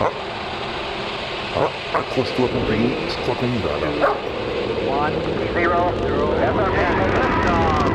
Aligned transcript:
Ah, 0.00 0.10
ah 1.56 1.70
accroche-toi 1.98 2.48
Pompéi, 2.48 2.90
je 3.08 3.14
crois 3.22 3.34
qu'on 3.36 3.46
y 3.46 3.58
va 3.58 3.74
là. 3.80 4.14
One, 4.88 5.14
zero, 5.54 5.92
zero. 6.02 6.26
Liftoff. 7.14 7.92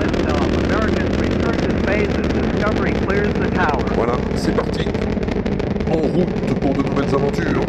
Liftoff. 0.00 0.50
American 0.64 1.08
return 1.18 1.56
to 1.58 1.70
space 1.82 2.08
as 2.08 2.28
Discovery 2.28 2.92
clears 3.06 3.34
the 3.34 3.50
tower. 3.54 3.84
Voilà, 3.94 4.16
c'est 4.36 4.56
parti. 4.56 4.88
En 5.90 5.98
route 5.98 6.54
pour 6.60 6.72
de 6.72 6.82
nouvelles 6.82 7.14
aventures. 7.14 7.66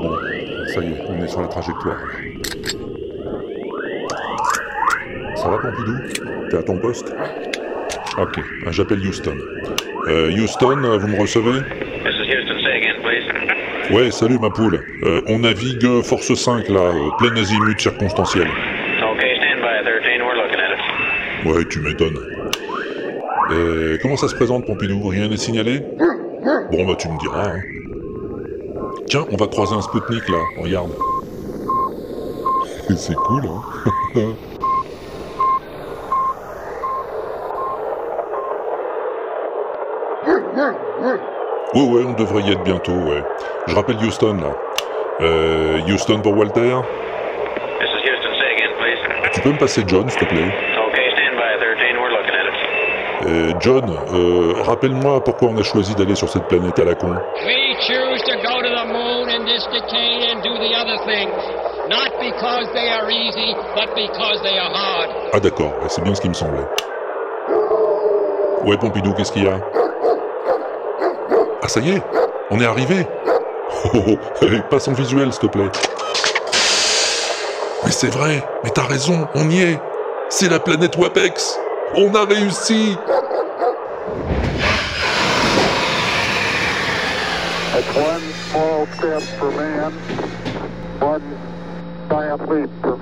Bon, 0.00 0.14
ça 0.74 0.80
y 0.82 0.92
est, 0.92 1.02
on 1.08 1.22
est 1.24 1.27
sur 1.38 1.42
la 1.42 1.48
trajectoire. 1.48 1.96
Ça 5.36 5.48
va 5.48 5.58
Pompidou? 5.58 5.96
T'es 6.50 6.56
à 6.56 6.62
ton 6.62 6.78
poste? 6.78 7.14
Ok, 8.18 8.40
ah, 8.66 8.70
j'appelle 8.72 8.98
Houston. 9.06 9.36
Euh, 10.08 10.30
Houston, 10.32 10.82
euh, 10.84 10.98
vous 10.98 11.06
me 11.08 11.20
recevez? 11.20 11.60
Ouais, 13.90 14.10
salut 14.10 14.38
ma 14.38 14.50
poule. 14.50 14.80
Euh, 15.04 15.22
on 15.28 15.38
navigue 15.38 16.02
Force 16.02 16.34
5 16.34 16.68
là, 16.68 16.80
euh, 16.80 17.08
plein 17.18 17.34
azimut 17.36 17.80
circonstanciel. 17.80 18.46
Okay, 18.46 19.36
stand 19.36 19.62
by, 19.62 19.82
13. 19.82 20.20
We're 20.20 20.34
looking 20.34 20.60
at 20.60 20.74
it. 20.74 21.46
Ouais, 21.56 21.64
tu 21.70 21.80
m'étonnes. 21.80 22.18
Euh, 23.50 23.96
comment 24.02 24.16
ça 24.16 24.28
se 24.28 24.34
présente, 24.34 24.66
Pompidou? 24.66 25.06
Rien 25.08 25.28
n'est 25.28 25.38
signalé? 25.38 25.80
Bon, 26.72 26.84
bah 26.86 26.96
tu 26.98 27.08
me 27.08 27.18
diras. 27.18 27.46
hein. 27.48 27.60
Tiens, 29.06 29.24
on 29.32 29.36
va 29.36 29.46
croiser 29.46 29.74
un 29.74 29.80
Spoutnik 29.80 30.28
là, 30.28 30.38
regarde. 30.60 30.90
C'est 32.96 33.14
cool, 33.14 33.42
hein 33.46 33.62
Ouais, 41.74 41.82
ouais, 41.82 42.04
on 42.06 42.14
devrait 42.14 42.42
y 42.42 42.50
être 42.52 42.62
bientôt, 42.64 42.92
ouais. 42.92 43.22
Je 43.66 43.74
rappelle 43.74 43.96
Houston 43.96 44.36
là. 44.36 44.54
Euh, 45.20 45.80
Houston 45.86 46.20
pour 46.20 46.36
Walter 46.36 46.76
This 47.78 47.90
is 47.90 48.08
Houston. 48.08 48.32
Say 48.40 48.54
again, 48.54 48.72
please. 48.78 49.30
Tu 49.32 49.40
peux 49.42 49.52
me 49.52 49.58
passer 49.58 49.84
John, 49.86 50.08
s'il 50.08 50.20
te 50.20 50.24
plaît? 50.24 50.40
Okay, 50.40 51.10
stand 51.12 51.36
by, 51.36 51.58
13. 51.60 52.00
We're 52.00 52.10
looking 52.10 52.34
at 52.34 52.46
it. 52.46 52.56
Euh, 53.26 53.52
John, 53.60 53.84
euh, 54.14 54.54
rappelle-moi 54.62 55.22
pourquoi 55.22 55.48
on 55.48 55.58
a 55.58 55.62
choisi 55.62 55.94
d'aller 55.94 56.14
sur 56.14 56.28
cette 56.30 56.48
planète 56.48 56.78
à 56.78 56.84
la 56.84 56.94
con. 56.94 57.14
We 57.44 57.76
choose 57.86 58.22
to 58.22 58.36
go 58.42 58.62
to 58.62 58.68
the 58.68 58.86
moon 58.86 59.28
in 59.28 59.44
this 59.44 59.66
decade 59.66 60.30
and 60.30 60.42
do 60.42 60.54
the 60.58 60.74
other 60.74 60.96
things. 61.04 61.67
Not 61.88 62.20
because 62.20 62.70
they 62.74 62.90
are 62.90 63.10
easy, 63.10 63.54
but 63.74 63.94
because 63.94 64.42
they 64.42 64.58
are 64.58 64.70
hard. 64.70 65.08
Ah 65.32 65.40
d'accord, 65.40 65.72
ouais, 65.80 65.88
c'est 65.88 66.02
bien 66.02 66.14
ce 66.14 66.20
qui 66.20 66.28
me 66.28 66.34
semblait. 66.34 66.66
Ouais 68.66 68.76
Pompidou, 68.76 69.14
qu'est-ce 69.14 69.32
qu'il 69.32 69.44
y 69.44 69.48
a? 69.48 69.58
Ah 71.62 71.68
ça 71.68 71.80
y 71.80 71.92
est, 71.92 72.02
on 72.50 72.60
est 72.60 72.66
arrivé. 72.66 73.06
Oh 73.84 74.02
oh, 74.06 74.18
oh, 74.42 74.46
passe 74.68 74.88
en 74.88 74.92
visuel 74.92 75.32
s'il 75.32 75.40
te 75.40 75.46
plaît. 75.46 75.70
Mais 77.84 77.90
c'est 77.90 78.12
vrai, 78.12 78.44
mais 78.64 78.70
t'as 78.70 78.84
raison, 78.84 79.26
on 79.34 79.48
y 79.48 79.62
est. 79.62 79.80
C'est 80.28 80.50
la 80.50 80.60
planète 80.60 80.94
Wapex. 80.98 81.58
On 81.94 82.14
a 82.14 82.26
réussi. 82.26 82.98
It's 87.78 87.96
one 87.96 88.20
small 88.50 88.86
step 88.92 89.22
for 89.38 89.50
man, 89.52 89.92
one 91.00 91.22
giant 92.08 92.38
leap 92.50 92.70
for. 92.80 92.98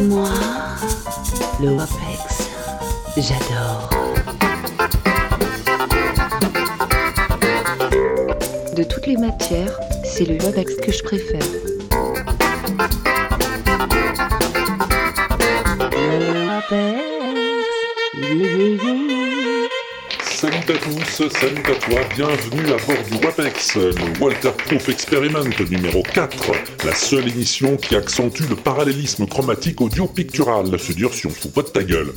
Moi, 0.00 0.28
le 1.60 1.70
WAPEX, 1.70 2.48
j'adore. 3.16 3.90
De 8.74 8.82
toutes 8.82 9.06
les 9.06 9.16
matières, 9.16 9.78
c'est 10.04 10.24
le 10.24 10.38
WAPEX 10.42 10.76
que 10.76 10.92
je 10.92 11.02
préfère. 11.02 11.75
À 20.70 20.78
tous, 20.78 21.28
salut 21.28 21.62
à 21.64 21.74
toi, 21.74 22.00
bienvenue 22.16 22.72
à 22.72 22.76
bord 22.86 23.04
du 23.08 23.24
WAPEX, 23.24 23.76
le 23.76 24.20
Walterproof 24.20 24.88
Experiment 24.88 25.44
numéro 25.70 26.02
4, 26.02 26.52
la 26.84 26.94
seule 26.94 27.28
émission 27.28 27.76
qui 27.76 27.94
accentue 27.94 28.42
le 28.48 28.56
parallélisme 28.56 29.26
chromatique 29.26 29.80
audio-pictural, 29.80 30.66
c'est 30.78 30.96
dur 30.96 31.14
si 31.14 31.26
on 31.26 31.30
se 31.30 31.38
fout 31.40 31.52
pas 31.52 31.62
de 31.62 31.68
ta 31.68 31.84
gueule. 31.84 32.12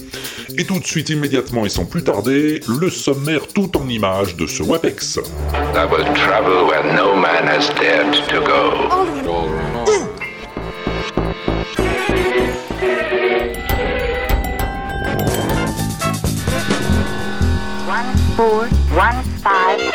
Et 0.57 0.65
tout 0.65 0.79
de 0.79 0.85
suite, 0.85 1.09
immédiatement 1.09 1.65
et 1.65 1.69
sans 1.69 1.85
plus 1.85 2.03
tarder, 2.03 2.61
le 2.79 2.89
sommaire 2.89 3.47
tout 3.47 3.77
en 3.77 3.87
images 3.87 4.35
de 4.35 4.47
ce 4.47 4.63
WAPEX. 4.63 5.19
I 5.75 5.85
will 5.85 6.05
travel 6.15 6.65
where 6.65 6.83
no 6.95 7.15
man 7.15 7.47
has 7.47 7.69
dared 7.75 8.13
to 8.29 8.41
go. 8.41 9.38
Four 18.39 18.61
one 18.95 19.21
five. 19.43 19.91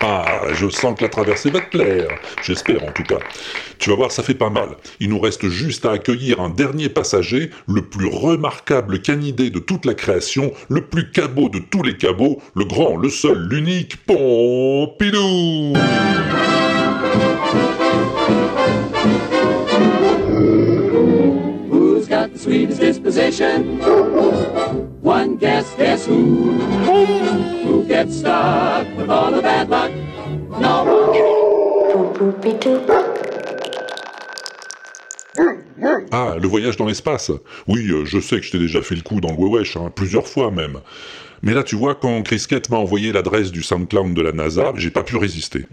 Ah 0.00 0.42
je 0.54 0.68
sens 0.68 0.96
que 0.96 1.02
la 1.02 1.08
traversée 1.08 1.50
va 1.50 1.60
te 1.60 1.70
plaire. 1.70 2.08
J'espère 2.44 2.84
en 2.84 2.92
tout 2.92 3.02
cas. 3.02 3.18
Tu 3.80 3.90
vas 3.90 3.96
voir, 3.96 4.12
ça 4.12 4.22
fait 4.22 4.34
pas 4.34 4.50
mal. 4.50 4.68
Il 5.00 5.08
nous 5.08 5.18
reste 5.18 5.48
juste 5.48 5.84
à 5.84 5.90
accueillir 5.90 6.40
un 6.40 6.48
dernier 6.48 6.88
passager, 6.88 7.50
le 7.66 7.82
plus 7.82 8.06
remarquable 8.06 9.02
canidé 9.02 9.50
de 9.50 9.58
toute 9.58 9.84
la 9.84 9.94
création, 9.94 10.52
le 10.68 10.82
plus 10.82 11.10
cabot 11.10 11.48
de 11.48 11.58
tous 11.58 11.82
les 11.82 11.96
cabots, 11.96 12.40
le 12.54 12.66
grand, 12.66 12.96
le 12.96 13.08
seul, 13.08 13.48
l'unique 13.48 13.96
Pompidou 14.06 15.74
disposition? 22.46 23.80
One 25.02 25.36
guess, 25.36 25.74
guess 25.74 26.06
who? 26.06 26.52
Who 27.64 27.84
gets 27.84 28.18
stuck 28.18 28.86
with 28.96 29.10
all 29.10 29.32
the 29.32 29.42
bad 29.42 29.68
luck? 29.68 29.92
No 30.60 30.84
Ah, 36.10 36.36
le 36.40 36.48
voyage 36.48 36.76
dans 36.76 36.86
l'espace 36.86 37.30
Oui, 37.66 37.88
euh, 37.90 38.04
je 38.04 38.18
sais 38.18 38.36
que 38.40 38.42
je 38.42 38.52
t'ai 38.52 38.58
déjà 38.58 38.82
fait 38.82 38.94
le 38.94 39.02
coup 39.02 39.20
dans 39.20 39.30
le 39.30 39.36
Wewesh, 39.36 39.76
hein, 39.76 39.92
plusieurs 39.94 40.26
fois 40.26 40.50
même. 40.50 40.78
Mais 41.42 41.54
là, 41.54 41.62
tu 41.62 41.76
vois, 41.76 41.94
quand 41.94 42.22
Chris 42.22 42.44
Kett 42.48 42.70
m'a 42.70 42.78
envoyé 42.78 43.12
l'adresse 43.12 43.52
du 43.52 43.62
SoundCloud 43.62 44.14
de 44.14 44.22
la 44.22 44.32
NASA, 44.32 44.72
j'ai 44.76 44.90
pas 44.90 45.04
pu 45.04 45.16
résister. 45.16 45.66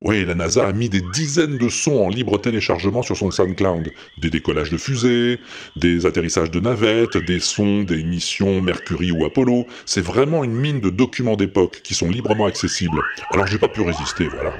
Oui, 0.00 0.24
la 0.24 0.34
NASA 0.34 0.66
a 0.66 0.72
mis 0.72 0.88
des 0.88 1.02
dizaines 1.12 1.56
de 1.56 1.68
sons 1.68 2.04
en 2.04 2.08
libre 2.08 2.38
téléchargement 2.38 3.02
sur 3.02 3.16
son 3.16 3.30
SoundCloud. 3.30 3.92
Des 4.18 4.30
décollages 4.30 4.70
de 4.70 4.76
fusées, 4.76 5.38
des 5.76 6.06
atterrissages 6.06 6.50
de 6.50 6.58
navettes, 6.58 7.16
des 7.16 7.38
sons 7.38 7.82
des 7.82 8.02
missions 8.02 8.60
Mercury 8.60 9.12
ou 9.12 9.24
Apollo. 9.24 9.66
C'est 9.86 10.00
vraiment 10.00 10.42
une 10.42 10.54
mine 10.54 10.80
de 10.80 10.90
documents 10.90 11.36
d'époque 11.36 11.80
qui 11.84 11.94
sont 11.94 12.08
librement 12.08 12.46
accessibles. 12.46 13.00
Alors 13.32 13.46
j'ai 13.46 13.58
pas 13.58 13.68
pu 13.68 13.82
résister, 13.82 14.28
voilà. 14.28 14.52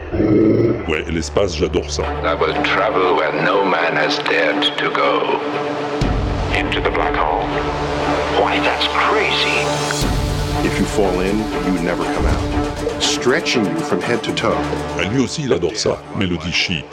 Ouais, 0.88 1.04
l'espace, 1.10 1.56
j'adore 1.56 1.90
ça. 1.90 2.02
I 2.24 2.34
will 2.34 2.54
travel 2.62 3.16
where 3.16 3.32
no 3.44 3.64
man 3.64 3.96
has 3.96 4.18
dared 4.24 4.62
to 4.78 4.90
go. 4.90 5.40
Into 6.56 6.80
the 6.80 6.92
black 6.94 7.16
hole. 7.16 7.46
Why, 8.40 8.58
that's 8.60 8.86
crazy. 8.88 9.66
If 10.62 10.78
you 10.78 10.84
fall 10.84 11.20
in, 11.20 11.38
you 11.66 11.82
never 11.82 12.04
come 12.14 12.26
out, 12.26 12.69
stretching 13.00 13.64
you 13.64 13.76
from 13.80 14.00
head 14.00 14.22
to 14.22 14.32
toe. 14.32 14.54
Ah, 14.98 15.04
lui 15.12 15.22
aussi, 15.22 15.42
il 15.44 15.52
adore 15.52 15.76
ça. 15.76 16.02
Mélodie 16.16 16.52
cheap. 16.52 16.84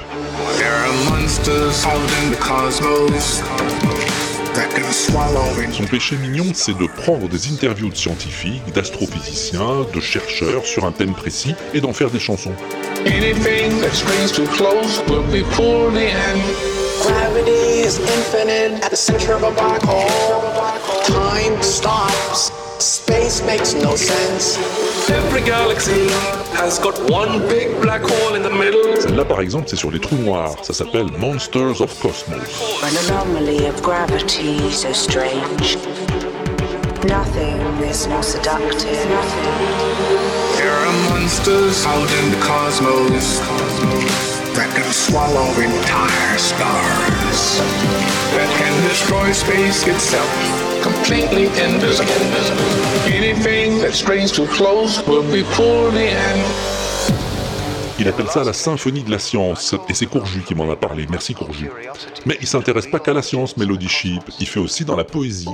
There 0.57 0.73
are 0.73 0.93
monsters 1.09 1.85
out 1.85 2.23
in 2.23 2.31
the 2.31 2.37
cosmos 2.37 3.41
that 4.53 4.69
can 4.73 4.91
swallow 4.91 5.53
me. 5.55 5.71
Son 5.71 5.83
péché 5.83 6.15
mignon, 6.17 6.45
c'est 6.53 6.77
de 6.77 6.87
prendre 6.87 7.27
des 7.27 7.51
interviews 7.51 7.89
de 7.89 7.95
scientifiques, 7.95 8.73
d'astrophysiciens, 8.73 9.85
de 9.93 9.99
chercheurs 9.99 10.65
sur 10.65 10.85
un 10.85 10.91
thème 10.91 11.13
précis 11.13 11.55
et 11.73 11.81
d'en 11.81 11.93
faire 11.93 12.09
des 12.09 12.19
chansons. 12.19 12.53
Anything 13.05 13.79
that 13.81 13.93
springs 13.93 14.31
too 14.31 14.47
close 14.47 15.01
will 15.07 15.23
be 15.31 15.43
pulled 15.55 15.95
in. 15.95 16.41
Gravity 17.03 17.85
is 17.85 17.99
infinite 17.99 18.83
at 18.83 18.89
the 18.89 18.97
center 18.97 19.33
of 19.33 19.43
a 19.43 19.51
black 19.51 19.81
hole. 19.83 20.09
Time 21.05 21.61
stops 21.61 22.51
Space 22.79 23.41
makes 23.43 23.73
no 23.73 23.95
sense. 23.95 24.57
Every 25.09 25.41
galaxy 25.41 26.07
has 26.53 26.77
got 26.77 26.95
one 27.09 27.39
big 27.47 27.81
black 27.81 28.01
hole 28.01 28.35
in 28.35 28.43
the 28.43 28.51
middle. 28.51 28.95
Celle-là, 29.01 29.25
par 29.25 29.41
exemple, 29.41 29.67
c'est 29.67 29.75
sur 29.75 29.89
les 29.89 29.99
trous 29.99 30.17
noirs. 30.17 30.55
Ça 30.63 30.73
s'appelle 30.73 31.07
Monsters 31.17 31.81
of 31.81 31.99
Cosmos. 31.99 32.83
An 32.83 32.95
anomaly 33.07 33.65
of 33.65 33.81
gravity 33.81 34.71
so 34.71 34.93
strange. 34.93 35.77
Nothing 37.05 37.57
is 37.83 38.07
more 38.07 38.21
seductive. 38.21 39.07
There 40.57 40.71
are 40.71 40.93
monsters 41.09 41.83
out 41.85 42.11
in 42.19 42.31
the 42.31 42.39
cosmos 42.45 43.39
that 44.53 44.69
can 44.75 44.91
swallow 44.91 45.49
entire 45.57 46.37
stars, 46.37 47.59
that 48.33 48.49
can 48.57 48.89
destroy 48.89 49.31
space 49.31 49.87
itself, 49.87 50.66
completely 50.81 51.47
invisible. 51.61 52.11
Anything 53.07 53.79
that 53.81 53.93
strains 53.93 54.31
too 54.31 54.47
close 54.47 55.01
will 55.07 55.23
be 55.23 55.43
pulled 55.55 55.95
in. 55.95 56.37
Il 57.99 58.07
appelle 58.07 58.27
ça 58.27 58.43
la 58.43 58.53
symphonie 58.53 59.01
de 59.01 59.09
la 59.09 59.17
science, 59.17 59.73
et 59.89 59.93
c'est 59.95 60.05
Courju 60.05 60.41
qui 60.41 60.53
m'en 60.53 60.69
a 60.71 60.75
parlé, 60.75 61.07
merci 61.09 61.33
Courju. 61.33 61.71
Mais 62.27 62.37
il 62.39 62.47
s'intéresse 62.47 62.85
pas 62.85 62.99
qu'à 62.99 63.13
la 63.13 63.23
science, 63.23 63.57
Melody 63.57 63.87
Sheep, 63.89 64.21
il 64.39 64.47
fait 64.47 64.59
aussi 64.59 64.85
dans 64.85 64.95
la 64.95 65.03
poésie. 65.03 65.49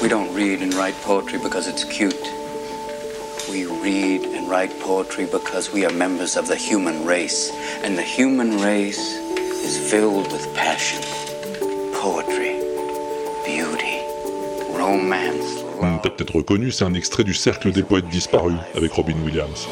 We 0.00 0.08
don't 0.08 0.34
read 0.34 0.62
and 0.62 0.72
write 0.74 0.94
poetry 1.04 1.38
because 1.38 1.68
it's 1.68 1.84
cute. 1.84 2.14
We 3.50 3.66
read 3.66 4.22
and 4.34 4.48
write 4.48 4.70
poetry 4.80 5.26
because 5.26 5.70
we 5.74 5.84
are 5.84 5.92
members 5.92 6.36
of 6.38 6.46
the 6.46 6.56
human 6.56 7.04
race. 7.04 7.52
And 7.84 7.96
the 7.96 8.02
human 8.02 8.58
race 8.62 9.18
is 9.62 9.76
filled 9.76 10.32
with 10.32 10.48
passion, 10.54 11.02
poetry, 11.92 12.56
beauty, 13.44 13.89
romance. 14.90 15.64
T'as 16.02 16.10
peut-être 16.10 16.36
reconnu, 16.36 16.70
c'est 16.70 16.84
un 16.84 16.94
extrait 16.94 17.24
du 17.24 17.34
Cercle 17.34 17.72
des 17.72 17.82
poètes 17.82 18.08
disparus, 18.08 18.56
avec 18.76 18.92
Robin 18.92 19.14
Williams. 19.24 19.66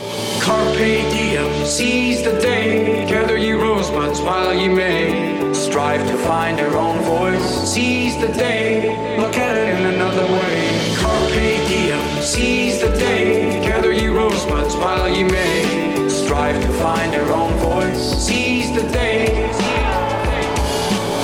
Carpe 0.44 0.76
diem, 0.76 1.66
seize 1.66 2.22
the 2.22 2.40
day. 2.40 3.06
Gather 3.08 3.36
ye 3.36 3.52
rosebuds 3.52 4.20
while 4.22 4.54
ye 4.54 4.68
may. 4.68 5.54
Strive 5.54 6.06
to 6.06 6.16
find 6.18 6.58
your 6.58 6.76
own 6.76 6.98
voice. 7.00 7.70
Seize 7.70 8.16
the 8.20 8.32
day, 8.38 8.94
look 9.18 9.36
at 9.36 9.56
it 9.56 9.78
in 9.78 9.86
another 9.94 10.24
way. 10.24 10.96
Carpe 10.96 11.68
diem, 11.68 12.22
seize 12.22 12.80
the 12.80 12.90
day. 12.98 13.60
Gather 13.62 13.92
ye 13.92 14.08
rosebuds 14.08 14.76
while 14.76 15.08
ye 15.08 15.24
may. 15.24 16.08
Strive 16.08 16.60
to 16.62 16.72
find 16.74 17.12
your 17.12 17.30
own 17.32 17.52
voice. 17.58 18.26
Seize 18.26 18.70
the 18.74 18.86
day. 18.92 19.50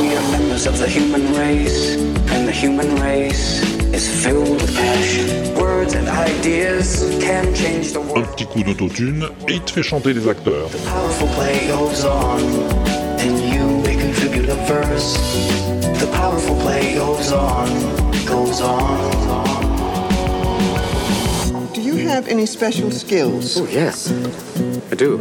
We 0.00 0.14
are 0.14 0.30
members 0.30 0.66
of 0.66 0.78
the 0.78 0.88
human 0.88 1.34
race, 1.34 1.96
and 2.32 2.46
the 2.46 2.52
human 2.52 2.96
race 2.96 3.73
is 3.94 4.08
filled 4.24 4.60
with 4.60 4.74
passion. 4.74 5.54
Words 5.54 5.94
and 5.94 6.08
ideas 6.08 7.16
can 7.20 7.54
change 7.54 7.92
the 7.92 8.00
world. 8.00 8.18
Un 8.18 8.22
petit 8.22 8.46
coup 8.46 8.64
d'autotune, 8.64 9.28
et 9.48 9.54
il 9.54 9.60
te 9.60 9.70
fait 9.70 9.84
chanter 9.84 10.12
les 10.12 10.28
acteurs. 10.28 10.68
Powerful 10.84 11.28
play 11.36 11.68
goes 11.68 12.04
on, 12.04 12.40
and 13.20 13.38
you 13.54 13.80
may 13.82 13.96
contribute 13.96 14.48
a 14.48 14.56
verse. 14.66 15.16
The 16.00 16.08
powerful 16.12 16.56
play 16.56 16.94
goes 16.94 17.32
on, 17.32 17.68
goes 18.26 18.60
on. 18.60 19.12
Do 21.72 21.80
you 21.80 22.08
have 22.08 22.26
any 22.28 22.46
special 22.46 22.90
skills? 22.90 23.56
Oh, 23.60 23.66
yes. 23.70 24.10
I 24.90 24.96
do. 24.96 25.20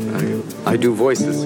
I, 0.65 0.73
I 0.73 0.77
do 0.77 0.93
voices. 0.95 1.45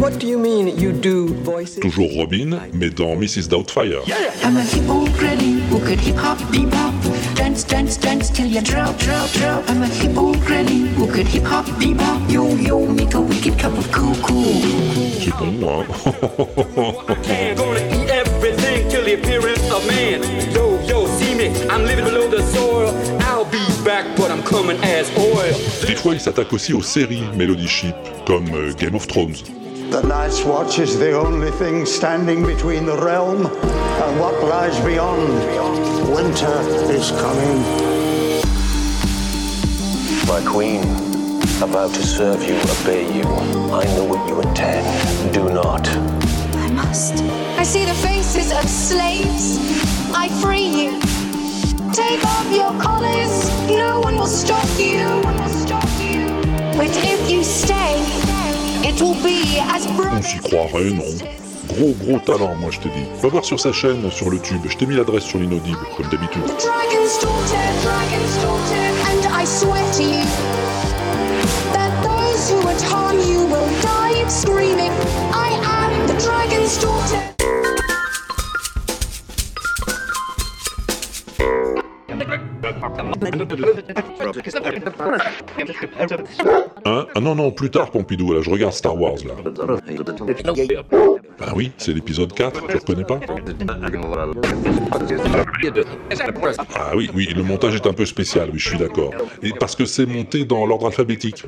What 0.00 0.18
do 0.18 0.26
you 0.26 0.38
mean 0.38 0.78
you 0.78 0.92
do 0.92 1.26
voices? 1.44 1.78
Toujours 1.78 2.08
Robin, 2.16 2.58
mais 2.72 2.88
dans 2.88 3.16
Mrs. 3.16 3.48
Doubtfire. 3.50 4.00
I'm 4.42 4.56
a 4.56 4.62
hippo 4.62 5.04
granny 5.18 5.60
who 5.68 5.78
could 5.78 6.00
hip 6.00 6.16
hop 6.16 6.38
bebop. 6.50 6.94
Dance, 7.34 7.64
dance, 7.64 7.98
dance 7.98 8.30
till 8.30 8.46
you 8.46 8.62
drop, 8.62 8.96
drop, 8.96 9.30
drop. 9.32 9.62
I'm 9.68 9.82
a 9.82 9.86
hippo 9.86 10.32
granny 10.46 10.88
who 10.96 11.06
could 11.06 11.26
hip 11.26 11.44
hop 11.44 11.66
bebop. 11.78 12.32
Yo, 12.32 12.48
yo, 12.56 12.86
make 12.86 13.12
a 13.12 13.20
wicked 13.20 13.58
cup 13.58 13.76
of 13.76 13.92
cool, 13.92 14.14
cool. 14.22 14.62
C'est 15.20 15.36
bon, 15.36 15.52
hein 15.68 15.84
Man, 17.28 17.56
gonna 17.56 17.80
eat 17.92 18.08
everything 18.08 18.88
till 18.88 19.04
the 19.04 19.20
appearance 19.20 19.70
of 19.70 19.86
man. 19.86 20.22
Yo, 20.54 20.80
yo, 20.88 21.06
see 21.18 21.34
me, 21.34 21.48
I'm 21.68 21.84
living 21.84 22.06
below 22.06 22.26
the 22.26 22.42
soil. 22.54 22.88
I'll 23.28 23.44
be 23.44 23.60
back, 23.84 24.06
but 24.16 24.30
I'm 24.30 24.42
coming 24.44 24.78
as 24.82 25.10
oil. 25.18 25.54
Des 25.86 25.94
fois, 25.94 26.14
il 26.14 26.20
s'attaque 26.20 26.54
aussi 26.54 26.72
aux 26.72 26.82
séries 26.82 27.24
Melody 27.36 27.68
Sheep, 27.68 27.94
comme 28.26 28.48
euh, 28.54 28.72
Game 28.78 28.94
of 28.94 29.06
Thrones. 29.06 29.36
The 29.90 30.02
Night's 30.02 30.44
Watch 30.44 30.78
is 30.78 31.00
the 31.00 31.18
only 31.18 31.50
thing 31.50 31.84
standing 31.84 32.46
between 32.46 32.86
the 32.86 32.96
realm 32.96 33.46
and 33.46 34.20
what 34.20 34.40
lies 34.44 34.78
beyond. 34.84 35.32
Winter 36.14 36.60
is 36.92 37.10
coming. 37.10 37.60
My 40.28 40.40
queen, 40.46 40.84
about 41.60 41.92
to 41.94 42.02
serve 42.04 42.40
you, 42.44 42.54
obey 42.80 43.12
you. 43.12 43.24
I 43.72 43.84
know 43.96 44.04
what 44.04 44.28
you 44.28 44.40
intend. 44.40 45.34
Do 45.34 45.52
not. 45.52 45.88
I 45.88 46.70
must. 46.70 47.14
I 47.58 47.64
see 47.64 47.84
the 47.84 47.94
faces 47.94 48.52
of 48.52 48.68
slaves. 48.68 49.58
I 50.14 50.28
free 50.40 50.68
you. 50.68 51.00
Take 51.92 52.24
off 52.24 52.46
your 52.54 52.80
collars. 52.80 53.50
No 53.68 53.98
one 53.98 54.14
will 54.14 54.26
stop 54.26 54.68
you. 54.78 55.20
But 56.76 56.96
if 57.04 57.28
you 57.28 57.42
stay, 57.42 57.96
it 58.82 59.00
will 59.02 59.14
be 59.14 59.19
as 59.19 59.19
On 60.20 60.22
s'y 60.22 60.36
croirait, 60.36 60.90
non 60.90 61.04
Gros 61.66 61.94
gros 61.98 62.18
talent, 62.18 62.54
moi 62.56 62.70
je 62.70 62.78
te 62.78 62.88
dis. 62.88 63.06
Va 63.22 63.28
voir 63.28 63.42
sur 63.42 63.58
sa 63.58 63.72
chaîne, 63.72 64.10
sur 64.10 64.28
le 64.28 64.38
tube. 64.38 64.60
Je 64.68 64.76
t'ai 64.76 64.84
mis 64.84 64.94
l'adresse 64.94 65.24
sur 65.24 65.38
l'inaudible, 65.38 65.78
comme 65.96 66.08
d'habitude. 66.10 66.42
Screaming. 74.28 74.92
I 75.32 75.58
am 75.64 76.06
the 76.06 76.14
dragon's 76.22 76.78
daughter. 76.80 77.29
Hein 86.84 87.06
Ah 87.14 87.20
non, 87.20 87.34
non, 87.34 87.50
plus 87.50 87.70
tard, 87.70 87.90
Pompidou, 87.90 88.32
là, 88.32 88.40
je 88.42 88.50
regarde 88.50 88.72
Star 88.72 88.98
Wars, 88.98 89.16
là. 89.26 89.34
Bah 91.38 91.52
oui, 91.56 91.72
c'est 91.78 91.92
l'épisode 91.92 92.32
4, 92.32 92.66
tu 92.68 92.76
reconnais 92.76 93.04
pas 93.04 93.18
Ah 96.74 96.92
oui, 96.94 97.10
oui, 97.14 97.28
le 97.34 97.42
montage 97.42 97.76
est 97.76 97.86
un 97.86 97.92
peu 97.92 98.04
spécial, 98.04 98.50
oui, 98.52 98.58
je 98.58 98.68
suis 98.68 98.78
d'accord. 98.78 99.12
Et 99.42 99.52
parce 99.52 99.74
que 99.74 99.84
c'est 99.84 100.06
monté 100.06 100.44
dans 100.44 100.66
l'ordre 100.66 100.86
alphabétique. 100.86 101.44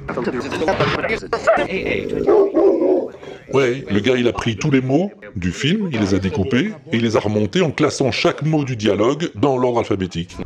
Ouais, 3.52 3.84
le 3.90 4.00
gars, 4.00 4.16
il 4.16 4.28
a 4.28 4.32
pris 4.32 4.56
tous 4.56 4.70
les 4.70 4.80
mots 4.80 5.10
du 5.36 5.52
film, 5.52 5.88
il 5.92 6.00
les 6.00 6.14
a 6.14 6.18
découpés, 6.18 6.72
et 6.92 6.96
il 6.96 7.02
les 7.02 7.16
a 7.16 7.20
remontés 7.20 7.60
en 7.60 7.70
classant 7.70 8.10
chaque 8.10 8.42
mot 8.42 8.64
du 8.64 8.76
dialogue 8.76 9.30
dans 9.34 9.58
l'ordre 9.58 9.80
alphabétique. 9.80 10.36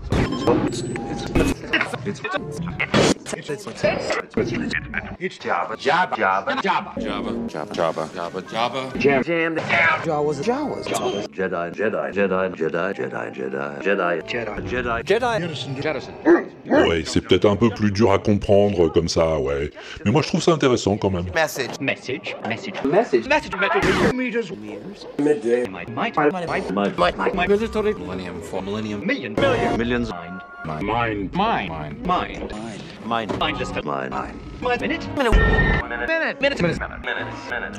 Ouais, 16.68 17.02
c'est 17.06 17.20
peut-être 17.20 17.46
un 17.46 17.56
peu 17.56 17.70
plus 17.70 17.90
dur 17.92 18.12
à 18.12 18.18
comprendre 18.18 18.88
comme 18.92 19.08
ça, 19.08 19.38
ouais. 19.38 19.70
Mais 20.04 20.10
moi 20.10 20.22
je 20.22 20.28
trouve 20.28 20.42
ça 20.42 20.52
intéressant 20.52 20.96
quand 20.96 21.10
même. 21.10 21.26
Message, 21.34 21.78
message, 21.80 22.36
message, 22.48 22.74
message, 22.84 23.26
message, 23.26 23.50
meters, 24.14 24.52
midday, 25.18 25.66
millennium, 27.98 28.40
for 28.42 28.62
millennium, 28.62 29.04
million, 29.06 29.34
millions, 29.78 30.10
mind, 30.64 30.82
mind, 30.82 31.32
mind, 31.34 31.70
mind, 32.06 32.52
mind. 32.52 32.85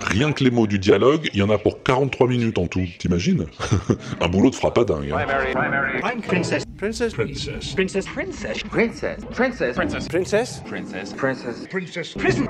Rien 0.10 0.32
que 0.32 0.44
les 0.44 0.52
mots 0.52 0.68
du 0.68 0.80
dialogue, 0.80 1.30
il 1.34 1.40
y 1.40 1.44
en 1.44 1.50
a 1.50 1.58
pour 1.58 1.84
43 1.84 2.28
minutes 2.28 2.58
en 2.58 2.68
tout, 2.68 2.86
t'imagines 3.00 3.46
Un 4.22 4.28
boulot 4.28 4.50
de 4.50 4.56
frappe 4.56 4.78
à 4.78 4.84
dingue. 4.84 5.12
hein. 5.12 5.18
Primary. 5.26 5.52
Primary. 5.54 6.00
I'm 6.04 6.22
princess. 6.22 6.64
Princess. 6.78 7.14
Princess. 7.14 7.74
Princess. 7.76 8.06
Princess. 8.08 8.64
Princess. 8.64 9.24
Princess. 9.32 9.76
Princess. 9.76 10.08
Princess. 10.08 10.62
Princess. 10.66 11.14
Princess. 11.18 11.68
Princess. 11.68 12.14
Prison. 12.14 12.46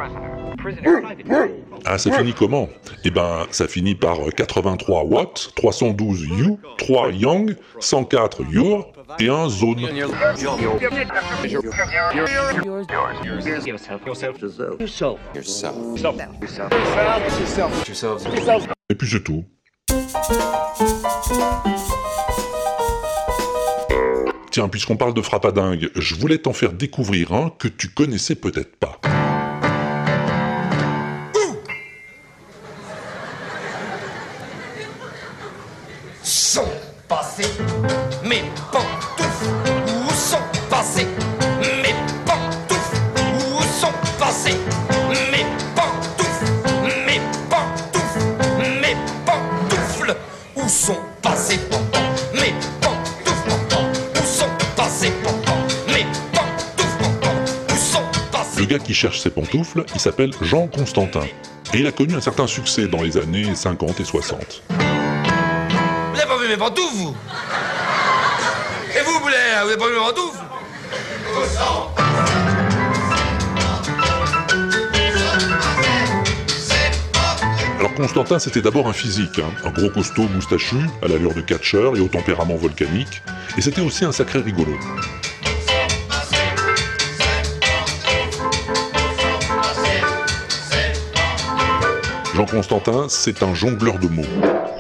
Prisoner. 0.58 1.02
Private. 1.02 1.52
Ah, 1.86 1.98
ça 1.98 2.12
finit 2.12 2.34
comment 2.34 2.68
Eh 3.06 3.12
ben, 3.12 3.46
ça 3.52 3.68
finit 3.68 3.96
par 3.96 4.18
83 4.36 5.04
watts, 5.06 5.52
312 5.56 6.24
U, 6.26 6.56
3 6.78 7.12
Yang, 7.12 7.56
104 7.80 8.42
Your 8.52 8.92
et 9.20 9.30
un 9.30 9.50
Zone. 9.50 9.80
Et 18.90 18.96
puis 18.96 19.10
c'est 19.10 19.24
tout. 19.24 19.44
Tiens, 24.52 24.70
puisqu'on 24.70 24.98
parle 24.98 25.14
de 25.14 25.22
frappadingue, 25.22 25.90
je 25.96 26.16
voulais 26.16 26.40
t'en 26.40 26.54
faire 26.54 26.74
découvrir 26.74 27.34
un 27.34 27.50
que 27.50 27.68
tu 27.68 27.90
connaissais 27.90 28.36
peut-être 28.36 28.76
pas. 28.78 29.00
Cherche 58.98 59.20
ses 59.20 59.30
pantoufles, 59.30 59.86
il 59.94 60.00
s'appelle 60.00 60.32
Jean 60.42 60.66
Constantin. 60.68 61.22
Et 61.74 61.80
il 61.80 61.88
a 61.88 61.92
connu 61.92 62.16
un 62.16 62.22
certain 62.22 62.48
succès 62.48 62.88
dans 62.88 63.04
les 63.04 63.18
années 63.18 63.54
50 63.54 64.00
et 64.00 64.04
60. 64.04 64.64
Vous 64.70 64.76
n'avez 66.16 66.28
pas 66.28 66.38
vu 66.38 66.48
mes 66.48 66.58
pantoufles, 66.58 66.96
vous? 66.96 67.16
Et 68.98 69.04
vous, 69.04 69.20
Boulet, 69.20 69.36
vous 69.62 69.68
n'avez 69.68 69.78
pas 69.78 69.88
vu 69.88 69.94
mes 69.94 70.00
pantoufles? 70.00 70.40
Alors 77.80 77.94
Constantin, 77.94 78.40
c'était 78.40 78.62
d'abord 78.62 78.88
un 78.88 78.94
physique, 78.94 79.38
hein, 79.38 79.52
un 79.64 79.70
gros 79.70 79.92
costaud 79.92 80.28
moustachu, 80.34 80.78
à 81.04 81.08
l'allure 81.08 81.36
de 81.36 81.42
catcheur 81.42 81.96
et 81.96 82.00
au 82.00 82.08
tempérament 82.08 82.56
volcanique, 82.56 83.22
et 83.58 83.62
c'était 83.62 83.82
aussi 83.82 84.06
un 84.06 84.12
sacré 84.12 84.40
rigolo. 84.40 84.74
Jean 92.38 92.46
Constantin, 92.46 93.08
c'est 93.10 93.42
un 93.42 93.56
jongleur 93.56 93.98
de 93.98 94.08
mots. 94.08 94.22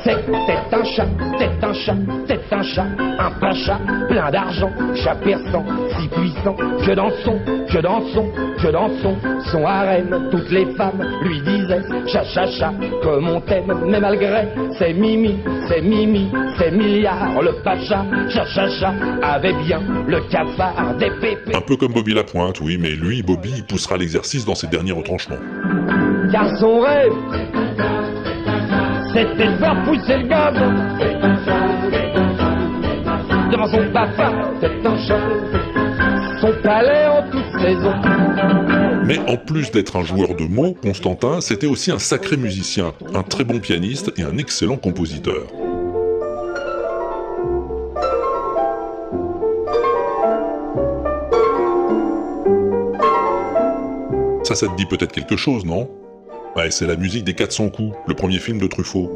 C'est 0.03 0.13
un 0.13 0.83
chat, 0.83 1.07
c'est 1.39 1.65
un 1.65 1.73
chat, 1.73 1.95
c'est 2.27 2.53
un 2.53 2.61
chat, 2.61 2.85
un 3.17 3.31
pacha, 3.31 3.79
plein 4.07 4.29
d'argent, 4.29 4.69
chat 4.93 5.15
perçant, 5.15 5.65
si 5.97 6.07
puissant, 6.07 6.53
que 6.53 6.93
dans 6.93 7.09
son, 7.25 7.39
que 7.67 7.79
dans 7.79 8.01
son, 8.13 8.29
que 8.61 8.67
dans 8.67 8.89
son, 9.01 9.15
son 9.51 9.65
harem, 9.65 10.29
toutes 10.29 10.51
les 10.51 10.67
femmes 10.75 11.03
lui 11.23 11.41
disaient, 11.41 11.81
chat, 12.05 12.25
chat, 12.25 12.45
chat, 12.59 12.73
comme 13.01 13.27
on 13.27 13.41
t'aime, 13.41 13.73
mais 13.87 14.01
malgré 14.01 14.49
ses 14.77 14.93
mimi, 14.93 15.39
ses 15.67 15.81
mimi, 15.81 16.29
ses 16.59 16.69
milliards, 16.69 17.41
le 17.41 17.63
pacha, 17.63 18.05
chat, 18.29 18.45
chat, 18.45 18.69
chat, 18.79 18.93
avait 19.23 19.55
bien 19.65 19.81
le 20.07 20.19
cafard 20.29 20.93
des 20.99 21.09
pépés. 21.09 21.55
Un 21.55 21.61
peu 21.61 21.75
comme 21.75 21.93
Bobby 21.93 22.13
Lapointe, 22.13 22.61
oui, 22.61 22.77
mais 22.79 22.91
lui, 22.91 23.23
Bobby, 23.23 23.51
il 23.57 23.63
poussera 23.63 23.97
l'exercice 23.97 24.45
dans 24.45 24.53
ses 24.53 24.67
derniers 24.67 24.91
retranchements. 24.91 25.39
Car 26.31 26.57
son 26.59 26.81
rêve, 26.81 27.13
c'était 29.13 29.47
de 29.47 29.57
faire 29.57 29.83
pousser 29.85 30.17
le 30.17 30.27
gobe 30.27 30.87
devant 33.51 33.67
son 33.67 33.91
papa, 33.91 34.51
c'est 34.59 34.85
un 34.85 34.97
chat, 35.07 35.19
son 36.41 36.53
palais 36.61 37.07
en 37.07 37.23
toute 37.31 37.61
saison. 37.61 37.93
Mais 39.05 39.19
en 39.19 39.37
plus 39.37 39.71
d'être 39.71 39.95
un 39.95 40.03
joueur 40.03 40.35
de 40.35 40.43
mots, 40.43 40.75
Constantin, 40.81 41.41
c'était 41.41 41.67
aussi 41.67 41.91
un 41.91 41.99
sacré 41.99 42.37
musicien, 42.37 42.93
un 43.13 43.23
très 43.23 43.43
bon 43.43 43.59
pianiste 43.59 44.11
et 44.17 44.23
un 44.23 44.37
excellent 44.37 44.77
compositeur. 44.77 45.47
Ça, 54.43 54.55
ça 54.55 54.67
te 54.67 54.75
dit 54.75 54.85
peut-être 54.85 55.11
quelque 55.11 55.35
chose, 55.35 55.65
non? 55.65 55.89
Ouais, 56.57 56.71
c'est 56.71 56.87
la 56.87 56.95
musique 56.95 57.23
des 57.23 57.35
400 57.35 57.69
coups, 57.69 57.95
le 58.07 58.15
premier 58.15 58.39
film 58.39 58.57
de 58.57 58.65
Truffaut. 58.65 59.11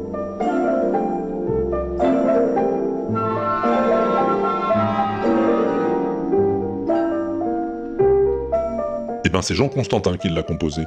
Eh 9.24 9.28
ben, 9.28 9.42
c'est 9.42 9.56
Jean 9.56 9.68
Constantin 9.68 10.16
qui 10.16 10.28
l'a 10.28 10.44
composé. 10.44 10.84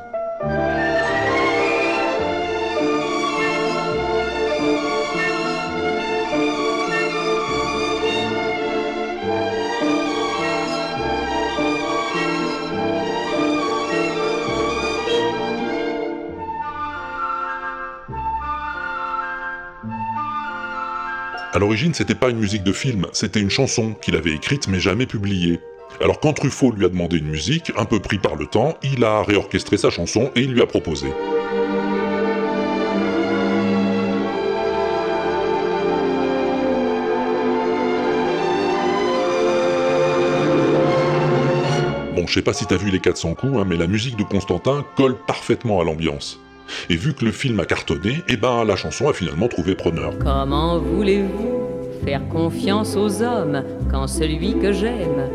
L'origine, 21.66 21.96
c'était 21.96 22.14
pas 22.14 22.30
une 22.30 22.38
musique 22.38 22.62
de 22.62 22.72
film, 22.72 23.08
c'était 23.12 23.40
une 23.40 23.50
chanson 23.50 23.96
qu'il 24.00 24.16
avait 24.16 24.36
écrite 24.36 24.68
mais 24.68 24.80
jamais 24.80 25.08
publiée. 25.08 25.60
Alors 26.00 26.20
quand 26.20 26.34
Truffaut 26.34 26.72
lui 26.72 26.86
a 26.86 26.90
demandé 26.90 27.18
une 27.18 27.26
musique, 27.26 27.72
un 27.76 27.86
peu 27.86 28.00
pris 28.00 28.20
par 28.20 28.36
le 28.36 28.46
temps, 28.46 28.78
il 28.84 29.04
a 29.04 29.24
réorchestré 29.24 29.76
sa 29.76 29.90
chanson 29.90 30.30
et 30.36 30.42
il 30.42 30.54
lui 30.54 30.62
a 30.62 30.68
proposé. 30.68 31.08
Bon, 42.16 42.28
je 42.28 42.34
sais 42.36 42.44
pas 42.44 42.54
si 42.54 42.68
t'as 42.68 42.78
vu 42.78 42.92
les 42.92 43.00
400 43.00 43.34
coups, 43.34 43.58
hein, 43.58 43.66
mais 43.68 43.76
la 43.76 43.88
musique 43.88 44.18
de 44.18 44.24
Constantin 44.24 44.86
colle 44.96 45.16
parfaitement 45.26 45.82
à 45.82 45.84
l'ambiance. 45.84 46.40
Et 46.90 46.96
vu 46.96 47.14
que 47.14 47.26
le 47.26 47.32
film 47.32 47.60
a 47.60 47.66
cartonné, 47.66 48.24
eh 48.28 48.38
ben 48.38 48.64
la 48.66 48.76
chanson 48.76 49.10
a 49.10 49.14
finalement 49.14 49.48
trouvé 49.48 49.76
preneur. 49.76 50.14
Comment 50.20 50.80
voulez-vous 50.80 51.55
faire 52.04 52.28
confiance 52.30 52.96
aux 52.96 53.22
hommes 53.22 53.64
quand 53.92 54.08
celui 54.08 54.54
que 54.54 54.72
j'aime 54.72 55.30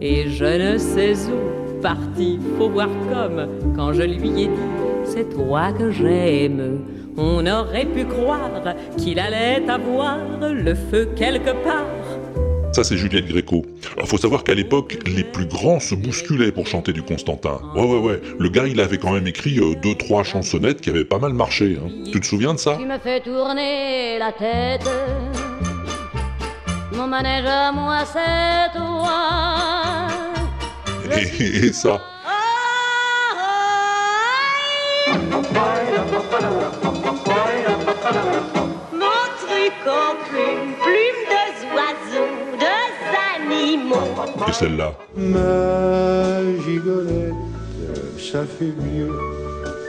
et 0.00 0.28
je 0.28 0.44
ne 0.44 0.78
sais 0.78 1.14
où 1.28 1.80
parti, 1.80 2.38
faut 2.58 2.68
voir 2.68 2.88
comme 3.12 3.48
quand 3.74 3.92
je 3.92 4.02
lui 4.02 4.42
ai 4.42 4.46
dit 4.46 4.50
c'est 5.04 5.28
toi 5.34 5.72
que 5.72 5.90
j'aime. 5.90 6.80
On 7.16 7.46
aurait 7.46 7.86
pu 7.86 8.04
croire 8.04 8.50
qu'il 8.98 9.18
allait 9.18 9.68
avoir 9.68 10.18
le 10.52 10.74
feu 10.74 11.08
quelque 11.16 11.52
part. 11.64 12.05
Ça, 12.76 12.84
c'est 12.84 12.98
Juliette 12.98 13.26
Gréco. 13.26 13.64
Alors, 13.94 14.06
faut 14.06 14.18
savoir 14.18 14.44
qu'à 14.44 14.52
l'époque, 14.52 14.98
les 15.06 15.24
plus 15.24 15.46
grands 15.46 15.80
se 15.80 15.94
bousculaient 15.94 16.52
pour 16.52 16.66
chanter 16.66 16.92
du 16.92 17.02
Constantin. 17.02 17.58
Ouais, 17.74 17.80
ouais, 17.80 17.98
ouais. 18.00 18.20
Le 18.38 18.50
gars, 18.50 18.66
il 18.66 18.82
avait 18.82 18.98
quand 18.98 19.12
même 19.12 19.26
écrit 19.26 19.58
euh, 19.58 19.74
deux, 19.82 19.94
trois 19.94 20.24
chansonnettes 20.24 20.82
qui 20.82 20.90
avaient 20.90 21.06
pas 21.06 21.18
mal 21.18 21.32
marché. 21.32 21.78
Hein. 21.82 21.88
Tu 22.12 22.20
te 22.20 22.26
souviens 22.26 22.52
de 22.52 22.58
ça? 22.58 22.76
Tu 22.78 22.84
me 22.84 22.98
fais 22.98 23.20
tourner 23.20 24.18
la 24.18 24.30
tête. 24.30 24.86
Mon 26.92 27.06
manège 27.06 27.46
à 27.46 27.72
moi, 27.72 28.00
c'est 28.04 28.78
toi. 28.78 30.08
et, 31.16 31.66
et 31.68 31.72
ça? 31.72 31.98
Et 44.48 44.52
celle-là. 44.52 44.92
Ma 45.16 46.40
gigolette, 46.64 47.34
ça 48.18 48.44
fait 48.44 48.72
vieux, 48.78 49.12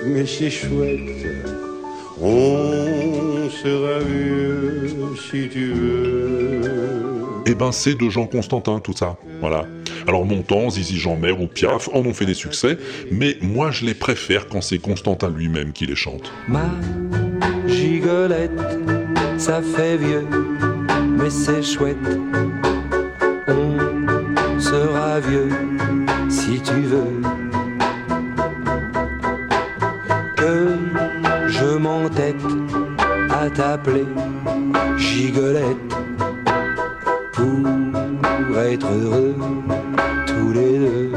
mais 0.05 0.25
c'est 0.25 0.49
chouette. 0.49 0.99
On 2.21 3.49
sera 3.49 3.99
vieux 3.99 4.95
si 5.29 5.49
tu 5.49 5.73
veux. 5.73 6.61
Eh 7.45 7.55
ben, 7.55 7.71
c'est 7.71 7.95
de 7.95 8.09
Jean 8.09 8.25
Constantin, 8.25 8.79
tout 8.79 8.93
ça. 8.93 9.17
Voilà. 9.39 9.65
Alors 10.07 10.25
Montand, 10.25 10.69
Zizi 10.69 10.97
Jean-Mer 10.97 11.39
ou 11.41 11.47
Piaf 11.47 11.89
en 11.93 11.99
ont 11.99 12.13
fait 12.13 12.25
des 12.25 12.33
succès, 12.33 12.77
mais 13.11 13.37
moi 13.41 13.71
je 13.71 13.85
les 13.85 13.93
préfère 13.93 14.47
quand 14.47 14.61
c'est 14.61 14.79
Constantin 14.79 15.29
lui-même 15.29 15.73
qui 15.73 15.85
les 15.85 15.95
chante. 15.95 16.31
Ma 16.47 16.69
gigolette, 17.67 18.51
ça 19.37 19.61
fait 19.61 19.97
vieux, 19.97 20.25
mais 21.19 21.29
c'est 21.29 21.61
chouette. 21.61 21.97
Vieux 25.19 25.49
si 26.29 26.61
tu 26.61 26.81
veux. 26.81 27.21
Que 30.35 30.77
je 31.47 31.77
m'entête 31.77 32.35
à 33.31 33.49
t'appeler 33.49 34.05
gigolette 34.97 35.95
pour 37.33 38.59
être 38.59 38.85
heureux 38.85 39.35
tous 40.27 40.53
les 40.53 40.79
deux. 40.79 41.11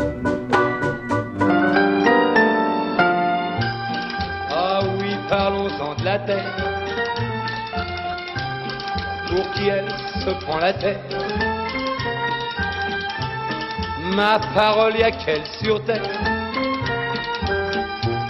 Ah 4.50 4.80
oui, 4.98 5.14
parlons-en 5.28 5.94
de 5.96 6.04
la 6.04 6.18
terre. 6.20 6.56
Pour 9.28 9.50
qui 9.52 9.68
elle 9.68 9.90
se 10.24 10.30
prends 10.44 10.58
la 10.58 10.72
tête. 10.72 11.49
Ma 14.14 14.40
parole, 14.54 14.96
y 14.96 15.02
a 15.02 15.10
qu'elle 15.12 15.46
sur. 15.62 15.80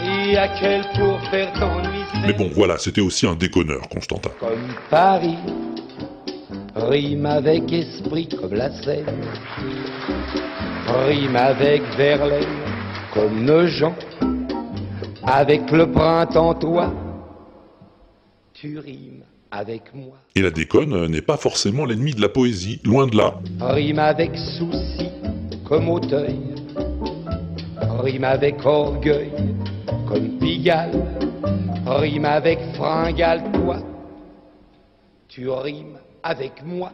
Y 0.05 0.37
a 0.37 0.49
qu'elle 0.49 0.85
pour 0.99 1.21
faire 1.31 1.53
t'ennuyer? 1.55 2.05
Mais 2.27 2.33
bon, 2.35 2.51
voilà, 2.55 2.77
c'était 2.79 3.01
aussi 3.01 3.27
un 3.27 3.35
déconneur, 3.35 3.89
Constantin. 3.89 4.31
Comme 4.39 4.75
Paris, 4.91 5.39
rime 6.77 7.27
avec 7.27 7.73
esprit 7.73 8.29
comme 8.29 8.55
la 8.55 8.71
Seine, 8.83 9.07
rime 10.87 11.37
avec 11.37 11.83
Verlaine 11.97 12.47
comme 13.15 13.45
Nogent, 13.45 13.95
avec 15.23 15.71
le 15.71 15.91
printemps 15.91 16.55
toi, 16.55 16.93
tu 18.53 18.79
rimes 18.79 19.25
avec 19.51 19.95
moi. 19.95 20.17
Et 20.37 20.43
la 20.43 20.51
déconne 20.51 21.07
n'est 21.07 21.23
pas 21.23 21.37
forcément 21.37 21.87
l'ennemi 21.87 22.13
de 22.13 22.21
la 22.21 22.29
poésie, 22.29 22.81
loin 22.85 23.07
de 23.07 23.17
là. 23.17 23.41
Rime 23.61 23.99
avec 23.99 24.37
souci 24.37 25.09
comme 25.71 25.89
rime 28.03 28.25
avec 28.25 28.67
orgueil 28.67 29.31
comme 30.09 30.39
Pigalle, 30.41 30.91
rime 31.87 32.25
avec 32.25 32.59
fringale 32.75 33.41
toi, 33.53 33.77
tu 35.29 35.49
rimes 35.49 35.97
avec 36.25 36.65
moi, 36.67 36.91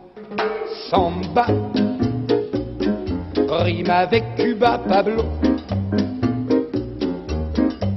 samba, 0.90 1.46
rime 3.48 3.88
avec 3.88 4.22
Cuba 4.36 4.78
Pablo, 4.86 5.24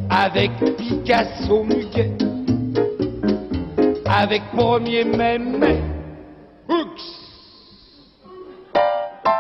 avec 0.10 0.52
Picasso 0.78 1.62
Muguet, 1.66 2.14
avec 4.06 4.44
Premier 4.56 5.04
mai, 5.04 5.40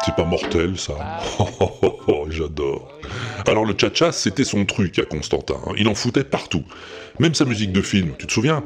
C'est 0.09 0.15
pas 0.15 0.25
mortel, 0.25 0.75
ça. 0.75 0.93
Oh, 1.39 1.47
oh, 1.59 1.69
oh, 1.83 1.99
oh, 2.07 2.25
J'adore. 2.31 2.91
Alors 3.45 3.63
le 3.63 3.75
cha-cha, 3.77 4.11
c'était 4.11 4.43
son 4.43 4.65
truc 4.65 4.97
à 4.97 5.05
Constantin. 5.05 5.57
hein. 5.67 5.73
Il 5.77 5.87
en 5.87 5.93
foutait 5.93 6.23
partout. 6.23 6.63
Même 7.19 7.35
sa 7.35 7.45
musique 7.45 7.71
de 7.71 7.81
film, 7.83 8.13
tu 8.17 8.25
te 8.25 8.31
souviens? 8.33 8.63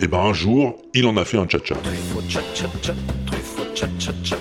Et 0.00 0.06
ben 0.06 0.20
un 0.20 0.32
jour, 0.32 0.74
il 0.94 1.06
en 1.06 1.18
a 1.18 1.24
fait 1.26 1.36
un 1.36 1.46
cha-cha. 1.46 1.74
Truffaut 1.74 2.14
cha-cha-cha, 3.74 4.36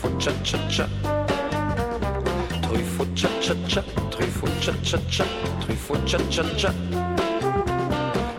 Truffaut 0.00 0.18
cha-cha-cha, 0.18 0.86
Truffaut 2.62 3.14
cha-cha-cha. 3.14 3.82
Truffaut 4.10 4.60
cha-cha-cha, 4.60 5.24
Truffaut 5.60 6.06
cha-cha-cha, 6.06 6.06
Truffaut 6.06 6.06
cha-cha-cha. 6.06 6.72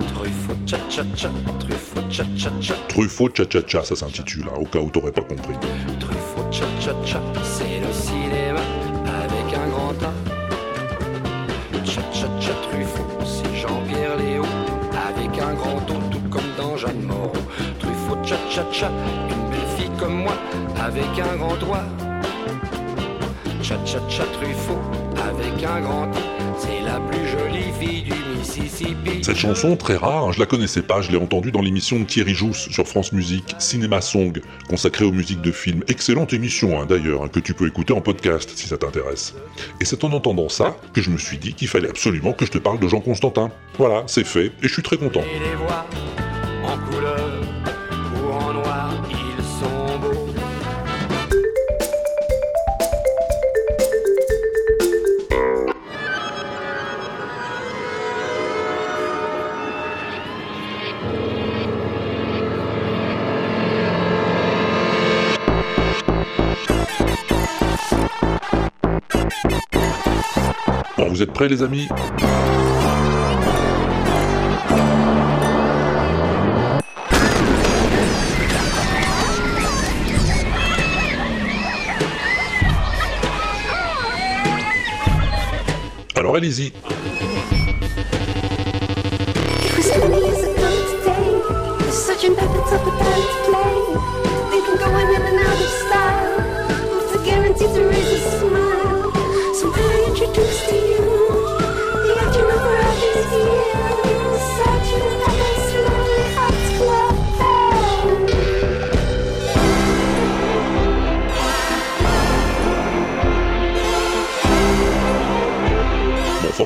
Truffaut 0.07 0.65
cha-cha-cha, 0.65 1.29
Truffaut 1.59 2.09
cha-cha-cha, 2.09 2.09
Truffaut 2.09 2.09
cha-cha-cha. 2.09 2.75
Truffaut 2.87 2.89
cha-cha-cha, 2.89 2.89
Truffaut 2.89 2.89
cha-cha-cha. 2.89 2.89
Truffaut 2.89 3.29
cha-cha-cha, 3.29 3.83
ça 3.83 3.95
s'intitule, 3.95 4.45
hein, 4.47 4.57
au 4.59 4.65
cas 4.65 4.79
où 4.79 4.89
t'aurais 4.89 5.11
pas 5.11 5.21
compris. 5.21 5.53
Truffaut 5.99 6.51
cha-cha-cha, 6.51 7.21
c'est 7.43 7.79
le 7.79 7.93
cinéma 7.93 8.61
avec 9.23 9.53
un 9.53 9.67
grand 9.69 10.01
A. 10.03 10.11
Cha-cha-cha 11.85 12.53
Truffaut, 12.63 13.05
c'est 13.23 13.55
Jean-Pierre 13.55 14.17
Léo 14.17 14.43
avec 15.09 15.39
un 15.39 15.53
grand 15.53 15.77
O, 15.77 16.01
tout 16.09 16.27
comme 16.31 16.51
dans 16.57 16.75
Jeanne 16.77 17.03
Moreau. 17.03 17.33
Truffaut 17.79 18.15
une 18.15 18.29
belle 18.29 19.29
fille 19.29 19.40
comme 20.01 20.23
moi 20.23 20.33
avec 20.83 21.03
un 21.19 21.37
grand 21.37 21.55
doigt. 21.57 21.83
Cha-cha-cha 23.61 24.23
Truffaut 24.33 24.81
avec 25.15 25.63
un 25.63 25.81
grand 25.81 26.11
c'est 26.57 26.81
la 26.83 26.99
plus 26.99 27.27
jolie 27.27 27.71
fille 27.79 28.01
du 28.03 28.13
Mississippi. 28.35 29.23
Cette 29.23 29.37
chanson, 29.37 29.75
très 29.75 29.95
rare, 29.95 30.25
hein, 30.25 30.31
je 30.31 30.39
la 30.39 30.45
connaissais 30.47 30.81
pas, 30.81 31.01
je 31.01 31.11
l'ai 31.11 31.17
entendue 31.17 31.51
dans 31.51 31.61
l'émission 31.61 31.99
de 31.99 32.05
Thierry 32.05 32.33
Jousse 32.33 32.69
sur 32.69 32.87
France 32.87 33.11
Musique, 33.13 33.55
Cinéma 33.59 34.01
Song, 34.01 34.41
consacrée 34.67 35.05
aux 35.05 35.11
musiques 35.11 35.41
de 35.41 35.51
films. 35.51 35.83
Excellente 35.87 36.33
émission 36.33 36.81
hein, 36.81 36.85
d'ailleurs, 36.87 37.23
hein, 37.23 37.27
que 37.27 37.39
tu 37.39 37.53
peux 37.53 37.67
écouter 37.67 37.93
en 37.93 38.01
podcast 38.01 38.51
si 38.55 38.67
ça 38.67 38.77
t'intéresse. 38.77 39.35
Et 39.79 39.85
c'est 39.85 40.03
en 40.03 40.11
entendant 40.11 40.49
ça 40.49 40.75
que 40.93 41.01
je 41.01 41.11
me 41.11 41.17
suis 41.17 41.37
dit 41.37 41.53
qu'il 41.53 41.67
fallait 41.67 41.89
absolument 41.89 42.33
que 42.33 42.45
je 42.45 42.51
te 42.51 42.57
parle 42.57 42.79
de 42.79 42.87
Jean 42.87 43.01
Constantin. 43.01 43.51
Voilà, 43.77 44.03
c'est 44.07 44.25
fait, 44.25 44.47
et 44.47 44.67
je 44.67 44.73
suis 44.73 44.83
très 44.83 44.97
content. 44.97 45.21
Et 45.21 45.39
les 45.39 45.55
voix 45.55 45.85
en 46.65 46.77
couleur 46.91 47.30
vous 71.21 71.25
êtes 71.25 71.33
prêts 71.33 71.47
les 71.47 71.61
amis 71.61 71.87
Alors 86.15 86.35
allez-y. 86.37 86.73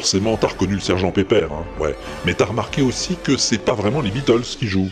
Forcément, 0.06 0.38
t'as 0.38 0.50
reconnu 0.50 0.76
le 0.76 0.82
sergent 0.82 1.10
Pépère, 1.10 1.52
hein, 1.52 1.66
ouais. 1.80 1.96
Mais 2.28 2.36
t'as 2.36 2.46
remarqué 2.46 2.84
aussi 2.84 3.18
que 3.24 3.38
c'est 3.38 3.58
pas 3.58 3.74
vraiment 3.74 4.02
les 4.02 4.12
Beatles 4.12 4.44
qui 4.44 4.68
jouent. 4.68 4.92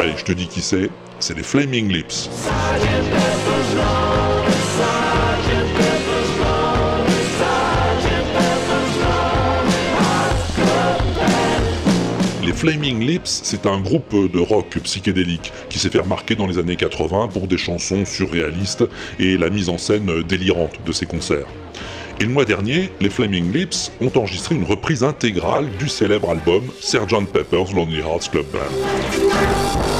Allez, 0.00 0.14
je 0.16 0.24
te 0.24 0.32
dis 0.32 0.48
qui 0.48 0.62
c'est, 0.62 0.88
c'est 1.20 1.36
les 1.36 1.42
Flaming 1.42 1.92
Lips. 1.92 2.30
Flaming 12.56 13.00
Lips, 13.06 13.42
c'est 13.42 13.66
un 13.66 13.80
groupe 13.80 14.14
de 14.14 14.38
rock 14.38 14.78
psychédélique 14.82 15.52
qui 15.68 15.78
s'est 15.78 15.90
fait 15.90 16.00
remarquer 16.00 16.36
dans 16.36 16.46
les 16.46 16.56
années 16.56 16.76
80 16.76 17.28
pour 17.28 17.48
des 17.48 17.58
chansons 17.58 18.06
surréalistes 18.06 18.84
et 19.18 19.36
la 19.36 19.50
mise 19.50 19.68
en 19.68 19.76
scène 19.76 20.22
délirante 20.22 20.72
de 20.86 20.90
ses 20.90 21.04
concerts. 21.04 21.46
Et 22.18 22.24
le 22.24 22.30
mois 22.30 22.46
dernier, 22.46 22.90
les 23.02 23.10
Flaming 23.10 23.52
Lips 23.52 23.92
ont 24.00 24.10
enregistré 24.16 24.54
une 24.54 24.64
reprise 24.64 25.04
intégrale 25.04 25.68
du 25.78 25.86
célèbre 25.86 26.30
album 26.30 26.62
Sgt. 26.80 27.26
Pepper's 27.30 27.74
Lonely 27.74 27.98
Hearts 27.98 28.30
Club 28.30 28.46
Band. 28.50 29.95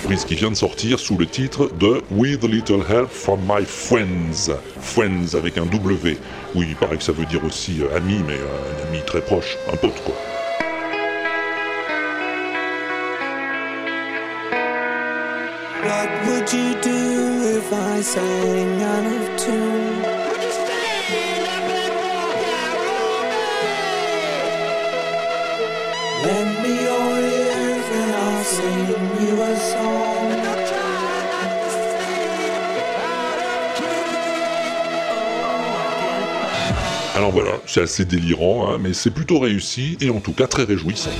Qui 0.00 0.34
vient 0.34 0.50
de 0.50 0.56
sortir 0.56 0.98
sous 0.98 1.16
le 1.16 1.26
titre 1.26 1.70
de 1.78 2.02
With 2.10 2.44
Little 2.44 2.82
Help 2.88 3.08
from 3.08 3.40
My 3.40 3.64
Friends. 3.64 4.50
Friends 4.80 5.34
avec 5.34 5.56
un 5.58 5.64
W. 5.66 6.18
Oui, 6.54 6.66
il 6.68 6.76
paraît 6.76 6.98
que 6.98 7.02
ça 7.02 7.12
veut 7.12 7.24
dire 7.24 7.42
aussi 7.44 7.80
euh, 7.80 7.96
ami, 7.96 8.16
mais 8.26 8.34
euh, 8.34 8.84
un 8.84 8.88
ami 8.88 9.02
très 9.06 9.20
proche, 9.20 9.56
un 9.72 9.76
pote 9.76 10.02
quoi. 10.04 10.14
What 15.84 16.08
would 16.26 16.52
you 16.52 16.74
do 16.82 17.58
if 17.58 17.72
I 17.72 18.02
sang 18.02 18.82
out 18.82 19.06
of 19.06 19.36
tune? 19.38 19.95
Alors 37.14 37.32
voilà, 37.32 37.52
c'est 37.66 37.82
assez 37.82 38.04
délirant, 38.04 38.68
hein, 38.68 38.78
mais 38.80 38.92
c'est 38.92 39.10
plutôt 39.10 39.38
réussi 39.38 39.96
et 40.00 40.10
en 40.10 40.20
tout 40.20 40.32
cas 40.32 40.46
très 40.46 40.64
réjouissant. 40.64 41.10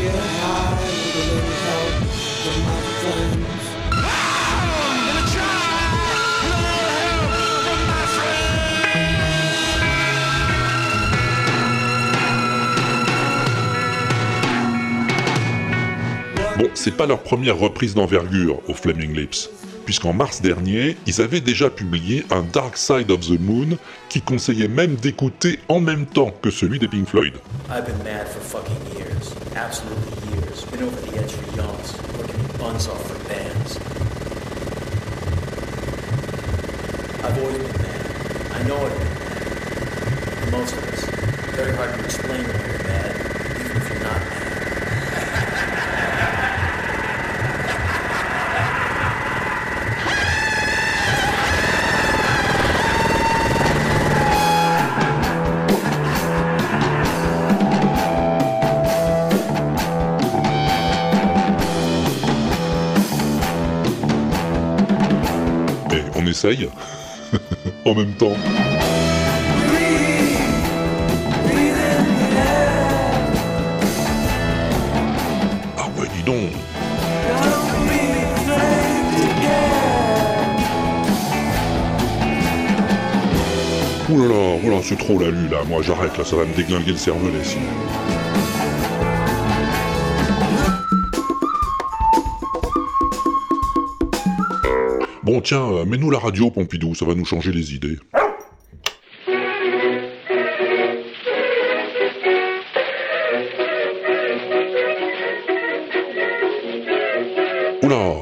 Bon, 16.59 16.71
c'est 16.73 16.97
pas 16.97 17.05
leur 17.05 17.23
première 17.23 17.59
reprise 17.59 17.95
d'envergure 17.95 18.63
aux 18.67 18.73
Flaming 18.73 19.15
Lips, 19.15 19.51
puisqu'en 19.85 20.15
mars 20.15 20.41
dernier, 20.41 20.97
ils 21.07 21.21
avaient 21.21 21.43
déjà 21.43 21.69
publié 21.69 22.25
un 22.31 22.41
Dark 22.41 22.79
Side 22.79 23.11
of 23.11 23.21
the 23.21 23.39
Moon 23.39 23.77
qui 24.09 24.23
conseillait 24.23 24.67
même 24.67 24.95
d'écouter 24.95 25.59
en 25.69 25.81
même 25.81 26.07
temps 26.07 26.35
que 26.41 26.49
celui 26.49 26.79
des 26.79 26.89
Pink 26.89 27.09
Floyd. 27.09 27.35
I've 27.69 27.85
En 67.85 67.95
même 67.95 68.13
temps. 68.13 68.37
Ah 75.79 75.87
ouais, 75.99 76.07
dis 76.15 76.23
donc 76.23 76.51
Ouh 84.09 84.21
là 84.21 84.29
là, 84.29 84.59
oh 84.65 84.71
là, 84.71 84.77
c'est 84.85 84.97
trop 84.99 85.19
la 85.19 85.31
lue 85.31 85.49
là, 85.49 85.59
moi 85.67 85.83
j'arrête 85.83 86.17
là, 86.17 86.25
ça 86.25 86.37
va 86.37 86.45
me 86.45 86.55
déglinguer 86.55 86.93
le 86.93 86.97
cervelet 86.99 87.43
sinon. 87.43 87.65
Tiens, 95.43 95.71
euh, 95.71 95.85
mets-nous 95.85 96.11
la 96.11 96.19
radio 96.19 96.51
Pompidou, 96.51 96.95
ça 96.95 97.05
va 97.05 97.15
nous 97.15 97.25
changer 97.25 97.53
les 97.53 97.75
idées. 97.75 97.99
Oula 107.83 108.15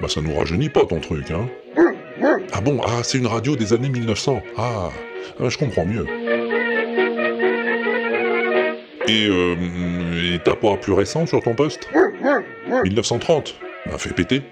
Bah 0.00 0.08
ça 0.08 0.20
nous 0.20 0.34
rajeunit 0.36 0.68
pas 0.68 0.84
ton 0.84 1.00
truc, 1.00 1.30
hein 1.30 1.48
Ah 2.52 2.60
bon, 2.60 2.80
ah 2.84 3.02
c'est 3.02 3.18
une 3.18 3.26
radio 3.26 3.56
des 3.56 3.72
années 3.72 3.88
1900. 3.88 4.42
Ah, 4.56 4.90
ah, 5.40 5.48
je 5.48 5.58
comprends 5.58 5.86
mieux. 5.86 6.06
Et 9.08 9.28
euh, 9.28 10.34
et 10.34 10.40
t'as 10.44 10.56
pas 10.56 10.76
plus 10.76 10.92
récent 10.92 11.26
sur 11.26 11.40
ton 11.42 11.54
poste? 11.54 11.88
1930 12.84 13.54
Bah 13.86 13.98
fais 13.98 14.12
péter. 14.12 14.42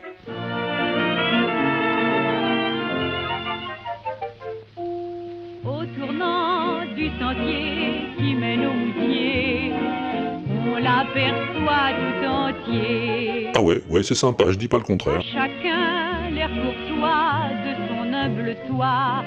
C'est 14.05 14.15
sympa, 14.15 14.45
je 14.51 14.57
dis 14.57 14.69
pas 14.69 14.79
le 14.79 14.85
contraire. 14.85 15.21
Chacun 15.33 16.31
l'air 16.31 16.49
courtois 16.51 17.49
de 17.65 17.89
son 17.89 18.13
humble 18.13 18.57
toit. 18.69 19.25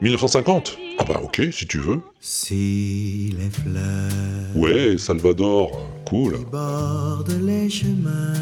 1950 0.00 0.78
Ah 0.98 1.04
bah 1.04 1.20
ok, 1.22 1.42
si 1.52 1.66
tu 1.66 1.78
veux. 1.78 2.00
Si 2.20 3.34
les 3.38 3.50
fleurs 3.50 4.54
Ouais, 4.56 4.96
Salvador, 4.98 5.70
cool. 6.06 6.38
bordent 6.50 7.38
les 7.42 7.68
chemins 7.70 8.34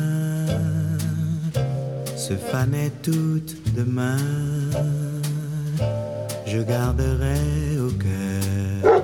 se 2.16 2.34
fanaient 2.34 2.90
toutes 3.04 3.54
demain, 3.76 4.16
je 6.46 6.58
garderai 6.58 7.78
au 7.78 7.90
cœur 7.92 9.02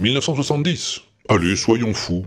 1970 0.00 1.00
Allez, 1.28 1.54
soyons 1.56 1.92
fous. 1.92 2.24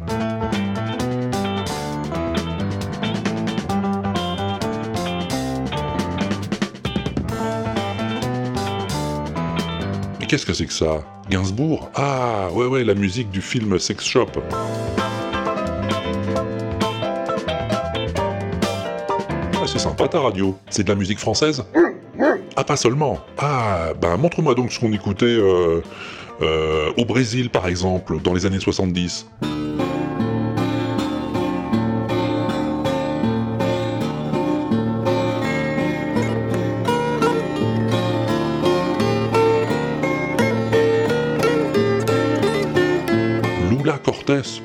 Qu'est-ce 10.29 10.45
que 10.45 10.53
c'est 10.53 10.67
que 10.67 10.73
ça? 10.73 11.03
Gainsbourg? 11.27 11.89
Ah, 11.95 12.49
ouais, 12.53 12.67
ouais, 12.67 12.83
la 12.83 12.93
musique 12.93 13.31
du 13.31 13.41
film 13.41 13.79
Sex 13.79 14.05
Shop. 14.05 14.27
Ah, 19.55 19.65
c'est 19.65 19.79
sympa 19.79 20.07
ta 20.07 20.19
radio. 20.19 20.55
C'est 20.69 20.83
de 20.83 20.89
la 20.89 20.95
musique 20.95 21.17
française? 21.17 21.65
Ah, 22.55 22.63
pas 22.63 22.75
seulement. 22.75 23.17
Ah, 23.39 23.93
ben 23.99 24.17
montre-moi 24.17 24.53
donc 24.53 24.71
ce 24.71 24.79
qu'on 24.79 24.93
écoutait 24.93 25.25
euh, 25.25 25.81
euh, 26.43 26.91
au 26.95 27.05
Brésil, 27.05 27.49
par 27.49 27.67
exemple, 27.67 28.21
dans 28.21 28.35
les 28.35 28.45
années 28.45 28.59
70. 28.59 29.25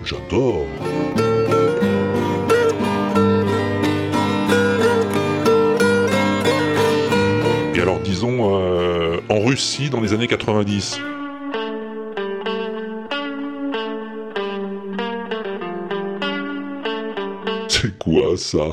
J'adore. 0.04 0.66
Et 7.74 7.80
alors 7.80 7.98
disons 8.00 8.56
euh, 8.56 9.20
en 9.28 9.40
Russie 9.40 9.90
dans 9.90 10.00
les 10.00 10.12
années 10.12 10.28
90. 10.28 11.00
C'est 17.68 17.98
quoi 17.98 18.36
ça? 18.36 18.66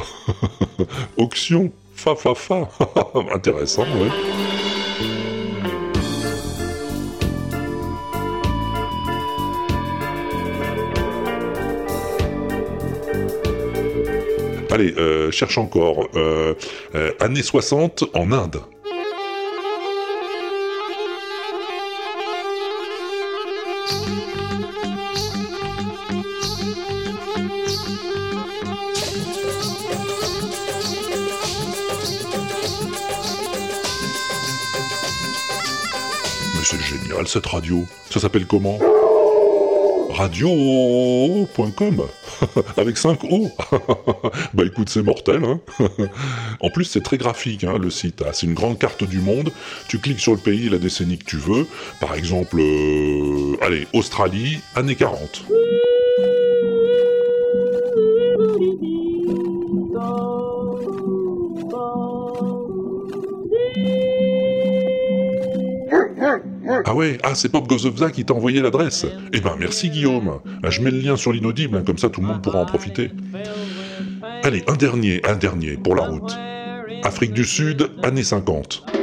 Auction 1.17 1.71
Fa 1.95 2.15
fa 2.15 2.33
fa 2.33 2.67
Intéressant, 3.35 3.83
ouais. 3.83 4.50
Cherche 15.31 15.57
encore. 15.57 16.07
Euh, 16.15 16.53
euh, 16.95 17.11
années 17.19 17.43
60 17.43 18.03
en 18.13 18.31
Inde. 18.31 18.61
Cette 37.31 37.45
radio. 37.45 37.85
Ça 38.09 38.19
s'appelle 38.19 38.45
comment? 38.45 38.77
Radio.com 40.09 42.07
avec 42.77 42.97
5 42.97 43.23
O. 43.25 43.49
bah 44.53 44.63
écoute, 44.65 44.89
c'est 44.89 45.01
mortel. 45.01 45.43
Hein 45.43 45.59
en 46.59 46.69
plus, 46.69 46.85
c'est 46.85 47.01
très 47.01 47.17
graphique 47.17 47.63
hein, 47.63 47.77
le 47.77 47.89
site. 47.89 48.23
Ah, 48.25 48.31
c'est 48.33 48.47
une 48.47 48.53
grande 48.53 48.79
carte 48.79 49.03
du 49.03 49.19
monde. 49.19 49.51
Tu 49.87 49.99
cliques 49.99 50.19
sur 50.19 50.33
le 50.33 50.39
pays 50.39 50.69
la 50.69 50.77
décennie 50.77 51.17
que 51.17 51.25
tu 51.25 51.37
veux. 51.37 51.67
Par 51.99 52.15
exemple, 52.15 52.59
euh, 52.59 53.55
allez, 53.61 53.87
Australie, 53.93 54.59
années 54.75 54.95
40. 54.95 55.43
Ah 66.85 66.95
ouais, 66.95 67.17
ah 67.23 67.35
c'est 67.35 67.49
Pop 67.49 67.67
Gozovza 67.67 68.11
qui 68.11 68.25
t'a 68.25 68.33
envoyé 68.33 68.61
l'adresse. 68.61 69.05
Eh 69.33 69.39
ben 69.39 69.55
merci 69.59 69.89
Guillaume. 69.89 70.39
Ah, 70.63 70.69
je 70.69 70.81
mets 70.81 70.91
le 70.91 70.99
lien 70.99 71.15
sur 71.15 71.31
l'inaudible, 71.31 71.77
hein, 71.77 71.83
comme 71.85 71.97
ça 71.97 72.09
tout 72.09 72.21
le 72.21 72.27
monde 72.27 72.41
pourra 72.41 72.59
en 72.59 72.65
profiter. 72.65 73.11
Allez, 74.43 74.63
un 74.67 74.75
dernier, 74.75 75.21
un 75.27 75.35
dernier 75.35 75.77
pour 75.77 75.95
la 75.95 76.03
route. 76.03 76.37
Afrique 77.03 77.33
du 77.33 77.45
Sud, 77.45 77.89
années 78.03 78.23
50. 78.23 79.00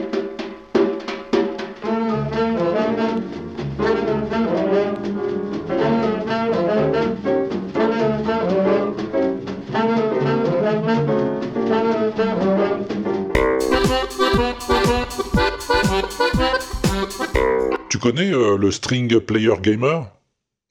Tu 17.98 18.02
connais 18.02 18.32
euh, 18.32 18.56
le 18.56 18.70
String 18.70 19.18
Player 19.18 19.54
Gamer? 19.60 20.06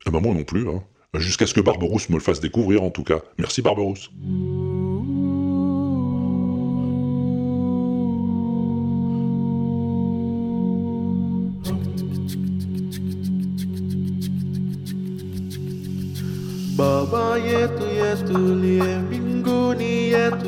Eh 0.05 0.11
ben 0.11 0.21
moi 0.21 0.33
non 0.33 0.45
plus, 0.45 0.65
hein. 0.69 0.81
Jusqu'à 1.13 1.45
ce 1.45 1.53
que 1.53 1.59
Barberousse 1.59 2.07
me 2.07 2.13
le 2.13 2.21
fasse 2.21 2.39
découvrir 2.39 2.83
en 2.83 2.89
tout 2.89 3.03
cas. 3.03 3.19
Merci 3.37 3.61
Barberousse. 3.61 4.09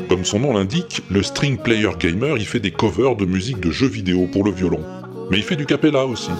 Comme 0.08 0.24
son 0.24 0.38
nom 0.38 0.54
l'indique, 0.54 1.02
le 1.10 1.22
String 1.22 1.58
Player 1.58 1.90
Gamer, 1.98 2.38
il 2.38 2.46
fait 2.46 2.58
des 2.58 2.70
covers 2.70 3.16
de 3.16 3.26
musique 3.26 3.60
de 3.60 3.70
jeux 3.70 3.86
vidéo 3.86 4.26
pour 4.26 4.44
le 4.44 4.50
violon. 4.50 4.99
Mais 5.30 5.38
il 5.38 5.44
fait 5.44 5.56
du 5.56 5.64
capella 5.64 6.04
aussi. 6.06 6.30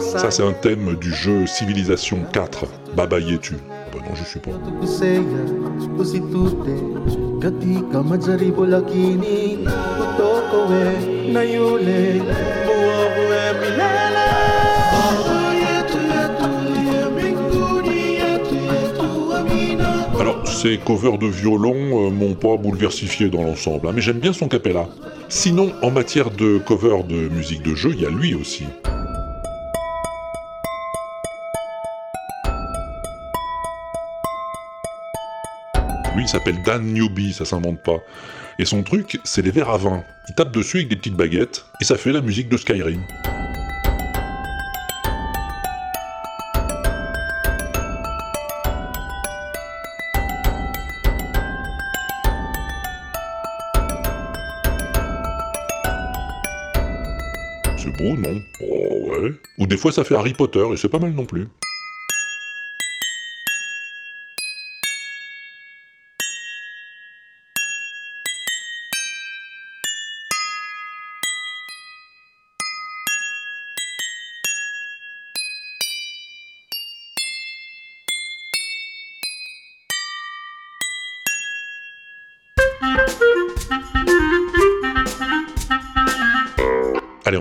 Ça, 0.00 0.30
c'est 0.30 0.42
un 0.42 0.52
thème 0.52 0.94
du 0.96 1.12
jeu 1.12 1.46
Civilisation 1.46 2.18
4, 2.32 2.66
Baba 2.96 3.18
Yetu. 3.18 3.56
Bah 3.92 3.98
non, 4.08 4.14
je 4.14 4.24
suis 4.24 4.40
pas. 4.40 4.52
Alors, 20.18 20.48
ces 20.48 20.78
covers 20.78 21.18
de 21.18 21.26
violon 21.26 21.74
euh, 21.74 22.10
m'ont 22.10 22.34
pas 22.34 22.56
bouleversifié 22.56 23.28
dans 23.28 23.42
l'ensemble, 23.42 23.88
hein, 23.88 23.92
mais 23.94 24.00
j'aime 24.00 24.20
bien 24.20 24.32
son 24.32 24.48
capella. 24.48 24.88
Sinon, 25.28 25.70
en 25.82 25.90
matière 25.90 26.30
de 26.30 26.56
cover 26.56 27.02
de 27.06 27.28
musique 27.28 27.62
de 27.62 27.74
jeu, 27.74 27.90
il 27.92 28.00
y 28.00 28.06
a 28.06 28.10
lui 28.10 28.34
aussi. 28.34 28.64
Lui, 36.14 36.22
il 36.22 36.28
s'appelle 36.28 36.62
Dan 36.62 36.92
Newby, 36.92 37.32
ça 37.32 37.44
s'invente 37.44 37.82
pas. 37.82 38.00
Et 38.60 38.64
son 38.64 38.84
truc, 38.84 39.18
c'est 39.24 39.42
les 39.42 39.50
verres 39.50 39.70
à 39.70 39.78
vin. 39.78 40.04
Il 40.28 40.34
tape 40.36 40.52
dessus 40.52 40.76
avec 40.76 40.88
des 40.88 40.94
petites 40.94 41.16
baguettes, 41.16 41.64
et 41.80 41.84
ça 41.84 41.96
fait 41.96 42.12
la 42.12 42.20
musique 42.20 42.48
de 42.48 42.56
Skyrim. 42.56 43.02
C'est 57.76 57.90
beau, 57.98 58.16
non? 58.16 58.40
Oh 58.62 59.10
ouais. 59.10 59.32
Ou 59.58 59.66
des 59.66 59.76
fois 59.76 59.90
ça 59.90 60.04
fait 60.04 60.14
Harry 60.14 60.32
Potter, 60.32 60.64
et 60.72 60.76
c'est 60.76 60.88
pas 60.88 61.00
mal 61.00 61.10
non 61.10 61.26
plus. 61.26 61.48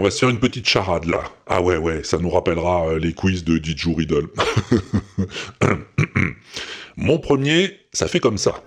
Va 0.03 0.11
se 0.11 0.19
faire 0.19 0.29
une 0.29 0.39
petite 0.39 0.67
charade 0.67 1.05
là. 1.05 1.23
Ah 1.47 1.61
ouais, 1.61 1.77
ouais, 1.77 2.03
ça 2.03 2.17
nous 2.17 2.29
rappellera 2.29 2.87
euh, 2.87 2.99
les 2.99 3.13
quiz 3.13 3.43
de 3.43 3.57
Didgeridoo 3.57 4.19
Riddle. 4.19 4.27
Mon 6.97 7.19
premier, 7.19 7.79
ça 7.93 8.07
fait 8.07 8.19
comme 8.19 8.37
ça. 8.37 8.61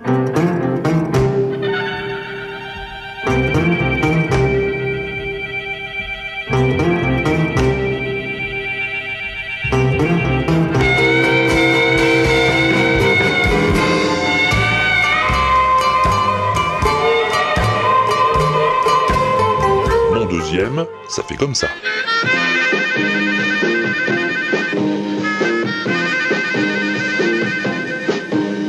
Comme 21.37 21.55
ça. 21.55 21.69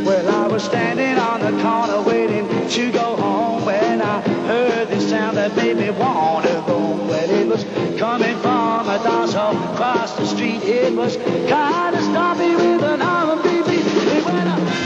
Well, 0.06 0.28
I 0.30 0.48
was 0.48 0.64
standing 0.64 1.18
on 1.18 1.40
the 1.42 1.62
corner 1.62 2.02
waiting 2.02 2.48
to 2.70 2.92
go 2.92 3.16
home 3.16 3.66
when 3.66 4.02
I 4.02 4.22
heard 4.48 4.88
this 4.90 5.10
sound 5.10 5.38
that 5.38 5.56
made 5.56 5.78
me 5.78 5.90
want 5.92 6.46
to 6.46 6.64
go. 6.68 6.78
Well, 7.10 7.30
it 7.30 7.48
was 7.48 7.64
coming 8.00 8.38
from 8.38 8.90
a 8.90 9.00
dance 9.04 9.34
hall 9.34 9.56
across 9.74 10.14
the 10.18 10.26
street. 10.26 10.64
It 10.64 10.94
was 10.94 11.18
kind 11.50 11.96
of 11.96 12.08
with 12.40 12.84
an 12.84 13.02
arm 13.02 13.42
baby. 13.44 13.84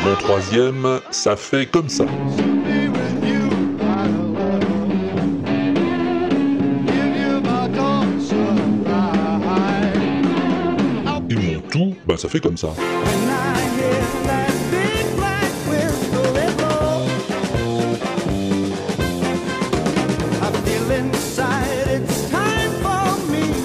Mon 0.04 0.16
troisième, 0.16 1.00
ça 1.12 1.36
fait 1.36 1.68
comme 1.68 1.90
ça. 1.90 2.06
Ça 12.22 12.30
fait 12.30 12.40
comme 12.40 12.58
ça. 12.58 12.70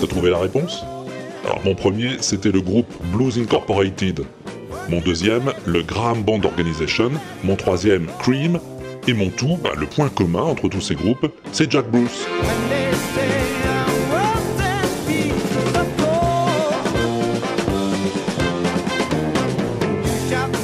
T'as 0.01 0.07
trouvé 0.07 0.31
la 0.31 0.39
réponse? 0.39 0.85
Alors 1.45 1.61
mon 1.67 1.75
premier, 1.75 2.17
c'était 2.21 2.51
le 2.51 2.63
groupe 2.63 2.87
Blues 3.13 3.39
Incorporated. 3.39 4.25
Mon 4.89 5.01
deuxième, 5.01 5.53
le 5.67 5.83
Graham 5.83 6.23
Band 6.23 6.41
Organization. 6.45 7.11
Mon 7.45 7.57
troisième, 7.57 8.07
Cream. 8.21 8.59
Et 9.07 9.13
mon 9.13 9.29
tout, 9.29 9.59
bah, 9.63 9.71
le 9.77 9.87
point 9.87 10.09
commun 10.09 10.43
entre 10.43 10.69
tous 10.69 10.81
ces 10.81 10.95
groupes, 10.95 11.31
c'est 11.53 11.71
Jack 11.71 11.91
Bruce. 11.91 12.27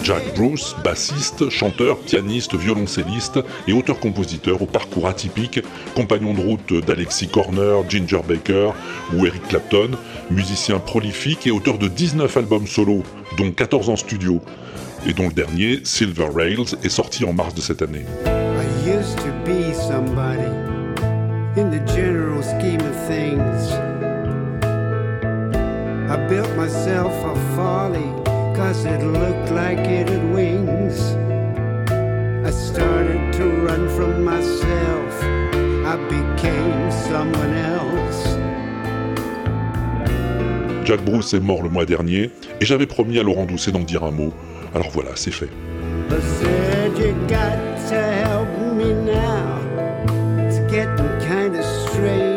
Jack 0.02 0.34
Bruce, 0.34 0.74
bassiste, 0.82 1.48
chanteur, 1.48 1.96
pianiste, 1.98 2.56
violoncelliste 2.56 3.38
et 3.68 3.72
auteur-compositeur 3.72 4.60
au 4.60 4.66
parcours 4.66 5.06
atypique, 5.06 5.60
compagnon 5.94 6.34
de 6.34 6.40
route 6.40 6.84
d'Alexis 6.84 7.28
Corner, 7.28 7.88
Ginger 7.88 8.20
Baker 8.26 8.72
ou 9.14 9.26
Eric 9.26 9.46
Clapton, 9.48 9.90
musicien 10.30 10.80
prolifique 10.80 11.46
et 11.46 11.52
auteur 11.52 11.78
de 11.78 11.86
19 11.86 12.36
albums 12.36 12.66
solo, 12.66 13.04
dont 13.38 13.52
14 13.52 13.90
en 13.90 13.96
studio, 13.96 14.40
et 15.06 15.12
dont 15.12 15.28
le 15.28 15.34
dernier, 15.34 15.80
Silver 15.84 16.28
Rails, 16.34 16.76
est 16.82 16.88
sorti 16.88 17.24
en 17.24 17.32
mars 17.32 17.54
de 17.54 17.60
cette 17.60 17.82
année. 17.82 18.04
Built 26.28 26.56
myself 26.56 27.12
a 27.12 27.34
folly 27.56 28.31
cause 28.62 28.84
it 28.84 29.02
looked 29.02 29.50
like 29.50 29.78
it 29.78 30.08
had 30.08 30.24
wings. 30.32 30.98
I 32.48 32.50
started 32.50 33.32
to 33.38 33.44
run 33.66 33.88
from 33.96 34.24
myself. 34.24 35.12
I 35.92 35.96
became 36.08 36.90
someone 37.08 37.54
else. 37.74 38.20
Jack 40.84 41.00
Bruce 41.04 41.34
est 41.34 41.40
mort 41.40 41.62
le 41.62 41.70
mois 41.70 41.86
dernier 41.86 42.30
et 42.60 42.64
j'avais 42.64 42.86
promis 42.86 43.18
à 43.18 43.22
Laurent 43.22 43.46
Doucet 43.46 43.72
d'en 43.72 43.80
dire 43.80 44.04
un 44.04 44.10
mot. 44.12 44.32
Alors 44.74 44.90
voilà, 44.90 45.10
c'est 45.16 45.32
fait. 45.32 45.50
I 52.04 52.31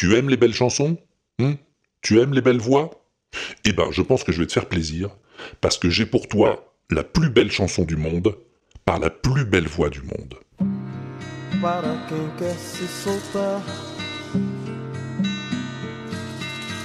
Tu 0.00 0.16
aimes 0.16 0.30
les 0.30 0.38
belles 0.38 0.54
chansons 0.54 0.96
Hmm 1.38 1.56
Tu 2.00 2.20
aimes 2.20 2.32
les 2.32 2.40
belles 2.40 2.56
voix? 2.56 3.04
Eh 3.66 3.72
ben, 3.74 3.90
je 3.90 4.00
pense 4.00 4.24
que 4.24 4.32
je 4.32 4.40
vais 4.40 4.46
te 4.46 4.52
faire 4.54 4.64
plaisir, 4.64 5.10
parce 5.60 5.76
que 5.76 5.90
j'ai 5.90 6.06
pour 6.06 6.26
toi 6.26 6.72
la 6.88 7.04
plus 7.04 7.28
belle 7.28 7.52
chanson 7.52 7.84
du 7.84 7.96
monde, 7.96 8.34
par 8.86 8.98
la 8.98 9.10
plus 9.10 9.44
belle 9.44 9.68
voix 9.68 9.90
du 9.90 10.00
monde. 10.00 10.36
para 11.60 11.94
quem 12.08 12.30
quer 12.38 12.56
se 12.56 12.86
soltar. 12.86 13.60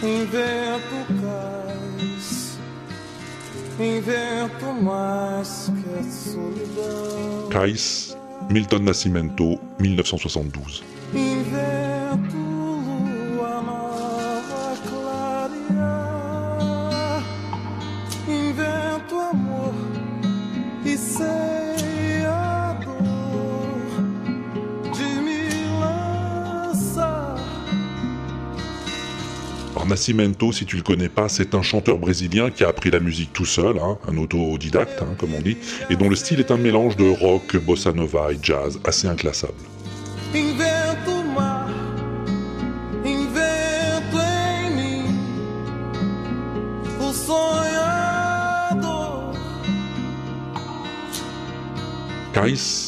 Invento 0.03 0.97
cais, 1.21 2.57
invento 3.79 4.73
mais 4.81 5.71
que 5.71 5.99
a 5.99 6.03
solidão. 6.11 7.49
Kais, 7.49 8.17
Milton 8.49 8.79
Nascimento, 8.79 9.57
1972. 9.79 10.83
Invento 11.13 11.74
Nascimento, 29.95 30.51
si 30.51 30.65
tu 30.65 30.75
le 30.75 30.81
connais 30.81 31.07
pas, 31.07 31.29
c'est 31.29 31.55
un 31.55 31.61
chanteur 31.61 31.97
brésilien 31.97 32.51
qui 32.51 32.65
a 32.65 32.67
appris 32.67 32.91
la 32.91 32.99
musique 32.99 33.31
tout 33.31 33.45
seul, 33.45 33.77
hein, 33.79 33.97
un 34.09 34.17
autodidacte, 34.17 35.01
hein, 35.01 35.15
comme 35.17 35.33
on 35.33 35.39
dit, 35.39 35.55
et 35.89 35.95
dont 35.95 36.09
le 36.09 36.17
style 36.17 36.41
est 36.41 36.51
un 36.51 36.57
mélange 36.57 36.97
de 36.97 37.09
rock, 37.09 37.55
bossa 37.55 37.93
nova 37.93 38.33
et 38.33 38.37
jazz, 38.41 38.77
assez 38.83 39.07
inclassable. 39.07 39.53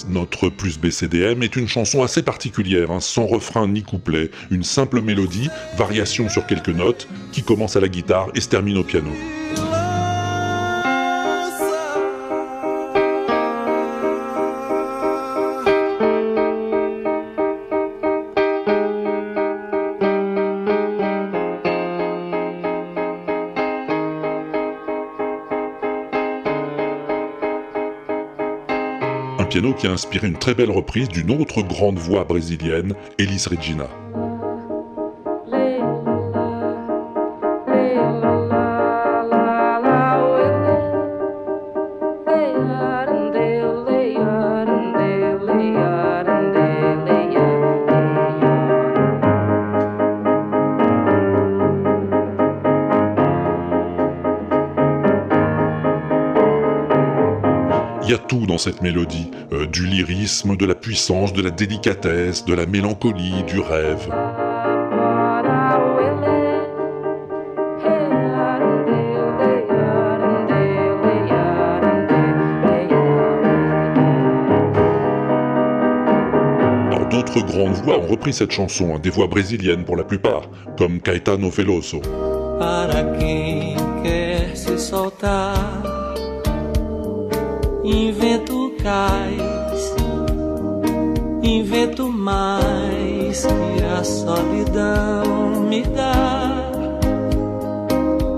Notre 0.10 0.50
plus 0.50 0.80
BCDM, 0.80 1.42
est 1.44 1.56
une 1.56 1.68
chanson 1.68 2.04
assez 2.04 2.22
particulière, 2.22 2.92
hein, 2.92 3.00
sans 3.00 3.26
refrain 3.26 3.68
ni 3.68 3.84
couplet, 3.84 4.30
une 4.52 4.64
simple 4.64 5.02
mélodie, 5.02 5.50
variation 5.78 6.30
sur 6.30 6.46
quelques 6.46 6.70
notes, 6.70 7.08
qui 7.32 7.44
commence 7.44 7.76
à 7.76 7.80
la 7.80 7.88
guitare 7.88 8.30
et 8.36 8.42
se 8.42 8.50
termine 8.50 8.78
au 8.78 8.84
piano. 8.84 9.12
Qui 29.74 29.88
a 29.88 29.92
inspiré 29.92 30.28
une 30.28 30.38
très 30.38 30.54
belle 30.54 30.70
reprise 30.70 31.10
d'une 31.10 31.32
autre 31.32 31.62
grande 31.64 31.98
voix 31.98 32.24
brésilienne, 32.24 32.94
Elis 33.18 33.46
Regina. 33.50 33.90
Cette 58.58 58.82
mélodie, 58.82 59.32
euh, 59.52 59.66
du 59.66 59.86
lyrisme, 59.86 60.56
de 60.56 60.66
la 60.66 60.76
puissance, 60.76 61.34
de 61.34 61.42
la 61.42 61.52
délicatesse, 61.52 62.46
de 62.46 62.54
la 62.54 62.66
mélancolie, 62.66 63.44
du 63.48 63.60
rêve. 63.60 64.08
D'autres 77.18 77.42
grandes 77.42 77.74
voix 77.74 77.98
ont 77.98 78.06
repris 78.06 78.32
cette 78.32 78.52
chanson, 78.52 78.94
hein, 78.96 79.00
des 79.00 79.10
voix 79.10 79.28
brésiliennes 79.28 79.86
pour 79.86 79.96
la 79.96 80.04
plupart, 80.04 80.44
comme 80.78 81.02
Caetano 81.02 81.50
Veloso. 81.50 82.02
Invento 87.90 88.74
cais, 88.84 89.96
invento 91.42 92.10
mais 92.12 93.46
que 93.46 93.84
a 93.86 94.04
solidão 94.04 95.62
me 95.70 95.84
dá. 95.84 96.74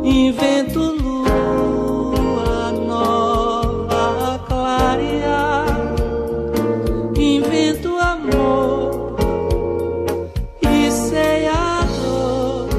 Invento 0.03 0.79
lua 0.79 2.71
nova 2.71 4.39
clarear, 4.47 5.65
invento 7.17 7.97
amor 7.97 9.17
e 10.61 10.91
sei 10.91 11.47
a 11.47 11.87
dor 12.03 12.69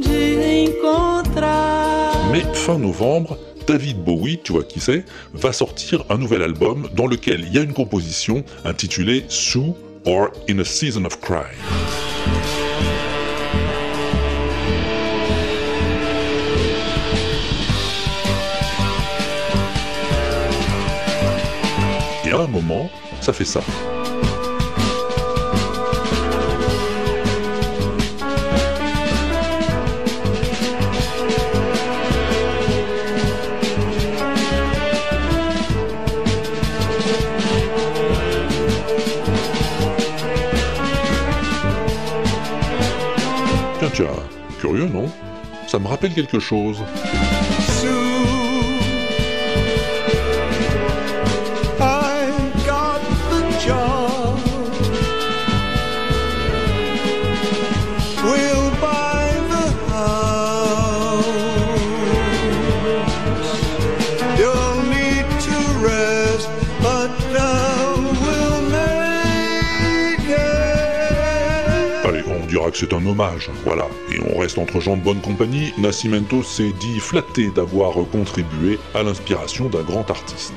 de 0.00 0.64
encontrar. 0.64 2.30
Mais 2.30 2.58
fin 2.58 2.78
novembre, 2.78 3.36
David 3.66 3.98
Bowie, 4.04 4.38
tu 4.42 4.52
vois 4.52 4.62
qui 4.62 4.78
c'est, 4.78 5.04
va 5.34 5.52
sortir 5.52 6.04
un 6.08 6.18
nouvel 6.18 6.42
album 6.42 6.88
dans 6.94 7.06
lequel 7.06 7.40
il 7.40 7.52
y 7.52 7.58
a 7.58 7.62
une 7.62 7.72
composition 7.72 8.44
intitulée 8.64 9.24
Sue 9.28 9.72
or 10.04 10.28
In 10.48 10.60
a 10.60 10.64
Season 10.64 11.04
of 11.04 11.20
Cry. 11.20 11.46
Et 22.24 22.30
à 22.30 22.38
un 22.38 22.46
moment, 22.46 22.90
ça 23.20 23.32
fait 23.32 23.44
ça. 23.44 23.62
Tiens, 43.96 44.08
curieux, 44.60 44.88
non? 44.88 45.10
Ça 45.66 45.78
me 45.78 45.86
rappelle 45.86 46.12
quelque 46.12 46.38
chose. 46.38 46.84
Un 73.06 73.10
hommage, 73.10 73.50
voilà. 73.64 73.86
Et 74.12 74.18
on 74.32 74.38
reste 74.38 74.58
entre 74.58 74.80
gens 74.80 74.96
de 74.96 75.02
bonne 75.02 75.20
compagnie, 75.20 75.72
Nascimento 75.78 76.42
s'est 76.42 76.72
dit 76.80 76.98
flatté 76.98 77.50
d'avoir 77.54 77.94
contribué 78.10 78.78
à 78.94 79.02
l'inspiration 79.02 79.68
d'un 79.68 79.82
grand 79.82 80.10
artiste 80.10 80.54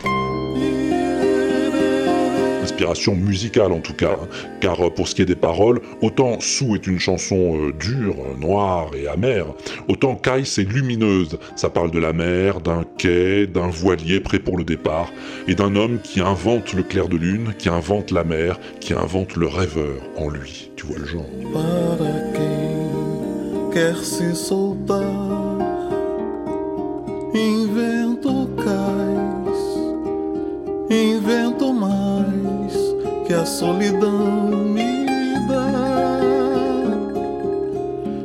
inspiration 2.79 3.15
musicale 3.15 3.73
en 3.73 3.79
tout 3.79 3.93
cas, 3.93 4.17
hein. 4.21 4.27
car 4.61 4.79
euh, 4.79 4.89
pour 4.89 5.07
ce 5.07 5.15
qui 5.15 5.21
est 5.21 5.25
des 5.25 5.35
paroles, 5.35 5.81
autant 6.01 6.39
Sou 6.39 6.75
est 6.75 6.87
une 6.87 6.99
chanson 6.99 7.57
euh, 7.57 7.73
dure, 7.73 8.15
noire 8.39 8.91
et 8.95 9.07
amère, 9.07 9.47
autant 9.89 10.15
Kai 10.15 10.45
c'est 10.45 10.63
lumineuse, 10.63 11.39
ça 11.57 11.69
parle 11.69 11.91
de 11.91 11.99
la 11.99 12.13
mer, 12.13 12.61
d'un 12.61 12.85
quai, 12.97 13.47
d'un 13.47 13.67
voilier 13.67 14.21
prêt 14.21 14.39
pour 14.39 14.57
le 14.57 14.63
départ, 14.63 15.11
et 15.47 15.55
d'un 15.55 15.75
homme 15.75 15.99
qui 16.01 16.21
invente 16.21 16.73
le 16.73 16.83
clair 16.83 17.09
de 17.09 17.17
lune, 17.17 17.53
qui 17.57 17.67
invente 17.67 18.11
la 18.11 18.23
mer, 18.23 18.57
qui 18.79 18.93
invente 18.93 19.35
le 19.35 19.47
rêveur 19.47 19.97
en 20.15 20.29
lui, 20.29 20.71
tu 20.77 20.85
vois 20.85 20.99
le 20.99 21.05
genre. 21.05 21.25
Quer 23.71 23.95
se 23.97 24.35
soltar, 24.35 25.05
invento 27.35 28.49
cais, 28.57 29.59
invento 30.89 31.71
mais 31.71 32.73
que 33.27 33.33
a 33.33 33.45
solidão 33.45 34.65
me 34.65 35.05
dá. 35.47 36.19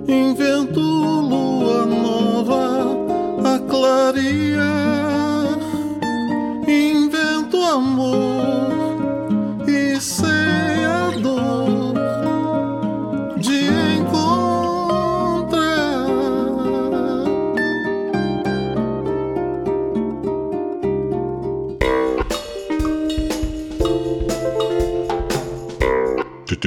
Invento 0.09 0.81
lua 0.81 1.85
nova 1.85 2.97
a 3.45 3.59
clarear, 3.69 5.59
invento 6.67 7.63
amor 7.63 8.97
e 9.69 10.01
sei 10.01 10.84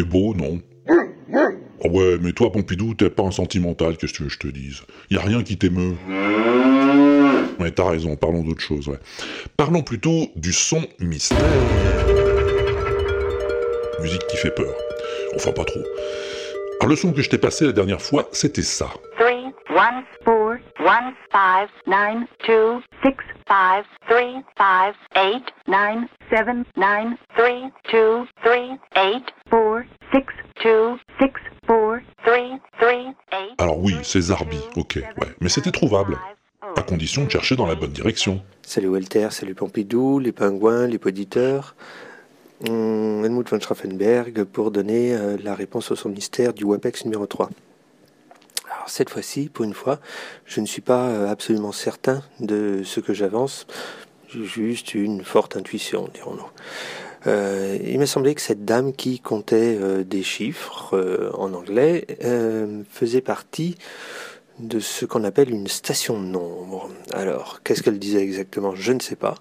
Beau, 0.03 0.33
non 0.33 0.61
Oh 1.83 1.89
ouais, 1.89 2.17
mais 2.21 2.31
toi, 2.31 2.51
Pompidou, 2.51 2.95
t'es 2.95 3.09
pas 3.09 3.23
un 3.23 3.31
sentimental, 3.31 3.97
qu'est-ce 3.97 4.13
que 4.13 4.29
je 4.29 4.39
te 4.39 4.47
dise? 4.47 4.81
Y 5.11 5.17
a 5.17 5.21
rien 5.21 5.43
qui 5.43 5.57
t'émeut. 5.57 5.95
Ouais, 7.59 7.71
t'as 7.71 7.89
raison, 7.89 8.15
parlons 8.15 8.43
d'autre 8.43 8.61
chose. 8.61 8.91
Parlons 9.57 9.83
plutôt 9.83 10.27
du 10.35 10.53
son 10.53 10.81
mystère. 10.99 11.37
Musique 14.01 14.25
qui 14.27 14.37
fait 14.37 14.51
peur. 14.51 14.73
Enfin, 15.35 15.51
pas 15.51 15.65
trop. 15.65 15.83
Alors, 16.79 16.89
le 16.89 16.95
son 16.95 17.11
que 17.13 17.21
je 17.21 17.29
t'ai 17.29 17.37
passé 17.37 17.65
la 17.65 17.71
dernière 17.71 18.01
fois, 18.01 18.27
c'était 18.31 18.61
ça. 18.61 18.89
3, 19.17 19.33
1, 19.75 20.03
4, 20.25 20.59
1, 20.79 21.13
5, 21.31 21.69
9, 21.87 22.17
2, 22.47 22.79
6, 23.03 23.11
5, 23.47 23.85
3, 24.55 24.93
5, 25.15 25.33
8, 25.33 25.43
9, 25.67 25.97
7, 26.29 26.45
9, 26.75 27.13
3, 27.37 27.71
2, 27.91 28.25
3, 28.43 28.55
8, 28.95 29.23
4, 29.49 29.83
6, 30.13 30.21
2, 30.63 30.97
6, 31.19 31.27
4, 31.67 31.67
3, 31.67 31.99
3, 32.23 32.37
8. 32.81 33.15
Alors 33.57 33.79
oui, 33.79 33.95
c'est 34.03 34.21
Zarbi, 34.21 34.59
ok, 34.75 34.95
ouais. 34.95 35.27
Mais 35.39 35.49
c'était 35.49 35.71
trouvable. 35.71 36.17
À 36.75 36.81
condition 36.81 37.23
de 37.23 37.29
chercher 37.29 37.55
dans 37.55 37.65
la 37.65 37.75
bonne 37.75 37.91
direction. 37.91 38.41
Salut 38.61 38.89
Walter, 38.89 39.29
salut 39.31 39.55
Pompidou, 39.55 40.19
les 40.19 40.33
pingouins, 40.33 40.85
les 40.85 40.97
poditeurs. 40.97 41.75
Hum, 42.67 43.23
Helmut 43.23 43.49
von 43.49 43.59
Schraffenberg 43.59 44.43
pour 44.43 44.71
donner 44.71 45.15
euh, 45.15 45.37
la 45.41 45.55
réponse 45.55 45.91
au 45.91 45.95
son 45.95 46.09
mystère 46.09 46.53
du 46.53 46.65
WAPEX 46.65 47.05
numéro 47.05 47.25
3. 47.25 47.49
Alors 48.65 48.89
cette 48.89 49.09
fois-ci, 49.11 49.47
pour 49.47 49.63
une 49.63 49.75
fois, 49.75 49.99
je 50.45 50.59
ne 50.59 50.65
suis 50.65 50.81
pas 50.81 51.07
euh, 51.07 51.29
absolument 51.29 51.71
certain 51.71 52.23
de 52.39 52.81
ce 52.83 52.99
que 52.99 53.13
j'avance, 53.13 53.67
juste 54.43 54.93
une 54.93 55.23
forte 55.23 55.57
intuition, 55.57 56.09
dirons-nous. 56.13 56.49
Euh, 57.25 57.77
il 57.83 57.99
m'a 57.99 58.05
semblé 58.05 58.35
que 58.35 58.41
cette 58.41 58.63
dame 58.63 58.93
qui 58.93 59.19
comptait 59.19 59.77
euh, 59.79 60.03
des 60.03 60.23
chiffres 60.23 60.95
euh, 60.95 61.31
en 61.33 61.53
anglais 61.53 62.05
faisait 62.89 63.21
partie 63.21 63.75
de 64.59 64.79
ce 64.79 65.05
qu'on 65.05 65.23
appelle 65.23 65.51
une 65.51 65.67
station 65.67 66.19
de 66.19 66.25
nombre. 66.25 66.89
Alors, 67.13 67.61
qu'est-ce 67.63 67.83
qu'elle 67.83 67.99
disait 67.99 68.21
exactement? 68.21 68.75
Je 68.75 68.93
ne 68.93 68.99
sais 68.99 69.15
pas. 69.15 69.35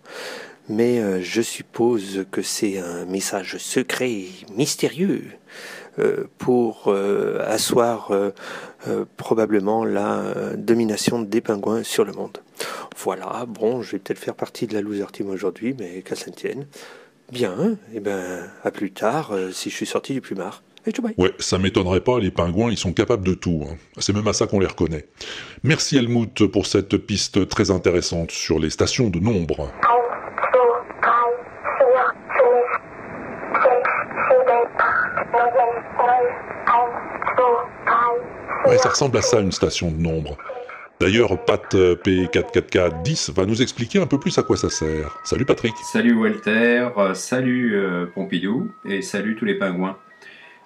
Mais 0.68 1.22
je 1.22 1.40
suppose 1.42 2.26
que 2.32 2.42
c'est 2.42 2.78
un 2.78 3.04
message 3.04 3.56
secret, 3.58 4.24
mystérieux, 4.52 5.22
pour 6.38 6.84
euh, 6.88 7.42
asseoir 7.46 8.10
euh, 8.10 8.30
euh, 8.88 9.04
probablement 9.16 9.84
la 9.84 10.18
euh, 10.18 10.56
domination 10.56 11.20
des 11.20 11.40
pingouins 11.40 11.82
sur 11.82 12.04
le 12.04 12.12
monde. 12.12 12.38
Voilà, 12.96 13.44
bon, 13.46 13.82
je 13.82 13.92
vais 13.92 13.98
peut-être 13.98 14.18
faire 14.18 14.34
partie 14.34 14.66
de 14.66 14.74
la 14.74 14.80
loser 14.80 15.06
team 15.12 15.28
aujourd'hui, 15.30 15.74
mais 15.78 16.02
qu'à 16.02 16.16
ça 16.16 16.30
ne 16.30 16.34
tienne. 16.36 16.66
Bien, 17.32 17.76
et 17.94 18.00
ben, 18.00 18.44
à 18.62 18.70
plus 18.70 18.92
tard, 18.92 19.32
euh, 19.32 19.50
si 19.50 19.70
je 19.70 19.74
suis 19.74 19.86
sorti 19.86 20.12
du 20.12 20.20
plumard. 20.20 20.62
Ouais, 21.18 21.34
ça 21.40 21.58
m'étonnerait 21.58 22.00
pas, 22.00 22.20
les 22.20 22.30
pingouins, 22.30 22.70
ils 22.70 22.76
sont 22.78 22.92
capables 22.92 23.26
de 23.26 23.34
tout. 23.34 23.64
hein. 23.68 23.74
C'est 23.98 24.12
même 24.12 24.28
à 24.28 24.32
ça 24.32 24.46
qu'on 24.46 24.60
les 24.60 24.68
reconnaît. 24.68 25.06
Merci 25.64 25.96
Helmut 25.96 26.46
pour 26.46 26.66
cette 26.66 26.96
piste 26.96 27.48
très 27.48 27.72
intéressante 27.72 28.30
sur 28.30 28.60
les 28.60 28.70
stations 28.70 29.10
de 29.10 29.18
nombre. 29.18 29.68
Ouais, 38.66 38.78
ça 38.78 38.88
ressemble 38.88 39.18
à 39.18 39.22
ça, 39.22 39.38
une 39.38 39.52
station 39.52 39.92
de 39.92 39.96
nombre. 39.96 40.36
D'ailleurs, 40.98 41.44
Pat 41.44 41.72
euh, 41.74 41.94
P44410 41.94 43.32
va 43.32 43.46
nous 43.46 43.62
expliquer 43.62 44.00
un 44.00 44.06
peu 44.06 44.18
plus 44.18 44.36
à 44.38 44.42
quoi 44.42 44.56
ça 44.56 44.70
sert. 44.70 45.20
Salut 45.22 45.44
Patrick. 45.44 45.72
Salut 45.92 46.14
Walter, 46.14 46.88
euh, 46.96 47.14
salut 47.14 47.76
euh, 47.76 48.06
Pompidou 48.06 48.72
et 48.84 49.02
salut 49.02 49.36
tous 49.36 49.44
les 49.44 49.54
pingouins. 49.54 49.96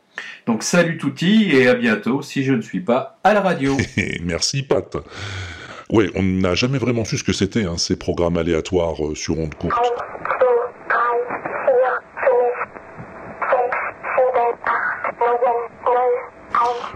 Donc 0.47 0.63
salut 0.63 0.97
touti 0.97 1.51
et 1.53 1.69
à 1.69 1.75
bientôt 1.75 2.23
si 2.23 2.45
je 2.45 2.53
ne 2.53 2.61
suis 2.61 2.81
pas 2.81 3.19
à 3.25 3.35
la 3.35 3.41
radio. 3.41 3.77
Merci 4.23 4.63
Pat. 4.63 4.97
Ouais, 5.91 6.11
on 6.15 6.23
n'a 6.23 6.55
jamais 6.55 6.79
vraiment 6.79 7.05
su 7.05 7.17
ce 7.17 7.25
que 7.25 7.33
c'était, 7.33 7.65
hein, 7.65 7.79
ces 7.79 7.97
programmes 7.97 8.37
aléatoires 8.37 9.05
euh, 9.07 9.15
sur 9.15 9.39
ondes 9.39 9.55
courtes. 9.55 9.75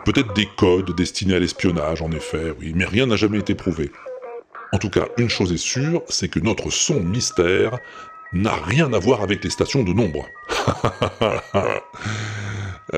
Peut-être 0.05 0.35
des 0.35 0.49
codes 0.59 0.95
destinés 0.97 1.37
à 1.37 1.39
l'espionnage, 1.39 2.03
en 2.03 2.11
effet, 2.11 2.55
oui, 2.59 2.73
mais 2.75 2.85
rien 2.85 3.07
n'a 3.07 3.17
jamais 3.17 3.39
été 3.39 3.55
prouvé. 3.55 3.91
En 4.73 4.79
tout 4.79 4.91
cas, 4.91 5.07
une 5.17 5.31
chose 5.31 5.53
est 5.53 5.59
sûre, 5.59 6.03
c'est 6.09 6.29
que 6.29 6.41
notre 6.41 6.71
son 6.71 7.01
mystère 7.01 7.79
n'a 8.33 8.55
rien 8.55 8.93
à 8.93 8.99
voir 8.99 9.23
avec 9.23 9.45
les 9.45 9.51
stations 9.51 9.85
de 9.85 9.93
nombre. 9.93 10.27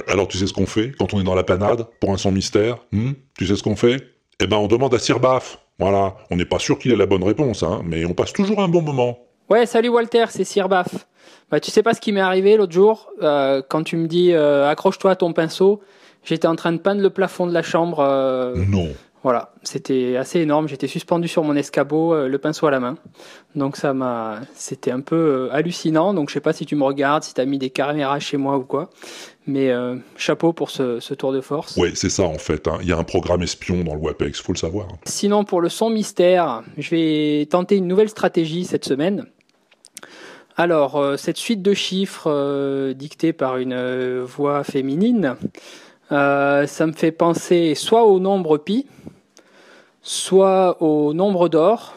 Alors 0.09 0.29
tu 0.29 0.39
sais 0.39 0.47
ce 0.47 0.53
qu'on 0.53 0.67
fait 0.67 0.93
quand 0.99 1.15
on 1.15 1.21
est 1.21 1.25
dans 1.25 1.35
la 1.35 1.45
panade 1.45 1.87
pour 2.01 2.11
un 2.13 2.17
son 2.17 2.33
mystère 2.33 2.79
hmm? 2.93 3.13
Tu 3.39 3.47
sais 3.47 3.57
ce 3.57 3.63
qu'on 3.63 3.77
fait? 3.77 4.03
Eh 4.41 4.47
ben 4.47 4.57
on 4.57 4.67
demande 4.67 4.95
à 4.95 4.99
Sir 4.99 5.21
Baf. 5.21 5.59
Voilà, 5.79 6.17
on 6.31 6.37
n'est 6.37 6.45
pas 6.45 6.59
sûr 6.61 6.79
qu'il 6.79 6.93
ait 6.93 6.97
la 6.97 7.07
bonne 7.07 7.25
réponse, 7.25 7.63
hein, 7.65 7.83
mais 7.85 8.05
on 8.05 8.13
passe 8.15 8.33
toujours 8.33 8.61
un 8.63 8.69
bon 8.69 8.81
moment. 8.83 9.19
Ouais, 9.51 9.67
salut 9.67 9.89
Walter, 9.89 10.27
c'est 10.31 10.45
Sir 10.45 10.69
Baff. 10.69 11.07
Bah, 11.51 11.61
tu 11.61 11.71
sais 11.71 11.83
pas 11.83 11.95
ce 11.95 12.01
qui 12.01 12.13
m'est 12.13 12.21
arrivé 12.21 12.57
l'autre 12.57 12.73
jour 12.73 13.11
euh, 13.23 13.61
quand 13.69 13.83
tu 13.83 13.97
me 13.97 14.07
dis 14.07 14.33
euh, 14.33 14.69
accroche-toi 14.69 15.11
à 15.13 15.17
ton 15.17 15.33
pinceau. 15.33 15.81
J'étais 16.25 16.47
en 16.49 16.57
train 16.57 16.73
de 16.73 16.79
peindre 16.79 17.03
le 17.03 17.11
plafond 17.11 17.47
de 17.47 17.53
la 17.53 17.63
chambre. 17.63 18.01
euh, 18.01 18.55
Non. 18.69 18.89
Voilà, 19.25 19.53
c'était 19.63 20.17
assez 20.17 20.41
énorme. 20.41 20.69
J'étais 20.69 20.87
suspendu 20.87 21.29
sur 21.29 21.43
mon 21.45 21.57
escabeau, 21.57 22.13
euh, 22.13 22.29
le 22.29 22.37
pinceau 22.37 22.67
à 22.67 22.71
la 22.71 22.79
main. 22.79 22.97
Donc 23.55 23.79
ça 23.79 23.95
m'a, 23.95 24.41
c'était 24.55 24.91
un 24.91 25.01
peu 25.01 25.17
euh, 25.17 25.49
hallucinant. 25.51 26.13
Donc 26.13 26.29
je 26.29 26.35
sais 26.35 26.41
pas 26.41 26.53
si 26.53 26.67
tu 26.67 26.77
me 26.77 26.85
regardes, 26.85 27.23
si 27.23 27.33
t'as 27.33 27.47
mis 27.47 27.57
des 27.59 27.71
caméras 27.71 28.21
chez 28.21 28.37
moi 28.37 28.59
ou 28.59 28.65
quoi. 28.65 28.91
Mais 29.47 29.71
euh, 29.71 29.97
chapeau 30.19 30.53
pour 30.53 30.69
ce, 30.69 31.01
ce 31.01 31.15
tour 31.15 31.33
de 31.33 31.41
force. 31.41 31.75
Ouais, 31.79 31.93
c'est 31.95 32.11
ça 32.11 32.25
en 32.25 32.37
fait. 32.37 32.69
hein. 32.69 32.77
Il 32.83 32.89
y 32.89 32.93
a 32.93 32.99
un 32.99 33.05
programme 33.05 33.41
espion 33.41 33.83
dans 33.83 33.95
le 33.95 34.01
WAPEX, 34.01 34.43
faut 34.43 34.53
le 34.53 34.59
savoir. 34.59 34.89
Sinon, 35.07 35.45
pour 35.45 35.63
le 35.63 35.71
son 35.71 35.89
mystère, 35.89 36.63
je 36.77 36.91
vais 36.91 37.47
tenter 37.47 37.77
une 37.77 37.89
nouvelle 37.89 38.11
stratégie 38.11 38.65
cette 38.67 38.85
semaine. 38.85 39.25
Alors, 40.59 41.03
cette 41.19 41.37
suite 41.39 41.63
de 41.63 41.75
chiffres 41.75 42.93
dictée 42.93 43.33
par 43.33 43.57
une 43.57 44.21
voix 44.21 44.63
féminine, 44.63 45.35
euh, 46.13 46.67
ça 46.67 46.87
me 46.87 46.93
fait 46.93 47.11
penser 47.11 47.75
soit 47.75 48.05
au 48.05 48.21
nombre 48.21 48.59
pi, 48.59 48.87
soit 50.05 50.81
au 50.83 51.15
nombre 51.15 51.49
d'or, 51.49 51.97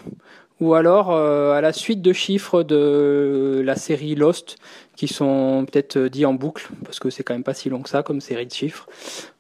ou 0.60 0.74
alors 0.74 1.12
euh, 1.12 1.52
à 1.52 1.62
la 1.62 1.74
suite 1.74 2.02
de 2.02 2.14
chiffres 2.14 2.64
de 2.64 3.62
la 3.64 3.76
série 3.76 4.16
Lost, 4.16 4.56
qui 4.96 5.08
sont 5.08 5.68
peut-être 5.70 6.00
dits 6.00 6.26
en 6.26 6.34
boucle, 6.34 6.70
parce 6.84 7.00
que 7.00 7.12
c'est 7.12 7.22
quand 7.22 7.36
même 7.36 7.44
pas 7.44 7.54
si 7.54 7.70
long 7.70 7.84
que 7.84 7.90
ça 7.90 8.02
comme 8.02 8.22
série 8.22 8.48
de 8.48 8.54
chiffres. 8.54 8.88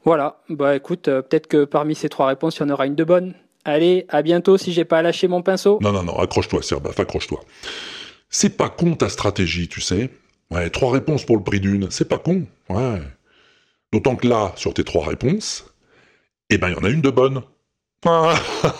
Voilà, 0.03 0.41
bah 0.49 0.75
écoute, 0.75 1.07
euh, 1.07 1.23
peut-être 1.23 1.47
que 1.47 1.65
parmi 1.65 1.95
ces 1.95 2.09
trois 2.09 2.27
réponses, 2.27 2.57
il 2.57 2.59
y 2.59 2.63
en 2.65 2.69
aura 2.69 2.85
une 2.85 2.95
de 2.95 3.03
bonne. 3.03 3.33
Allez, 3.65 4.05
à 4.09 4.21
bientôt 4.21 4.57
si 4.57 4.71
j'ai 4.71 4.85
pas 4.85 5.01
lâché 5.01 5.27
mon 5.27 5.41
pinceau. 5.41 5.79
Non, 5.81 5.91
non, 5.91 6.03
non, 6.03 6.17
accroche-toi, 6.19 6.61
Serbaf, 6.61 6.99
accroche-toi. 6.99 7.39
C'est 8.29 8.55
pas 8.55 8.69
con 8.69 8.93
ta 8.93 9.09
stratégie, 9.09 9.67
tu 9.67 9.81
sais. 9.81 10.09
Ouais, 10.51 10.69
trois 10.69 10.91
réponses 10.91 11.25
pour 11.25 11.37
le 11.37 11.43
prix 11.43 11.59
d'une, 11.59 11.89
c'est 11.89 12.07
pas 12.07 12.17
con. 12.17 12.45
Ouais. 12.69 13.01
D'autant 13.91 14.15
que 14.15 14.27
là, 14.27 14.51
sur 14.55 14.73
tes 14.73 14.83
trois 14.83 15.05
réponses, 15.05 15.65
eh 16.49 16.57
ben, 16.57 16.69
il 16.69 16.75
y 16.75 16.77
en 16.77 16.83
a 16.83 16.89
une 16.89 17.01
de 17.01 17.09
bonne. 17.09 17.41
Ah, 18.05 18.35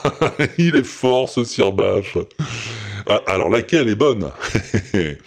il 0.60 0.76
est 0.76 0.84
fort, 0.84 1.28
ce 1.28 1.44
Sirbaf. 1.44 2.18
Ah, 3.08 3.22
alors, 3.26 3.50
laquelle 3.50 3.90
est 3.90 3.96
bonne? 3.96 4.32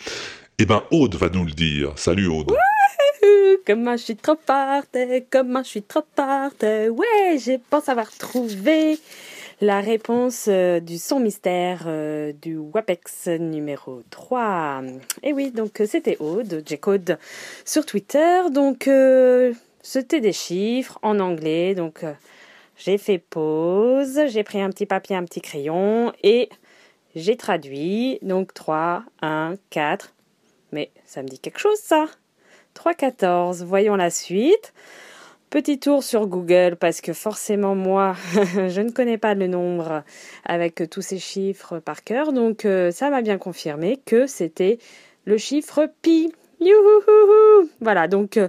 Eh 0.63 0.67
ben, 0.67 0.83
Aude 0.91 1.15
va 1.15 1.31
nous 1.31 1.47
le 1.47 1.53
dire. 1.53 1.93
Salut, 1.97 2.27
Aude. 2.27 2.55
Comment 3.67 3.97
je 3.97 4.03
suis 4.03 4.17
trop 4.17 4.37
forte, 4.47 4.95
comment 5.31 5.63
je 5.63 5.69
suis 5.69 5.83
trop 5.83 6.05
forte. 6.15 6.63
Ouais, 6.63 7.39
je 7.39 7.59
pense 7.71 7.89
avoir 7.89 8.11
trouvé 8.11 8.99
la 9.63 9.81
réponse 9.81 10.47
euh, 10.49 10.81
du 10.81 10.99
son 10.99 11.19
mystère 11.19 11.85
euh, 11.87 12.35
du 12.43 12.59
WAPEX 12.59 13.29
numéro 13.39 14.03
3. 14.11 14.83
Et 15.23 15.33
oui, 15.33 15.51
donc 15.51 15.83
c'était 15.87 16.19
Aude, 16.19 16.63
J-Code 16.67 17.19
sur 17.65 17.87
Twitter. 17.87 18.43
Donc 18.53 18.87
euh, 18.87 19.55
c'était 19.83 20.21
des 20.21 20.35
chiffres 20.35 20.99
en 21.01 21.21
anglais. 21.21 21.75
Donc 21.75 22.05
j'ai 22.83 22.97
fait 22.97 23.19
pause, 23.19 24.23
j'ai 24.29 24.43
pris 24.43 24.61
un 24.63 24.71
petit 24.71 24.87
papier, 24.87 25.15
un 25.15 25.25
petit 25.25 25.43
crayon 25.43 26.15
et 26.23 26.49
j'ai 27.15 27.37
traduit. 27.37 28.19
Donc 28.23 28.55
3, 28.55 29.05
1, 29.21 29.57
4. 29.69 30.15
Mais 30.73 30.91
ça 31.05 31.23
me 31.23 31.29
dit 31.29 31.39
quelque 31.39 31.59
chose 31.59 31.79
ça 31.79 32.07
3, 32.73 32.95
14. 32.95 33.65
Voyons 33.65 33.97
la 33.97 34.09
suite. 34.09 34.73
Petit 35.51 35.79
tour 35.79 36.03
sur 36.03 36.27
Google 36.27 36.77
parce 36.77 37.03
que 37.03 37.13
forcément 37.13 37.75
moi 37.75 38.15
je 38.35 38.81
ne 38.81 38.91
connais 38.91 39.19
pas 39.19 39.35
le 39.35 39.47
nombre 39.47 40.03
avec 40.47 40.89
tous 40.89 41.03
ces 41.03 41.19
chiffres 41.19 41.81
par 41.81 42.05
cœur 42.05 42.33
donc 42.33 42.65
euh, 42.65 42.93
ça 42.93 43.11
m'a 43.11 43.21
bien 43.21 43.37
confirmé 43.37 44.01
que 44.07 44.29
c'était 44.29 44.79
le 45.25 45.37
chiffre 45.39 45.91
pi. 46.03 46.33
Voilà 47.81 48.09
donc 48.09 48.37
euh, 48.37 48.49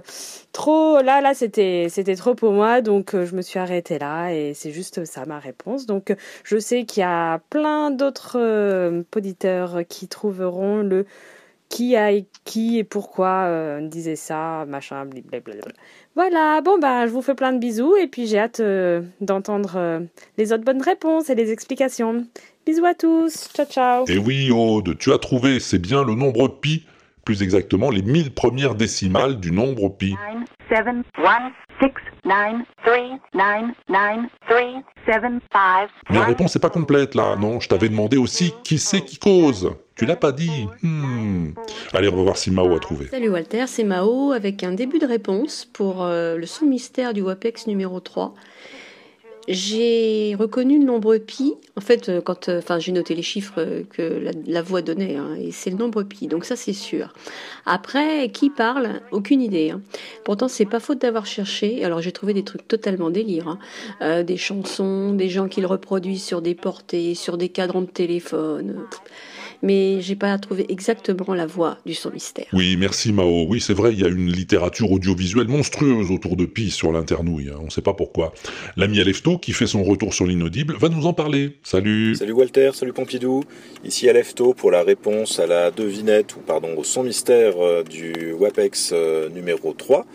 trop 0.52 1.00
là 1.00 1.20
là 1.20 1.32
c'était 1.32 1.86
c'était 1.88 2.14
trop 2.14 2.34
pour 2.34 2.52
moi 2.52 2.82
donc 2.82 3.14
euh, 3.14 3.24
je 3.24 3.34
me 3.34 3.42
suis 3.42 3.58
arrêtée 3.58 3.98
là 3.98 4.30
et 4.30 4.52
c'est 4.54 4.70
juste 4.70 5.04
ça 5.06 5.24
ma 5.24 5.38
réponse 5.38 5.86
donc 5.86 6.10
euh, 6.10 6.16
je 6.44 6.58
sais 6.58 6.84
qu'il 6.84 7.00
y 7.00 7.04
a 7.04 7.38
plein 7.50 7.90
d'autres 7.90 8.38
euh, 8.38 9.02
auditeurs 9.16 9.80
qui 9.88 10.08
trouveront 10.08 10.82
le 10.82 11.06
qui 11.70 11.96
a 11.96 12.10
qui 12.44 12.78
et 12.78 12.84
pourquoi 12.84 13.80
disait 13.80 14.14
ça, 14.14 14.66
machin, 14.68 15.06
blablabla. 15.06 15.72
Voilà, 16.14 16.60
bon 16.60 16.78
bah 16.78 17.06
je 17.06 17.12
vous 17.12 17.22
fais 17.22 17.34
plein 17.34 17.50
de 17.54 17.58
bisous 17.58 17.96
et 17.96 18.08
puis 18.08 18.26
j'ai 18.26 18.38
hâte 18.38 18.60
d'entendre 19.22 20.02
les 20.36 20.52
autres 20.52 20.64
bonnes 20.64 20.82
réponses 20.82 21.30
et 21.30 21.34
les 21.34 21.50
explications. 21.50 22.26
Bisous 22.66 22.84
à 22.84 22.92
tous, 22.92 23.48
ciao 23.54 23.64
ciao. 23.64 24.04
Et 24.06 24.18
oui, 24.18 24.50
Aude, 24.50 24.98
tu 24.98 25.14
as 25.14 25.18
trouvé, 25.18 25.60
c'est 25.60 25.78
bien 25.78 26.04
le 26.04 26.14
nombre 26.14 26.48
pi, 26.48 26.84
plus 27.24 27.42
exactement 27.42 27.90
les 27.90 28.02
1000 28.02 28.32
premières 28.32 28.74
décimales 28.74 29.38
du 29.40 29.52
nombre 29.52 29.88
pi. 29.88 30.14
7, 30.68 30.80
1, 30.86 31.02
6, 31.80 31.88
9, 32.24 32.62
3, 32.84 32.94
9, 33.34 33.70
9, 33.88 33.98
3, 34.48 34.58
7, 35.06 35.22
5. 35.52 35.88
Mais 36.10 36.18
la 36.18 36.24
réponse 36.24 36.54
n'est 36.54 36.60
pas 36.60 36.70
complète 36.70 37.14
là, 37.14 37.36
non 37.36 37.60
Je 37.60 37.68
t'avais 37.68 37.88
demandé 37.88 38.16
aussi 38.16 38.52
qui 38.64 38.78
c'est 38.78 39.02
qui 39.02 39.18
cause. 39.18 39.74
Tu 39.96 40.06
l'as 40.06 40.16
pas 40.16 40.32
dit. 40.32 40.66
Hmm. 40.82 41.50
Allez, 41.92 42.08
on 42.08 42.16
va 42.16 42.22
voir 42.22 42.36
si 42.36 42.50
Mao 42.50 42.74
a 42.74 42.80
trouvé. 42.80 43.06
Salut 43.08 43.28
Walter, 43.28 43.64
c'est 43.66 43.84
Mao 43.84 44.32
avec 44.32 44.64
un 44.64 44.72
début 44.72 44.98
de 44.98 45.06
réponse 45.06 45.68
pour 45.72 46.02
euh, 46.02 46.36
le 46.36 46.46
son 46.46 46.64
mystère 46.64 47.12
du 47.12 47.20
WAPEX 47.20 47.66
numéro 47.66 48.00
3. 48.00 48.34
J'ai 49.48 50.36
reconnu 50.38 50.78
le 50.78 50.84
nombre 50.84 51.16
pi. 51.16 51.54
En 51.76 51.80
fait, 51.80 52.08
euh, 52.08 52.20
quand, 52.20 52.48
euh, 52.48 52.58
enfin, 52.58 52.78
j'ai 52.78 52.92
noté 52.92 53.14
les 53.14 53.22
chiffres 53.22 53.54
euh, 53.58 53.82
que 53.90 54.22
la, 54.46 54.62
voix 54.62 54.82
donnait, 54.82 55.16
hein, 55.16 55.36
et 55.40 55.50
c'est 55.50 55.70
le 55.70 55.76
nombre 55.76 56.04
pi. 56.04 56.28
Donc 56.28 56.44
ça, 56.44 56.54
c'est 56.54 56.72
sûr. 56.72 57.12
Après, 57.66 58.28
qui 58.28 58.50
parle? 58.50 59.00
Aucune 59.10 59.40
idée. 59.42 59.70
hein. 59.70 59.80
Pourtant, 60.24 60.46
c'est 60.46 60.66
pas 60.66 60.78
faute 60.80 61.00
d'avoir 61.00 61.26
cherché. 61.26 61.84
Alors, 61.84 62.00
j'ai 62.00 62.12
trouvé 62.12 62.34
des 62.34 62.44
trucs 62.44 62.68
totalement 62.68 63.10
délire, 63.10 63.48
hein. 64.00 64.22
Des 64.22 64.36
chansons, 64.36 65.12
des 65.12 65.28
gens 65.28 65.48
qui 65.48 65.60
le 65.60 65.66
reproduisent 65.66 66.24
sur 66.24 66.42
des 66.42 66.54
portées, 66.54 67.14
sur 67.14 67.36
des 67.36 67.48
cadrans 67.48 67.82
de 67.82 67.86
téléphone. 67.86 68.86
Mais 69.62 70.00
j'ai 70.00 70.16
pas 70.16 70.36
trouvé 70.38 70.66
exactement 70.68 71.34
la 71.34 71.46
voix 71.46 71.78
du 71.86 71.94
son 71.94 72.10
mystère. 72.10 72.46
Oui, 72.52 72.76
merci 72.76 73.12
Mao. 73.12 73.46
Oui, 73.48 73.60
c'est 73.60 73.74
vrai, 73.74 73.92
il 73.92 74.00
y 74.00 74.04
a 74.04 74.08
une 74.08 74.26
littérature 74.30 74.90
audiovisuelle 74.90 75.46
monstrueuse 75.48 76.10
autour 76.10 76.36
de 76.36 76.46
Pi 76.46 76.70
sur 76.70 76.90
l'internouille. 76.90 77.50
hein. 77.50 77.58
On 77.60 77.66
ne 77.66 77.70
sait 77.70 77.80
pas 77.80 77.94
pourquoi. 77.94 78.32
L'ami 78.76 79.00
Alefto, 79.00 79.38
qui 79.38 79.52
fait 79.52 79.68
son 79.68 79.84
retour 79.84 80.14
sur 80.14 80.26
l'inaudible, 80.26 80.74
va 80.78 80.88
nous 80.88 81.06
en 81.06 81.12
parler. 81.12 81.58
Salut. 81.62 82.16
Salut 82.16 82.32
Walter, 82.32 82.70
salut 82.74 82.92
Pompidou. 82.92 83.44
Ici 83.84 84.08
Alefto 84.08 84.52
pour 84.54 84.70
la 84.72 84.82
réponse 84.82 85.38
à 85.38 85.46
la 85.46 85.70
devinette, 85.70 86.34
ou 86.36 86.40
pardon, 86.40 86.76
au 86.76 86.82
son 86.84 87.04
mystère 87.04 87.54
euh, 87.58 87.84
du 87.84 88.32
WAPEX 88.32 88.90
euh, 88.92 89.28
numéro 89.28 89.72
3. 89.72 90.06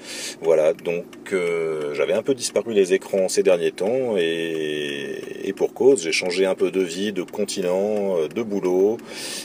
Voilà, 0.42 0.74
donc 0.74 1.06
euh, 1.32 1.94
j'avais 1.94 2.14
un 2.14 2.22
peu 2.24 2.36
disparu 2.36 2.74
les 2.74 2.94
écrans 2.94 3.30
ces 3.30 3.44
derniers 3.44 3.72
temps 3.72 4.18
et, 4.18 5.22
et 5.46 5.54
pour 5.54 5.74
cause, 5.74 6.04
j'ai 6.04 6.12
changé 6.12 6.46
un 6.46 6.56
peu 6.56 6.70
de 6.72 6.82
vie, 6.82 7.14
de 7.14 7.24
continent, 7.24 8.16
de 8.28 8.42
boulot, 8.44 8.98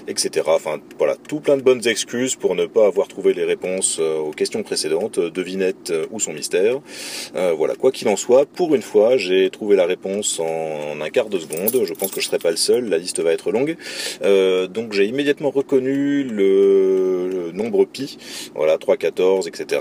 etc. 0.09 0.47
Enfin 0.49 0.81
voilà, 0.99 1.17
tout 1.29 1.41
plein 1.41 1.57
de 1.57 1.63
bonnes 1.63 1.87
excuses 1.87 2.37
pour 2.37 2.55
ne 2.55 2.67
pas 2.67 2.87
avoir 2.87 3.09
trouvé 3.09 3.33
les 3.35 3.45
réponses 3.45 3.99
euh, 4.01 4.19
aux 4.19 4.31
questions 4.31 4.63
précédentes, 4.63 5.19
euh, 5.19 5.31
devinette 5.31 5.91
euh, 5.91 6.07
ou 6.11 6.21
son 6.21 6.33
mystère. 6.33 6.81
Voilà, 7.35 7.75
quoi 7.75 7.93
qu'il 7.93 8.09
en 8.09 8.17
soit, 8.17 8.47
pour 8.47 8.75
une 8.75 8.83
fois, 8.83 9.17
j'ai 9.17 9.51
trouvé 9.51 9.77
la 9.77 9.87
réponse 9.87 10.41
en, 10.41 11.01
un 11.01 11.11
quart 11.11 11.29
de 11.29 11.39
seconde. 11.39 11.85
Je 11.85 11.95
pense 11.95 12.11
que 12.11 12.21
je 12.21 12.27
serai 12.27 12.39
pas 12.39 12.51
le 12.51 12.57
seul, 12.57 12.89
la 12.89 12.99
liste 12.99 13.21
va 13.21 13.33
être 13.33 13.51
longue. 13.53 13.77
Donc 14.71 14.93
j'ai 14.93 15.07
immédiatement 15.07 15.51
reconnu 15.51 16.25
le, 16.25 17.51
nombre 17.53 17.85
pi, 17.85 18.19
voilà, 18.55 18.79
3, 18.79 18.97
14, 18.97 19.49
etc. 19.49 19.81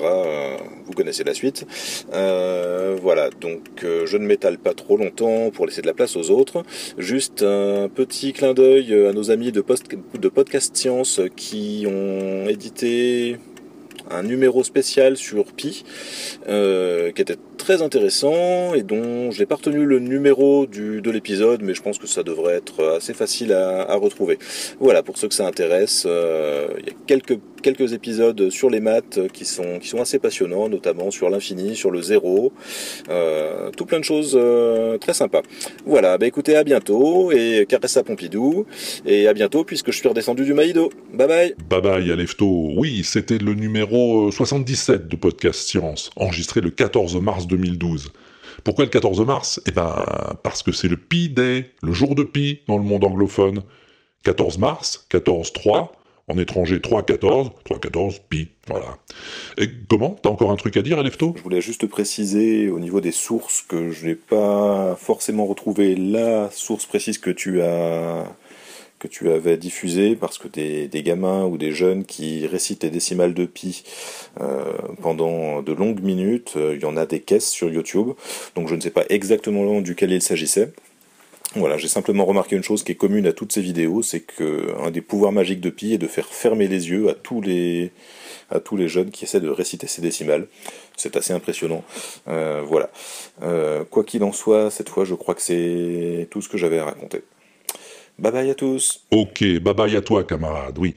Vous 0.86 0.94
connaissez 0.94 1.24
la 1.24 1.34
suite. 1.34 1.66
Voilà, 2.12 3.30
donc 3.30 3.62
je 3.84 4.18
ne 4.18 4.26
m'étale 4.26 4.58
pas 4.58 4.74
trop 4.74 4.98
longtemps 4.98 5.50
pour 5.52 5.66
laisser 5.66 5.82
de 5.82 5.88
la 5.88 5.94
place 5.94 6.16
aux 6.16 6.30
autres. 6.30 6.64
Juste 6.98 7.44
un 7.44 7.90
petit 7.90 8.34
clin 8.34 8.54
d'œil 8.54 8.94
à 8.94 9.14
nos 9.14 9.32
amis 9.32 9.52
de, 9.52 9.62
post 9.62 9.88
de 10.20 10.30
Podcast 10.30 10.76
Science 10.76 11.22
qui 11.36 11.86
ont 11.88 12.48
édité 12.48 13.38
un 14.10 14.24
numéro 14.24 14.64
spécial 14.64 15.18
sur 15.18 15.46
Pi 15.54 15.84
euh, 16.48 17.12
qui 17.12 17.22
était 17.22 17.38
très 17.62 17.82
intéressant 17.82 18.74
et 18.74 18.84
dont 18.84 19.32
j'ai 19.32 19.46
pas 19.46 19.56
retenu 19.56 19.86
le 19.86 20.00
numéro 20.00 20.66
du, 20.66 21.02
de 21.02 21.12
l'épisode 21.12 21.62
mais 21.62 21.74
je 21.74 21.82
pense 21.82 21.98
que 22.00 22.08
ça 22.08 22.24
devrait 22.24 22.56
être 22.56 22.84
assez 22.98 23.14
facile 23.14 23.54
à, 23.54 23.82
à 23.82 23.96
retrouver. 23.96 24.40
Voilà, 24.80 25.04
pour 25.04 25.18
ceux 25.18 25.28
que 25.28 25.36
ça 25.36 25.48
intéresse, 25.48 26.06
euh, 26.08 26.70
il 26.80 26.88
y 26.88 26.90
a 26.90 26.94
quelques, 27.08 27.40
quelques 27.62 27.94
épisodes 27.94 28.50
sur 28.50 28.70
les 28.70 28.80
maths 28.80 29.20
qui 29.32 29.46
sont, 29.46 29.80
qui 29.80 29.88
sont 29.88 30.02
assez 30.02 30.20
passionnants, 30.20 30.70
notamment 30.70 31.12
sur 31.12 31.30
l'infini, 31.30 31.76
sur 31.76 31.92
le 31.92 32.02
zéro, 32.02 32.52
euh, 33.10 33.70
tout 33.72 33.86
plein 33.86 34.00
de 34.00 34.04
choses 34.04 34.34
euh, 34.36 34.98
très 34.98 35.14
sympas. 35.14 35.42
Voilà, 35.86 36.18
bah 36.18 36.28
écoutez, 36.28 36.56
à 36.56 36.64
bientôt 36.64 37.32
et 37.32 37.66
caresse 37.68 37.98
à 37.98 38.04
Pompidou 38.04 38.66
et 39.06 39.28
à 39.28 39.34
bientôt 39.34 39.64
puisque 39.64 39.92
je 39.92 39.98
suis 39.98 40.08
redescendu 40.08 40.44
du 40.44 40.54
Maïdo. 40.54 40.92
Bye 41.14 41.28
bye 41.28 41.56
Bye 41.70 41.82
bye 41.82 42.12
Alefto. 42.12 42.72
Oui, 42.76 43.04
c'était 43.04 43.38
le 43.38 43.54
numéro 43.54 44.28
euh, 44.28 44.32
77 44.32 45.08
de 45.08 45.16
Podcast 45.16 45.62
Science, 45.68 46.10
enregistré 46.16 46.62
le 46.62 46.72
14 46.72 47.22
mars 47.22 47.48
2012. 47.52 48.12
Pourquoi 48.64 48.86
le 48.86 48.90
14 48.90 49.22
mars? 49.22 49.62
Eh 49.68 49.72
ben, 49.72 50.04
parce 50.44 50.64
que 50.64 50.72
c'est 50.72 50.88
le 50.88 50.98
Pi 50.98 51.30
Day, 51.30 51.72
le 51.84 51.94
jour 51.94 52.16
de 52.16 52.24
Pi 52.24 52.62
dans 52.68 52.78
le 52.78 52.84
monde 52.84 53.04
anglophone. 53.04 53.62
14 54.24 54.60
mars, 54.60 55.08
14-3, 55.12 55.90
en 56.28 56.38
étranger 56.38 56.78
3-14, 56.78 57.52
3-14, 57.68 58.20
Pi, 58.30 58.50
voilà. 58.68 58.98
Et 59.58 59.68
comment? 59.90 60.16
T'as 60.22 60.30
encore 60.30 60.52
un 60.52 60.56
truc 60.56 60.78
à 60.78 60.84
dire, 60.84 61.00
Alefto? 61.00 61.34
Je 61.38 61.42
voulais 61.42 61.62
juste 61.62 61.88
préciser 61.88 62.70
au 62.70 62.80
niveau 62.80 63.02
des 63.02 63.12
sources 63.12 63.62
que 63.62 63.90
je 63.92 64.06
n'ai 64.06 64.16
pas 64.16 64.96
forcément 64.96 65.46
retrouvé 65.46 65.96
la 65.96 66.52
source 66.52 66.86
précise 66.86 67.18
que 67.18 67.32
tu 67.32 67.62
as 67.62 68.26
que 69.02 69.08
tu 69.08 69.32
avais 69.32 69.58
diffusée 69.58 70.16
parce 70.16 70.38
que 70.38 70.48
des, 70.48 70.88
gamins 71.04 71.46
ou 71.46 71.58
des 71.58 71.72
jeunes 71.72 72.06
qui 72.06 72.46
récitent 72.46 72.84
les 72.84 72.92
décimales 72.92 73.34
de 73.34 73.46
pi 73.48 73.84
euh, 74.40 74.74
pendant 75.02 75.64
de 75.64 75.74
longues 75.74 76.02
minutes, 76.02 76.54
euh, 76.56 76.76
il 76.76 76.82
y 76.82 76.86
en 76.86 76.96
a 76.96 77.08
des 77.08 77.20
caisses 77.20 77.50
sur 77.50 77.70
YouTube, 77.70 78.12
donc 78.56 78.68
je 78.68 78.76
ne 78.76 78.80
sais 78.80 78.92
pas 78.92 79.04
exactement 79.10 79.82
duquel 79.82 80.12
il 80.12 80.22
s'agissait. 80.22 80.72
Voilà, 81.56 81.78
j'ai 81.78 81.88
simplement 81.88 82.26
remarqué 82.26 82.56
une 82.56 82.64
chose 82.64 82.84
qui 82.84 82.92
est 82.92 82.96
commune 82.96 83.26
à 83.26 83.34
toutes 83.34 83.52
ces 83.52 83.62
vidéos, 83.62 84.04
c'est 84.04 84.22
que 84.22 84.74
un 84.80 84.92
des 84.92 85.02
pouvoirs 85.02 85.32
magiques 85.32 85.60
de 85.62 85.72
Pi 85.72 85.94
est 85.94 85.98
de 85.98 86.08
faire 86.08 86.28
fermer 86.28 86.68
les 86.68 86.90
yeux 86.90 87.10
à 87.10 87.14
tous 87.14 87.42
les 87.42 87.92
à 88.52 88.60
tous 88.60 88.78
les 88.78 88.88
jeunes 88.88 89.10
qui 89.10 89.26
essaient 89.26 89.42
de 89.42 89.50
réciter 89.50 89.88
ces 89.88 90.02
décimales. 90.02 90.48
C'est 90.96 91.18
assez 91.18 91.34
impressionnant. 91.34 91.84
Euh, 92.28 92.62
voilà. 92.66 92.90
Quoi 93.90 94.04
qu'il 94.04 94.24
en 94.24 94.32
soit, 94.32 94.70
cette 94.70 94.90
fois, 94.90 95.06
je 95.06 95.16
crois 95.16 95.36
que 95.36 95.42
c'est 95.42 96.28
tout 96.30 96.42
ce 96.42 96.50
que 96.50 96.58
j'avais 96.58 96.80
à 96.80 96.86
raconter. 96.86 97.24
Bye 98.22 98.32
bye 98.32 98.52
à 98.52 98.54
tous. 98.54 99.02
Ok, 99.10 99.44
bye 99.62 99.74
bye 99.74 99.96
à 99.96 100.02
toi, 100.02 100.24
camarade, 100.24 100.78
oui. 100.78 100.94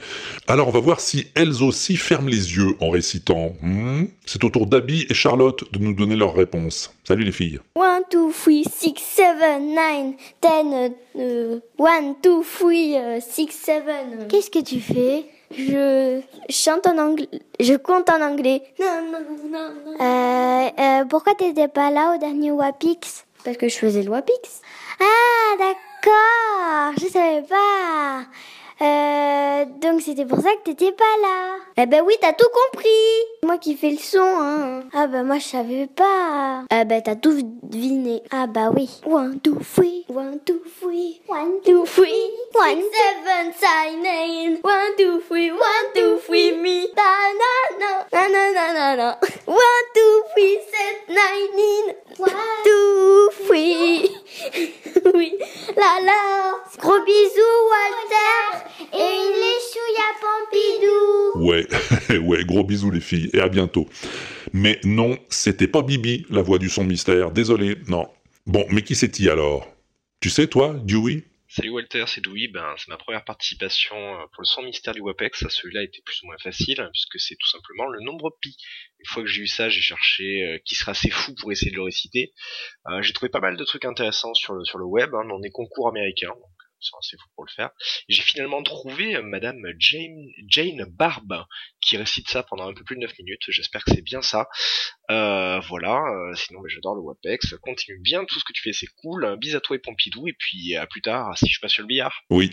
Alors, 0.47 0.69
on 0.69 0.71
va 0.71 0.81
voir 0.81 1.01
si 1.01 1.27
elles 1.35 1.63
aussi 1.63 1.97
ferment 1.97 2.29
les 2.29 2.55
yeux 2.57 2.77
en 2.83 2.91
récitant. 2.91 3.55
Hmm 3.63 4.05
C'est 4.27 4.45
au 4.45 4.51
tour 4.51 4.67
d'Abby 4.67 5.07
et 5.09 5.15
Charlotte 5.15 5.65
de 5.73 5.79
nous 5.79 5.95
donner 5.95 6.17
leurs 6.17 6.35
réponses. 6.35 6.93
Salut 7.03 7.25
les 7.25 7.33
filles. 7.33 7.61
1, 7.81 8.03
2, 8.13 8.31
3, 8.31 8.53
6, 8.71 8.95
7, 8.99 9.27
9, 9.59 10.15
10, 10.43 10.93
euh, 11.17 11.61
1, 11.79 12.15
2, 12.23 12.43
3, 12.43 13.21
6, 13.21 13.49
7. 13.51 13.83
Qu'est-ce 14.29 14.51
que 14.51 14.63
tu 14.63 14.81
fais? 14.81 15.25
Je 15.57 16.21
chante 16.51 16.87
en 16.87 16.99
anglais, 16.99 17.29
je 17.59 17.75
compte 17.75 18.11
en 18.11 18.21
anglais. 18.21 18.61
Non, 18.79 18.87
non, 19.11 19.21
non, 19.51 19.71
non. 19.87 20.05
Euh, 20.05 20.69
euh, 20.79 21.05
pourquoi 21.07 21.35
t'étais 21.35 21.69
pas 21.69 21.91
là 21.91 22.15
au 22.15 22.19
dernier 22.19 22.51
Wapix? 22.51 23.25
Parce 23.45 23.57
que 23.57 23.69
je 23.69 23.77
faisais 23.77 24.03
le 24.03 24.11
Wapix. 24.11 24.61
Ah, 25.01 25.57
d'accord, 25.59 25.94
je 26.99 27.09
savais 27.09 27.43
pas. 27.43 28.25
Euh, 28.81 29.65
donc 29.81 30.03
c'était 30.03 30.27
pour 30.27 30.41
ça 30.41 30.51
que 30.57 30.71
t'étais 30.71 30.91
pas 30.93 31.05
là. 31.23 31.57
Eh 31.77 31.87
ben 31.87 32.03
oui, 32.05 32.15
t'as 32.21 32.33
tout 32.33 32.49
compris. 32.73 32.89
Moi 33.45 33.59
qui 33.59 33.77
fais 33.77 33.91
le 33.91 33.99
son, 33.99 34.19
hein. 34.21 34.83
Ah 34.93 35.07
bah 35.07 35.23
moi 35.23 35.39
je 35.39 35.45
savais 35.45 35.87
pas. 35.87 36.65
Ah 36.71 36.85
bah 36.85 37.01
t'as 37.01 37.15
tout 37.15 37.41
deviné. 37.63 38.23
Ah 38.33 38.49
bah 38.49 38.71
oui. 38.75 38.91
One, 39.07 39.41
two, 39.41 39.59
three. 39.61 40.05
One, 40.09 40.41
two, 40.45 40.61
three. 40.81 41.21
One, 41.29 41.61
two, 41.65 41.87
three. 41.87 42.31
One, 42.53 42.83
seven, 42.93 43.53
sign, 43.55 44.03
nine. 44.03 44.59
One, 44.63 44.97
two, 44.99 45.21
three. 45.29 45.53
One, 45.53 45.87
two, 45.95 46.19
three, 46.27 46.53
me. 46.57 46.89
Na, 46.97 47.13
na. 47.39 48.29
Na, 48.29 48.73
na, 48.73 48.97
na. 48.97 49.15
One, 49.47 49.85
two, 49.95 50.23
three, 50.35 50.59
sept, 50.71 51.15
nine, 51.15 51.59
in. 51.59 51.95
One, 52.19 52.65
two, 52.65 53.31
three. 53.47 54.11
oui. 55.15 55.39
La. 55.85 56.55
Gros 56.81 57.05
bisous, 57.05 57.59
Walter. 57.71 58.65
Et 58.93 58.97
une 58.97 59.35
léchouille 59.37 60.01
à 60.01 60.13
Pompidou. 60.19 61.47
Ouais, 61.47 61.67
ouais, 62.27 62.45
gros 62.45 62.65
bisous 62.65 62.91
les 62.91 63.01
filles, 63.01 63.29
et 63.35 63.41
à 63.41 63.49
bientôt. 63.49 63.87
Mais 64.55 64.81
non, 64.85 65.19
c'était 65.29 65.69
pas 65.69 65.83
Bibi, 65.83 66.25
la 66.31 66.41
voix 66.41 66.59
du 66.59 66.71
son 66.71 66.85
mystère, 66.85 67.31
désolé, 67.31 67.77
non. 67.89 68.07
Bon, 68.47 68.65
mais 68.71 68.83
qui 68.83 68.95
c'est-il 68.95 69.29
alors? 69.29 69.69
Tu 70.21 70.31
sais, 70.31 70.47
toi, 70.47 70.75
Dewey? 70.85 71.25
Salut 71.57 71.71
Walter, 71.71 72.03
c'est 72.09 72.21
Dewey. 72.21 72.49
Ben, 72.49 72.75
c'est 72.79 72.89
ma 72.89 72.97
première 72.97 73.25
participation 73.25 73.95
euh, 73.95 74.27
pour 74.33 74.43
le 74.43 74.45
son 74.45 74.63
mystère 74.63 74.93
du 74.93 75.01
WAPEX. 75.01 75.47
Celui-là 75.49 75.85
était 75.85 76.03
plus 76.05 76.21
ou 76.23 76.27
moins 76.27 76.39
facile, 76.39 76.81
hein, 76.81 76.91
puisque 76.91 77.21
c'est 77.21 77.37
tout 77.37 77.47
simplement 77.47 77.87
le 77.87 78.01
nombre 78.01 78.37
pi. 78.41 78.57
Une 78.99 79.07
fois 79.07 79.23
que 79.23 79.29
j'ai 79.29 79.43
eu 79.43 79.47
ça, 79.47 79.69
j'ai 79.69 79.81
cherché 79.81 80.43
euh, 80.43 80.59
qui 80.65 80.75
sera 80.75 80.91
assez 80.91 81.11
fou 81.11 81.33
pour 81.41 81.53
essayer 81.53 81.71
de 81.71 81.77
le 81.77 81.85
réciter. 81.85 82.35
Euh, 82.89 83.03
j'ai 83.03 83.13
trouvé 83.13 83.31
pas 83.31 83.39
mal 83.39 83.57
de 83.57 83.63
trucs 83.63 83.85
intéressants 83.85 84.35
sur 84.35 84.55
le, 84.55 84.65
sur 84.65 84.79
le 84.79 84.85
web, 84.85 85.15
hein, 85.15 85.27
dans 85.29 85.39
des 85.39 85.51
concours 85.51 85.87
américains. 85.87 86.35
Sont 86.85 86.99
assez 86.99 87.17
fous 87.17 87.31
pour 87.35 87.47
le 87.47 87.51
faire. 87.51 87.71
J'ai 88.11 88.21
finalement 88.21 88.63
trouvé 88.63 89.17
euh, 89.17 89.23
Madame 89.23 89.65
Jane, 89.79 90.27
Jane 90.49 90.85
Barbe 90.87 91.45
qui 91.81 91.97
récite 91.97 92.29
ça 92.29 92.43
pendant 92.43 92.69
un 92.69 92.75
peu 92.75 92.85
plus 92.85 92.97
de 92.97 93.01
9 93.01 93.19
minutes. 93.21 93.41
J'espère 93.49 93.83
que 93.85 93.95
c'est 93.95 94.03
bien 94.03 94.21
ça. 94.21 94.49
Euh, 95.11 95.61
voilà. 95.61 96.03
euh, 96.03 96.35
sinon, 96.35 96.61
j'adore 96.67 96.95
le 96.95 97.01
WAPEX. 97.01 97.55
Continue 97.63 97.99
bien 98.01 98.27
tout 98.27 98.39
ce 98.39 98.45
que 98.45 98.53
tu 98.53 98.61
fais, 98.63 98.75
c'est 98.75 98.89
cool. 99.03 99.37
Bis 99.41 99.55
à 99.55 99.61
toi 99.61 99.77
et 99.77 99.79
Pompidou. 99.79 100.29
Et 100.29 100.35
puis 100.39 100.77
à 100.77 100.87
plus 100.87 101.01
tard 101.01 101.37
si 101.39 101.49
je 101.49 101.59
passe 101.59 101.73
sur 101.73 101.83
le 101.83 101.89
billard. 101.89 102.23
Oui, 102.29 102.51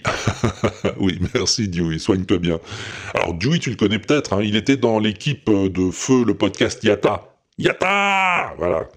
oui, 0.97 1.19
merci 1.33 1.67
Dewey, 1.67 1.99
soigne-toi 1.99 2.39
bien. 2.39 2.59
Alors 3.13 3.33
Dewey, 3.33 3.59
tu 3.59 3.69
le 3.69 3.75
connais 3.75 3.99
peut-être, 3.99 4.33
hein, 4.33 4.41
il 4.43 4.55
était 4.55 4.77
dans 4.77 4.99
l'équipe 4.99 5.49
de 5.49 5.91
Feu, 5.91 6.23
le 6.23 6.37
podcast 6.37 6.83
Yata. 6.83 7.30
Yata 7.57 8.53
Voilà. 8.57 8.87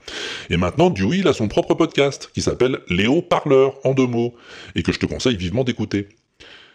Et 0.50 0.56
maintenant, 0.56 0.90
Dewey, 0.90 1.18
il 1.18 1.28
a 1.28 1.32
son 1.32 1.48
propre 1.48 1.74
podcast, 1.74 2.30
qui 2.34 2.42
s'appelle 2.42 2.80
Léo 2.88 3.22
Parleur, 3.22 3.74
en 3.84 3.94
deux 3.94 4.06
mots, 4.06 4.34
et 4.74 4.82
que 4.82 4.92
je 4.92 4.98
te 4.98 5.06
conseille 5.06 5.36
vivement 5.36 5.64
d'écouter. 5.64 6.08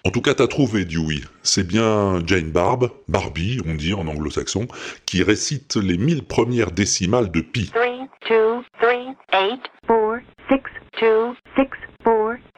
En 0.05 0.11
tout 0.11 0.21
cas, 0.21 0.33
t'as 0.33 0.47
trouvé 0.47 0.85
Dewey. 0.85 1.19
C'est 1.43 1.67
bien 1.67 2.25
Jane 2.25 2.51
Barb, 2.51 2.89
Barbie, 3.09 3.59
on 3.65 3.75
dit 3.75 3.93
en 3.93 4.07
anglo-saxon, 4.07 4.67
qui 5.05 5.23
récite 5.23 5.75
les 5.75 5.97
mille 5.97 6.23
premières 6.23 6.71
décimales 6.71 7.31
de 7.31 7.41
pi. 7.41 7.69
3, 7.73 8.07
2, 8.29 8.61
3, 8.79 8.91
8, 8.91 9.17
4, 9.31 9.47
6, 10.49 10.57
2, 11.01 11.15
6, 11.55 11.65
4, 11.65 11.65
3, 11.65 11.65
3. 11.65 11.88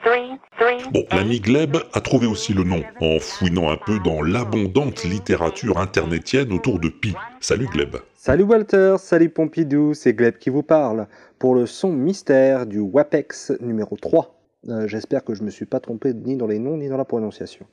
Bon, 0.04 1.06
l'ami 1.12 1.40
Gleb 1.40 1.78
a 1.94 2.02
trouvé 2.02 2.26
aussi 2.26 2.54
le 2.54 2.64
nom, 2.64 2.82
en 3.02 3.20
fouinant 3.20 3.70
un 3.70 3.78
peu 3.78 4.00
dans 4.00 4.22
l'abondante 4.22 5.04
littérature 5.04 5.78
internetienne 5.78 6.52
autour 6.52 6.80
de 6.80 6.90
pi. 6.90 7.14
Salut 7.40 7.68
Gleb. 7.68 7.98
Salut 8.16 8.44
Walter, 8.44 8.96
salut 8.98 9.30
Pompidou, 9.30 9.94
c'est 9.94 10.14
Gleb 10.14 10.38
qui 10.38 10.50
vous 10.50 10.64
parle 10.64 11.08
pour 11.38 11.54
le 11.56 11.66
son 11.66 11.92
mystère 11.92 12.66
du 12.66 12.80
WAPEX 12.80 13.54
numéro 13.62 13.96
3. 13.96 14.36
Euh, 14.70 14.88
J'espère 14.88 15.24
que 15.24 15.36
je 15.36 15.42
ne 15.42 15.46
me 15.46 15.52
suis 15.52 15.66
pas 15.66 15.80
trompé 15.80 16.14
ni 16.14 16.36
dans 16.36 16.48
les 16.48 16.60
noms 16.60 16.78
ni 16.78 16.90
dans 16.90 16.98
la 16.98 17.06
prononciation. 17.06 17.66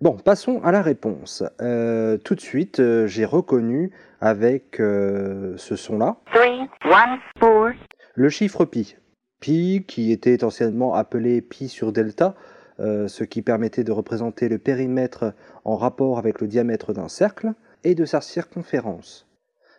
Bon, 0.00 0.16
passons 0.16 0.60
à 0.62 0.70
la 0.70 0.80
réponse. 0.80 1.42
Euh, 1.60 2.18
tout 2.18 2.36
de 2.36 2.40
suite, 2.40 2.78
euh, 2.78 3.06
j'ai 3.08 3.24
reconnu 3.24 3.90
avec 4.20 4.80
euh, 4.80 5.54
ce 5.56 5.74
son-là 5.74 6.18
3, 6.32 6.42
1, 6.44 7.18
4. 7.40 7.74
le 8.14 8.28
chiffre 8.28 8.64
pi. 8.64 8.96
Pi 9.40 9.84
qui 9.86 10.12
était 10.12 10.44
anciennement 10.44 10.94
appelé 10.94 11.40
pi 11.40 11.68
sur 11.68 11.92
delta, 11.92 12.34
euh, 12.80 13.08
ce 13.08 13.24
qui 13.24 13.42
permettait 13.42 13.84
de 13.84 13.92
représenter 13.92 14.48
le 14.48 14.58
périmètre 14.58 15.34
en 15.64 15.76
rapport 15.76 16.18
avec 16.18 16.40
le 16.40 16.46
diamètre 16.46 16.92
d'un 16.92 17.08
cercle 17.08 17.52
et 17.84 17.94
de 17.94 18.04
sa 18.04 18.20
circonférence. 18.20 19.26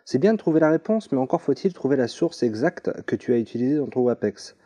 C'est 0.04 0.18
bien 0.18 0.32
de 0.32 0.38
trouver 0.38 0.60
la 0.60 0.70
réponse, 0.70 1.12
mais 1.12 1.18
encore 1.18 1.42
faut-il 1.42 1.72
trouver 1.72 1.96
la 1.96 2.08
source 2.08 2.42
exacte 2.42 2.90
que 3.06 3.16
tu 3.16 3.32
as 3.32 3.38
utilisée 3.38 3.76
dans 3.76 3.86
ton 3.86 4.00
WAPEX. 4.00 4.56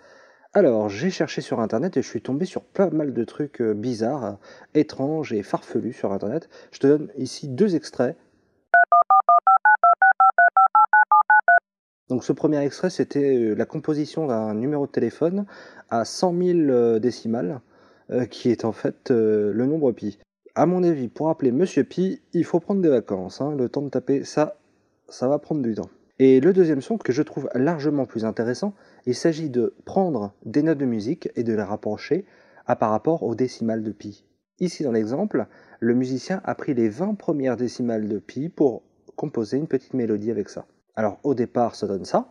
Alors, 0.57 0.89
j'ai 0.89 1.11
cherché 1.11 1.41
sur 1.41 1.59
internet 1.59 1.97
et 1.97 2.03
je 2.03 2.09
suis 2.09 2.23
tombé 2.23 2.45
sur 2.45 2.63
pas 2.63 2.89
mal 2.89 3.13
de 3.13 3.25
trucs 3.25 3.61
euh, 3.61 3.75
bizarres, 3.75 4.25
euh, 4.25 4.33
étranges 4.75 5.33
et 5.33 5.43
farfelus 5.43 5.93
sur 5.93 6.13
internet. 6.13 6.49
Je 6.71 6.79
te 6.79 6.87
donne 6.87 7.11
ici 7.17 7.49
deux 7.49 7.75
extraits. 7.75 8.17
Donc 12.15 12.23
ce 12.23 12.33
premier 12.33 12.65
extrait, 12.65 12.91
c'était 12.91 13.37
euh, 13.37 13.55
la 13.57 13.65
composition 13.65 14.29
d'un 14.29 14.55
numéro 14.55 14.87
de 14.87 14.93
téléphone 14.93 15.47
à 15.91 16.05
100 16.05 16.39
000 16.39 16.59
euh, 16.71 16.99
décimales, 17.01 17.61
euh, 18.13 18.25
qui 18.25 18.51
est 18.51 18.65
en 18.65 18.71
fait 18.71 19.11
le 19.11 19.67
nombre 19.67 19.91
pi. 19.91 20.21
À 20.55 20.65
mon 20.65 20.85
avis, 20.85 21.09
pour 21.09 21.29
appeler 21.29 21.51
Monsieur 21.51 21.83
Pi, 21.83 22.23
il 22.33 22.45
faut 22.45 22.61
prendre 22.61 22.81
des 22.81 22.89
vacances. 22.89 23.41
hein. 23.41 23.53
Le 23.59 23.69
temps 23.69 23.83
de 23.83 23.89
taper 23.89 24.23
ça, 24.23 24.59
ça 25.09 25.27
va 25.27 25.41
prendre 25.41 25.61
du 25.61 25.75
temps. 25.75 25.91
Et 26.21 26.39
le 26.39 26.53
deuxième 26.53 26.83
son 26.83 26.99
que 26.99 27.13
je 27.13 27.21
trouve 27.21 27.51
largement 27.53 28.07
plus 28.07 28.25
intéressant, 28.25 28.75
il 29.07 29.17
s'agit 29.17 29.51
de 29.51 29.75
prendre 29.85 30.35
des 30.45 30.63
notes 30.63 30.79
de 30.79 30.87
musique 30.87 31.31
et 31.35 31.43
de 31.43 31.53
les 31.53 31.63
rapprocher 31.65 32.27
à 32.69 32.77
par 32.77 32.91
rapport 32.91 33.25
aux 33.25 33.35
décimales 33.35 33.83
de 33.83 33.91
pi. 33.91 34.25
Ici 34.61 34.85
dans 34.85 34.93
l'exemple, 34.93 35.49
le 35.81 35.95
musicien 35.95 36.41
a 36.45 36.55
pris 36.55 36.75
les 36.75 36.89
20 36.89 37.17
premières 37.17 37.57
décimales 37.57 38.07
de 38.07 38.21
pi 38.21 38.51
pour 38.51 38.85
composer 39.17 39.57
une 39.57 39.67
petite 39.67 39.95
mélodie 39.95 40.31
avec 40.31 40.49
ça. 40.49 40.65
Alors 40.97 41.19
au 41.25 41.35
départ, 41.35 41.75
ça 41.75 41.89
donne 41.89 42.05
ça. 42.05 42.29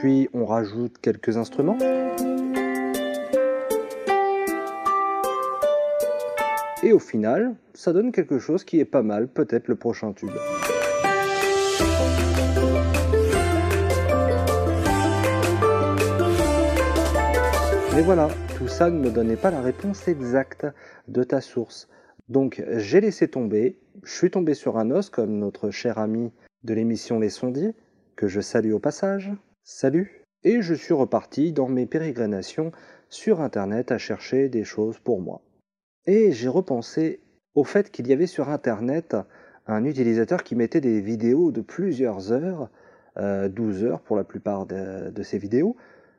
Puis 0.00 0.28
on 0.32 0.44
rajoute 0.44 0.98
quelques 0.98 1.36
instruments. 1.36 1.78
Et 6.82 6.92
au 6.92 6.98
final, 6.98 7.54
ça 7.74 7.92
donne 7.92 8.10
quelque 8.10 8.40
chose 8.40 8.64
qui 8.64 8.80
est 8.80 8.84
pas 8.84 9.02
mal, 9.02 9.28
peut-être 9.28 9.68
le 9.68 9.76
prochain 9.76 10.12
tube. 10.12 10.30
Mais 17.94 18.02
voilà, 18.02 18.28
tout 18.56 18.68
ça 18.68 18.90
ne 18.90 18.98
me 18.98 19.10
donnait 19.10 19.36
pas 19.36 19.52
la 19.52 19.60
réponse 19.60 20.08
exacte 20.08 20.66
de 21.06 21.22
ta 21.22 21.40
source. 21.40 21.88
Donc 22.28 22.62
j'ai 22.68 23.00
laissé 23.00 23.28
tomber, 23.28 23.78
je 24.02 24.12
suis 24.12 24.30
tombé 24.30 24.54
sur 24.54 24.78
un 24.78 24.90
os 24.90 25.08
comme 25.08 25.38
notre 25.38 25.70
cher 25.70 25.98
ami 25.98 26.30
de 26.62 26.74
l'émission 26.74 27.18
Les 27.18 27.30
Sondiers, 27.30 27.74
que 28.16 28.28
je 28.28 28.40
salue 28.40 28.72
au 28.72 28.78
passage. 28.78 29.32
Salut 29.64 30.24
Et 30.44 30.60
je 30.60 30.74
suis 30.74 30.94
reparti 30.94 31.52
dans 31.52 31.68
mes 31.68 31.86
pérégrinations 31.86 32.72
sur 33.08 33.40
Internet 33.40 33.92
à 33.92 33.98
chercher 33.98 34.48
des 34.48 34.64
choses 34.64 34.98
pour 34.98 35.20
moi. 35.20 35.40
Et 36.06 36.32
j'ai 36.32 36.48
repensé 36.48 37.20
au 37.54 37.64
fait 37.64 37.90
qu'il 37.90 38.06
y 38.06 38.12
avait 38.12 38.26
sur 38.26 38.50
Internet 38.50 39.16
un 39.66 39.84
utilisateur 39.84 40.42
qui 40.42 40.54
mettait 40.54 40.80
des 40.80 41.00
vidéos 41.00 41.50
de 41.50 41.60
plusieurs 41.60 42.32
heures, 42.32 42.70
euh, 43.16 43.48
12 43.48 43.84
heures 43.84 44.00
pour 44.00 44.16
la 44.16 44.24
plupart 44.24 44.66
de, 44.66 45.10
de 45.10 45.22
ces 45.22 45.38
vidéos, 45.38 45.76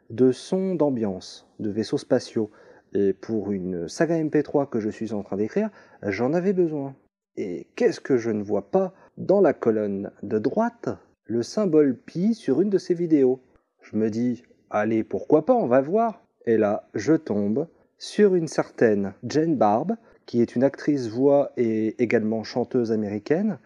de 0.09 0.31
sons 0.31 0.75
d'ambiance, 0.75 1.47
de 1.59 1.69
vaisseaux 1.69 1.97
spatiaux. 1.97 2.49
Et 2.93 3.13
pour 3.13 3.51
une 3.51 3.87
saga 3.87 4.21
MP3 4.21 4.67
que 4.69 4.79
je 4.79 4.89
suis 4.89 5.13
en 5.13 5.23
train 5.23 5.37
d'écrire, 5.37 5.69
j'en 6.03 6.33
avais 6.33 6.53
besoin. 6.53 6.95
Et 7.37 7.67
qu'est-ce 7.75 8.01
que 8.01 8.17
je 8.17 8.31
ne 8.31 8.43
vois 8.43 8.71
pas 8.71 8.93
dans 9.17 9.41
la 9.41 9.53
colonne 9.53 10.11
de 10.23 10.39
droite 10.39 10.89
Le 11.25 11.43
symbole 11.43 11.95
pi 11.95 12.33
sur 12.33 12.61
une 12.61 12.69
de 12.69 12.77
ces 12.77 12.93
vidéos? 12.93 13.41
Je 13.81 13.95
me 13.95 14.09
dis, 14.09 14.43
allez, 14.69 15.03
pourquoi 15.03 15.45
pas, 15.45 15.53
on 15.53 15.67
va 15.67 15.81
voir. 15.81 16.23
Et 16.45 16.57
là, 16.57 16.89
je 16.95 17.13
tombe 17.13 17.67
sur 17.97 18.35
une 18.35 18.47
certaine 18.47 19.13
Jane 19.23 19.55
Barb, 19.55 19.95
qui 20.25 20.41
est 20.41 20.55
une 20.55 20.63
actrice 20.63 21.07
voix 21.07 21.51
et 21.57 22.01
également 22.01 22.43
chanteuse 22.43 22.91
américaine, 22.91 23.59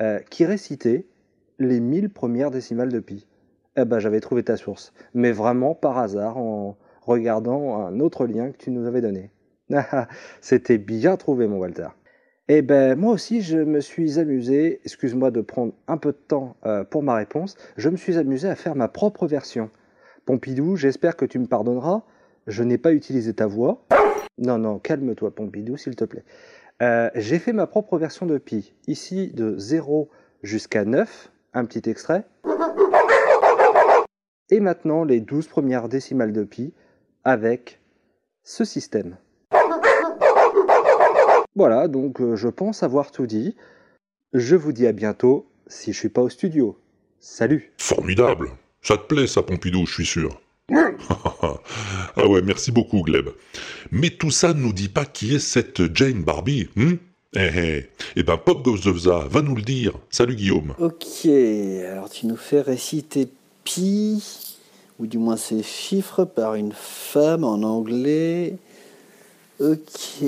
euh, 0.00 0.18
qui 0.30 0.44
récitait 0.44 1.06
les 1.58 1.80
1000 1.80 2.10
premières 2.10 2.50
décimales 2.50 2.92
de 2.92 3.00
pi. 3.00 3.26
Eh 3.76 3.84
ben, 3.84 3.98
j'avais 3.98 4.20
trouvé 4.20 4.42
ta 4.42 4.56
source, 4.56 4.92
mais 5.14 5.32
vraiment 5.32 5.74
par 5.74 5.98
hasard 5.98 6.38
en 6.38 6.76
regardant 7.10 7.86
un 7.86 8.00
autre 8.00 8.26
lien 8.26 8.50
que 8.50 8.56
tu 8.56 8.70
nous 8.70 8.86
avais 8.86 9.00
donné. 9.00 9.30
Ah, 9.72 10.08
C'était 10.40 10.78
bien 10.78 11.16
trouvé, 11.16 11.46
mon 11.46 11.58
Walter. 11.58 11.88
Eh 12.48 12.62
ben, 12.62 12.98
moi 12.98 13.12
aussi, 13.12 13.42
je 13.42 13.58
me 13.58 13.80
suis 13.80 14.18
amusé, 14.18 14.80
excuse-moi 14.84 15.30
de 15.30 15.40
prendre 15.40 15.72
un 15.86 15.96
peu 15.96 16.10
de 16.10 16.16
temps 16.16 16.56
euh, 16.66 16.82
pour 16.82 17.04
ma 17.04 17.14
réponse, 17.14 17.56
je 17.76 17.88
me 17.88 17.96
suis 17.96 18.18
amusé 18.18 18.48
à 18.48 18.56
faire 18.56 18.74
ma 18.74 18.88
propre 18.88 19.28
version. 19.28 19.70
Pompidou, 20.26 20.74
j'espère 20.74 21.16
que 21.16 21.24
tu 21.24 21.38
me 21.38 21.46
pardonneras, 21.46 22.02
je 22.48 22.64
n'ai 22.64 22.78
pas 22.78 22.92
utilisé 22.92 23.32
ta 23.34 23.46
voix. 23.46 23.86
Non, 24.38 24.58
non, 24.58 24.80
calme-toi, 24.80 25.32
Pompidou, 25.32 25.76
s'il 25.76 25.94
te 25.94 26.04
plaît. 26.04 26.24
Euh, 26.82 27.10
J'ai 27.14 27.38
fait 27.38 27.52
ma 27.52 27.68
propre 27.68 27.98
version 27.98 28.26
de 28.26 28.38
pi, 28.38 28.74
ici 28.88 29.28
de 29.32 29.56
0 29.56 30.08
jusqu'à 30.42 30.84
9, 30.84 31.30
un 31.54 31.64
petit 31.64 31.88
extrait. 31.88 32.24
Et 34.50 34.58
maintenant, 34.58 35.04
les 35.04 35.20
12 35.20 35.46
premières 35.46 35.88
décimales 35.88 36.32
de 36.32 36.42
pi 36.42 36.72
avec 37.24 37.80
ce 38.44 38.64
système. 38.64 39.16
Voilà, 41.56 41.88
donc 41.88 42.20
euh, 42.20 42.36
je 42.36 42.48
pense 42.48 42.82
avoir 42.82 43.10
tout 43.10 43.26
dit. 43.26 43.56
Je 44.32 44.56
vous 44.56 44.72
dis 44.72 44.86
à 44.86 44.92
bientôt 44.92 45.46
si 45.66 45.92
je 45.92 45.98
suis 45.98 46.08
pas 46.08 46.22
au 46.22 46.28
studio. 46.28 46.78
Salut 47.18 47.72
Formidable 47.78 48.50
Ça 48.82 48.96
te 48.96 49.02
plaît 49.02 49.26
ça, 49.26 49.42
Pompidou, 49.42 49.84
je 49.86 49.92
suis 49.92 50.06
sûr. 50.06 50.40
ah 50.70 52.26
ouais, 52.28 52.42
merci 52.42 52.70
beaucoup, 52.70 53.02
Gleb. 53.02 53.30
Mais 53.90 54.10
tout 54.10 54.30
ça 54.30 54.54
ne 54.54 54.60
nous 54.60 54.72
dit 54.72 54.88
pas 54.88 55.04
qui 55.04 55.34
est 55.34 55.40
cette 55.40 55.94
Jane 55.94 56.22
Barbie, 56.22 56.68
hein? 56.76 56.96
Eh 57.36 57.50
eh, 57.54 57.90
eh 58.16 58.22
ben 58.24 58.36
Pop 58.36 58.64
Goes 58.64 58.88
of 58.88 58.98
Za 58.98 59.26
va 59.30 59.42
nous 59.42 59.54
le 59.54 59.62
dire. 59.62 59.92
Salut 60.10 60.34
Guillaume. 60.34 60.74
Ok, 60.80 61.26
alors 61.26 62.10
tu 62.10 62.26
nous 62.26 62.36
fais 62.36 62.60
réciter 62.60 63.28
pi, 63.62 64.49
ou 65.00 65.06
du 65.06 65.18
moins 65.18 65.36
ces 65.36 65.62
chiffres, 65.62 66.24
par 66.24 66.54
une 66.54 66.72
femme 66.72 67.42
en 67.42 67.62
anglais. 67.62 68.56
Ok, 69.58 70.22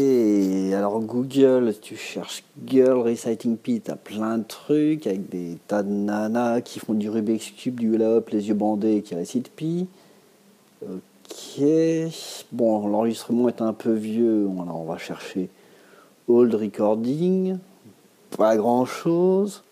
alors 0.75 1.01
Google, 1.01 1.75
tu 1.81 1.97
cherches 1.97 2.43
Girl 2.67 2.99
Reciting 3.01 3.57
Pi, 3.57 3.81
t'as 3.81 3.97
plein 3.97 4.39
de 4.39 4.45
trucs 4.45 5.07
avec 5.07 5.29
des 5.29 5.59
tas 5.69 5.83
de 5.83 5.91
nanas 5.91 6.61
qui 6.63 6.81
font 6.81 6.95
du 6.95 7.09
Rubik's 7.09 7.51
Cube, 7.51 7.81
du 7.81 7.95
hula 7.95 8.17
hop, 8.17 8.31
les 8.31 8.49
yeux 8.49 8.55
bandés, 8.55 9.03
qui 9.03 9.15
récitent 9.15 9.51
Pi. 9.51 9.87
Ok, 10.83 11.63
bon, 12.51 12.89
l'enregistrement 12.89 13.49
est 13.49 13.63
un 13.63 13.73
peu 13.73 13.93
vieux, 13.93 14.47
on 14.47 14.85
va 14.85 14.99
chercher 14.99 15.49
Old 16.29 16.55
Recording, 16.55 17.57
pas 18.37 18.57
grand 18.57 18.85
chose. 18.85 19.63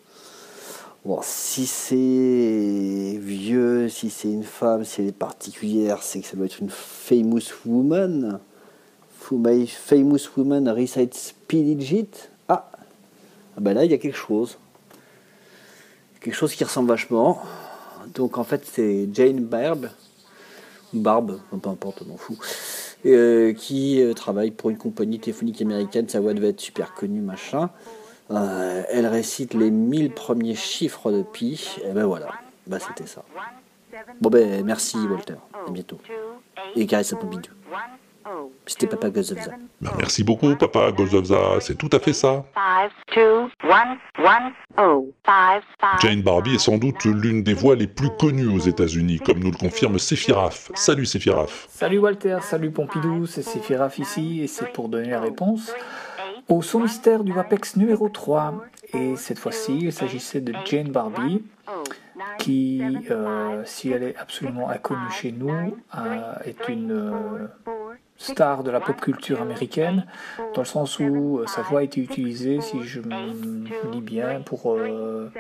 Bon, 1.03 1.21
si 1.23 1.65
c'est 1.65 3.19
vieux, 3.19 3.89
si 3.89 4.11
c'est 4.11 4.29
une 4.29 4.45
femme, 4.45 4.85
si 4.85 5.01
elle 5.01 5.09
est 5.09 5.13
particulière, 5.13 6.03
c'est 6.03 6.21
que 6.21 6.27
ça 6.27 6.37
doit 6.37 6.45
être 6.45 6.61
une 6.61 6.69
famous 6.69 7.41
woman. 7.65 8.39
Famous 9.19 10.19
woman 10.37 10.69
recites 10.69 11.35
P 11.49 11.63
digit. 11.63 12.11
Ah, 12.49 12.71
ah 13.57 13.61
ben 13.61 13.73
là, 13.73 13.87
il 13.87 13.91
y 13.91 13.95
a 13.95 13.99
quelque 13.99 14.17
chose. 14.17 14.59
Quelque 16.21 16.35
chose 16.35 16.55
qui 16.55 16.65
ressemble 16.65 16.91
vachement. 16.91 17.41
Donc 18.15 18.37
en 18.37 18.45
fait, 18.45 18.63
c'est 18.71 19.09
Jane 19.15 19.41
Barb, 19.45 19.89
Barb, 20.93 21.41
peu 21.63 21.69
importe, 21.71 22.03
on 22.03 22.11
m'en 22.11 22.17
fout, 22.19 22.37
euh, 23.07 23.55
qui 23.55 24.03
euh, 24.03 24.13
travaille 24.13 24.51
pour 24.51 24.69
une 24.69 24.77
compagnie 24.77 25.19
téléphonique 25.19 25.63
américaine. 25.63 26.09
Sa 26.11 26.21
voix 26.21 26.35
devait 26.35 26.51
être 26.51 26.61
super 26.61 26.93
connue, 26.93 27.21
machin. 27.21 27.71
Euh, 28.31 28.83
elle 28.89 29.07
récite 29.07 29.55
les 29.55 29.71
1000 29.71 30.13
premiers 30.13 30.55
chiffres 30.55 31.11
de 31.11 31.23
pi. 31.23 31.77
Et 31.85 31.93
ben 31.93 32.07
voilà, 32.07 32.29
bah 32.67 32.79
c'était 32.79 33.09
ça. 33.09 33.25
Bon 34.21 34.31
ben 34.31 34.65
merci 34.65 34.97
Walter, 34.97 35.35
à 35.67 35.71
bientôt. 35.71 35.99
Et 36.77 36.87
caresse 36.87 37.13
à 37.13 37.17
Pompidou. 37.17 37.51
C'était 38.67 38.87
Papa 38.87 39.11
Gozovza. 39.11 39.51
Ben, 39.81 39.91
merci 39.99 40.23
beaucoup, 40.23 40.55
Papa 40.55 40.93
Gozovza, 40.93 41.59
c'est 41.61 41.77
tout 41.77 41.89
à 41.93 41.99
fait 41.99 42.13
ça. 42.13 42.45
Five, 42.55 42.93
two, 43.13 43.49
one, 43.65 43.99
one, 44.19 44.53
oh, 44.79 45.13
five, 45.27 45.63
five. 45.81 46.01
Jane 46.01 46.23
Barbie 46.23 46.55
est 46.55 46.59
sans 46.59 46.79
doute 46.79 47.05
l'une 47.05 47.43
des 47.43 47.55
voix 47.55 47.75
les 47.75 47.89
plus 47.89 48.11
connues 48.19 48.47
aux 48.47 48.61
États-Unis, 48.61 49.19
comme 49.19 49.41
nous 49.41 49.51
le 49.51 49.57
confirme 49.57 49.99
Séphiraf. 49.99 50.71
Salut 50.75 51.07
Séphiraf. 51.07 51.67
Salut 51.71 51.99
Walter, 51.99 52.39
salut 52.43 52.71
Pompidou, 52.71 53.27
c'est 53.27 53.43
Séphiraf 53.43 53.99
ici 53.99 54.43
et 54.43 54.47
c'est 54.47 54.73
pour 54.73 54.89
donner 54.89 55.11
la 55.11 55.21
réponse 55.21 55.73
au 56.49 56.63
son 56.63 56.81
mystère 56.81 57.25
du 57.25 57.33
WAPEX 57.33 57.77
numéro 57.77 58.09
3. 58.09 58.65
Et 58.93 59.17
cette 59.17 59.39
fois-ci, 59.39 59.79
il 59.83 59.93
s'agissait 59.93 60.41
de 60.41 60.53
Jane 60.65 60.91
Barbie, 60.91 61.45
qui, 62.39 62.83
euh, 63.11 63.63
si 63.65 63.91
elle 63.91 64.03
est 64.03 64.17
absolument 64.17 64.69
inconnue 64.69 65.11
chez 65.13 65.33
nous, 65.33 65.77
euh, 65.97 66.35
est 66.45 66.69
une 66.69 66.93
euh, 66.93 67.47
star 68.21 68.63
de 68.63 68.71
la 68.71 68.81
pop 68.81 69.01
culture 69.01 69.41
américaine, 69.41 70.05
dans 70.55 70.61
le 70.61 70.67
sens 70.67 70.99
où 70.99 71.39
euh, 71.39 71.47
sa 71.47 71.63
voix 71.63 71.81
a 71.81 71.83
été 71.83 72.03
utilisée, 72.03 72.61
si 72.61 72.83
je 72.83 73.01
me 73.01 73.91
lis 73.91 74.03
bien, 74.03 74.43
pour 74.43 74.75
euh, 74.75 75.33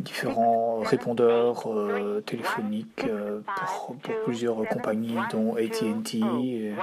différents 0.00 0.80
répondeurs 0.80 1.62
euh, 1.66 2.20
téléphoniques 2.20 3.06
pour, 3.06 3.96
pour 3.96 4.14
plusieurs 4.24 4.56
compagnies, 4.68 5.16
dont 5.30 5.54
AT&T 5.54 6.74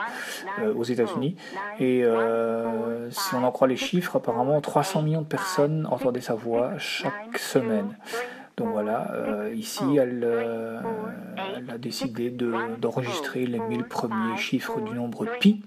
aux 0.75 0.83
États-Unis. 0.83 1.35
Et 1.79 2.05
si 3.11 3.35
on 3.35 3.43
en 3.43 3.51
croit 3.51 3.67
les 3.67 3.77
chiffres, 3.77 4.15
apparemment 4.15 4.61
300 4.61 5.01
millions 5.01 5.21
de 5.21 5.27
personnes 5.27 5.85
entendaient 5.91 6.21
sa 6.21 6.35
voix 6.35 6.77
chaque 6.77 7.37
semaine. 7.37 7.97
Donc 8.59 8.69
voilà, 8.73 9.11
euh, 9.13 9.53
ici 9.55 9.83
elle, 9.97 10.21
euh, 10.23 10.79
elle 11.57 11.69
a 11.69 11.77
décidé 11.77 12.29
de- 12.29 12.53
d'enregistrer 12.79 13.45
les 13.45 13.59
1000 13.59 13.85
premiers 13.85 14.37
chiffres 14.37 14.81
du 14.81 14.91
nombre 14.93 15.25
pi. 15.39 15.61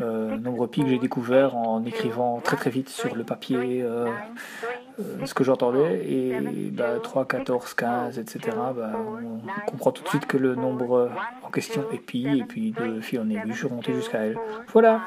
Euh, 0.00 0.36
nombre 0.36 0.66
pi 0.68 0.82
que 0.82 0.88
j'ai 0.88 0.98
découvert 0.98 1.56
en 1.56 1.84
écrivant 1.84 2.40
très 2.40 2.56
très 2.56 2.70
vite 2.70 2.88
sur 2.88 3.14
le 3.14 3.24
papier 3.24 3.82
euh, 3.82 4.06
euh, 4.06 4.10
ce 5.24 5.34
que 5.34 5.44
j'entendais. 5.44 6.04
Et 6.08 6.32
bah, 6.72 6.98
3, 7.02 7.26
14, 7.26 7.74
15, 7.74 8.18
etc. 8.18 8.56
bah, 8.76 8.92
on 9.66 9.70
comprend 9.70 9.92
tout 9.92 10.02
de 10.02 10.08
suite 10.08 10.26
que 10.26 10.36
le 10.36 10.54
nombre 10.54 11.10
en 11.42 11.50
question 11.50 11.84
est 11.92 11.98
pi. 11.98 12.26
Et 12.38 12.44
puis 12.44 12.72
de 12.72 13.00
fil 13.00 13.20
en 13.20 13.28
aiguille, 13.28 13.52
je 13.52 13.58
suis 13.58 13.66
remonté 13.66 13.94
jusqu'à 13.94 14.18
elle. 14.18 14.36
Voilà, 14.72 15.02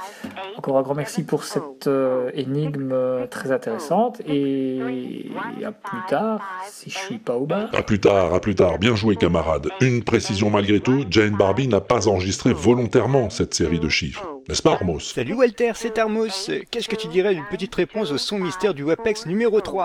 encore 0.58 0.78
un 0.78 0.82
grand 0.82 0.96
merci 0.96 1.24
pour 1.24 1.44
cette 1.44 1.88
euh, 1.88 2.32
énigme 2.34 2.92
euh, 2.92 3.28
très 3.28 3.52
intéressante. 3.52 4.22
Et 4.28 5.32
à 5.66 5.72
plus 5.72 6.00
tard, 6.08 6.42
si 6.68 6.90
je 6.90 6.98
suis 6.98 7.18
pas 7.18 7.36
au 7.36 7.46
bar. 7.46 7.70
À 7.74 7.84
plus 7.84 8.00
tard, 8.00 8.34
à 8.34 8.40
plus 8.40 8.56
tard, 8.56 8.80
bien 8.80 8.96
joué 8.96 9.16
camarade. 9.16 9.70
Une 9.82 10.04
précision 10.04 10.50
malgré 10.50 10.80
tout, 10.80 11.06
Jane 11.10 11.36
Barbie 11.36 11.68
n'a 11.68 11.82
pas 11.82 12.08
enregistré 12.08 12.54
volontairement 12.54 13.30
cette 13.30 13.54
série 13.54 13.80
de 13.80 13.90
chiffres. 13.90 14.28
N'est-ce 14.50 14.62
pas 14.62 14.74
Armos? 14.74 15.00
Salut 15.00 15.34
Walter, 15.34 15.72
c'est 15.76 15.98
Armos. 15.98 16.50
Qu'est-ce 16.72 16.90
que 16.90 16.96
tu 16.96 17.08
dirais 17.08 17.36
d'une 17.36 17.46
petite 17.46 17.74
réponse 17.76 18.12
au 18.12 18.18
son 18.18 18.40
mystère 18.40 18.74
du 18.74 18.84
WAPEX 18.84 19.28
numéro 19.28 19.62
3 19.62 19.81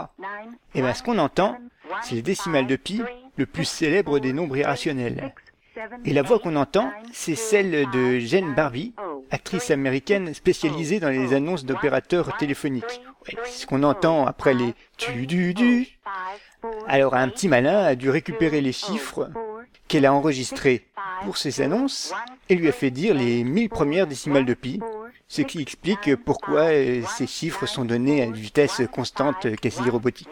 Eh 0.75 0.83
bien, 0.83 0.95
ce 0.95 1.03
qu'on 1.03 1.19
entend, 1.19 1.57
c'est 2.03 2.17
le 2.17 2.23
décimal 2.23 2.67
de 2.67 2.77
pi, 2.77 3.03
le 3.37 3.47
plus 3.47 3.65
célèbre 3.65 4.19
des 4.19 4.33
nombres 4.33 4.57
irrationnels. 4.57 5.33
Et 6.05 6.13
la 6.13 6.23
voix 6.23 6.39
qu'on 6.39 6.57
entend, 6.57 6.91
c'est 7.13 7.35
celle 7.35 7.89
de 7.91 8.19
Jane 8.19 8.55
Barbie, 8.55 8.95
actrice 9.31 9.71
américaine 9.71 10.33
spécialisée 10.33 11.01
dans 11.01 11.11
les 11.11 11.35
annonces 11.35 11.65
d'opérateurs 11.65 12.37
téléphoniques. 12.39 13.03
Ce 13.45 13.67
qu'on 13.67 13.83
entend 13.83 14.27
après 14.27 14.55
les 14.55 14.75
tu 14.97 15.27
du 15.27 15.53
du. 15.53 15.99
Alors 16.89 17.15
un 17.15 17.29
petit 17.29 17.49
malin 17.49 17.79
a 17.79 17.95
dû 17.95 18.09
récupérer 18.09 18.61
les 18.61 18.73
chiffres 18.73 19.31
qu'elle 19.89 20.07
a 20.07 20.13
enregistrés 20.13 20.87
pour 21.25 21.37
ses 21.37 21.61
annonces 21.61 22.13
et 22.49 22.55
lui 22.55 22.69
a 22.69 22.73
fait 22.73 22.91
dire 22.91 23.15
les 23.15 23.45
1000 23.45 23.69
premières 23.69 24.07
décimales 24.07 24.47
de 24.47 24.55
pi. 24.55 24.81
Ce 25.29 25.43
qui 25.43 25.61
explique 25.61 26.15
pourquoi 26.25 26.67
euh, 26.67 27.03
ces 27.17 27.27
chiffres 27.27 27.67
sont 27.67 27.85
donnés 27.85 28.23
à 28.23 28.27
une 28.27 28.35
vitesse 28.35 28.81
constante 28.93 29.47
euh, 29.47 29.57
quasi 29.57 29.89
robotique. 29.91 30.29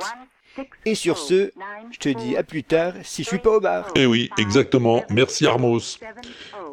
Et 0.84 0.94
sur 0.94 1.18
ce, 1.18 1.50
je 1.90 1.98
te 1.98 2.08
dis 2.08 2.36
à 2.36 2.44
plus 2.44 2.62
tard 2.62 2.92
si 3.02 3.24
je 3.24 3.28
suis 3.28 3.38
pas 3.38 3.56
au 3.56 3.60
bar. 3.60 3.90
Eh 3.96 4.06
oui, 4.06 4.30
exactement. 4.38 5.02
Merci 5.10 5.46
Armos. 5.48 5.98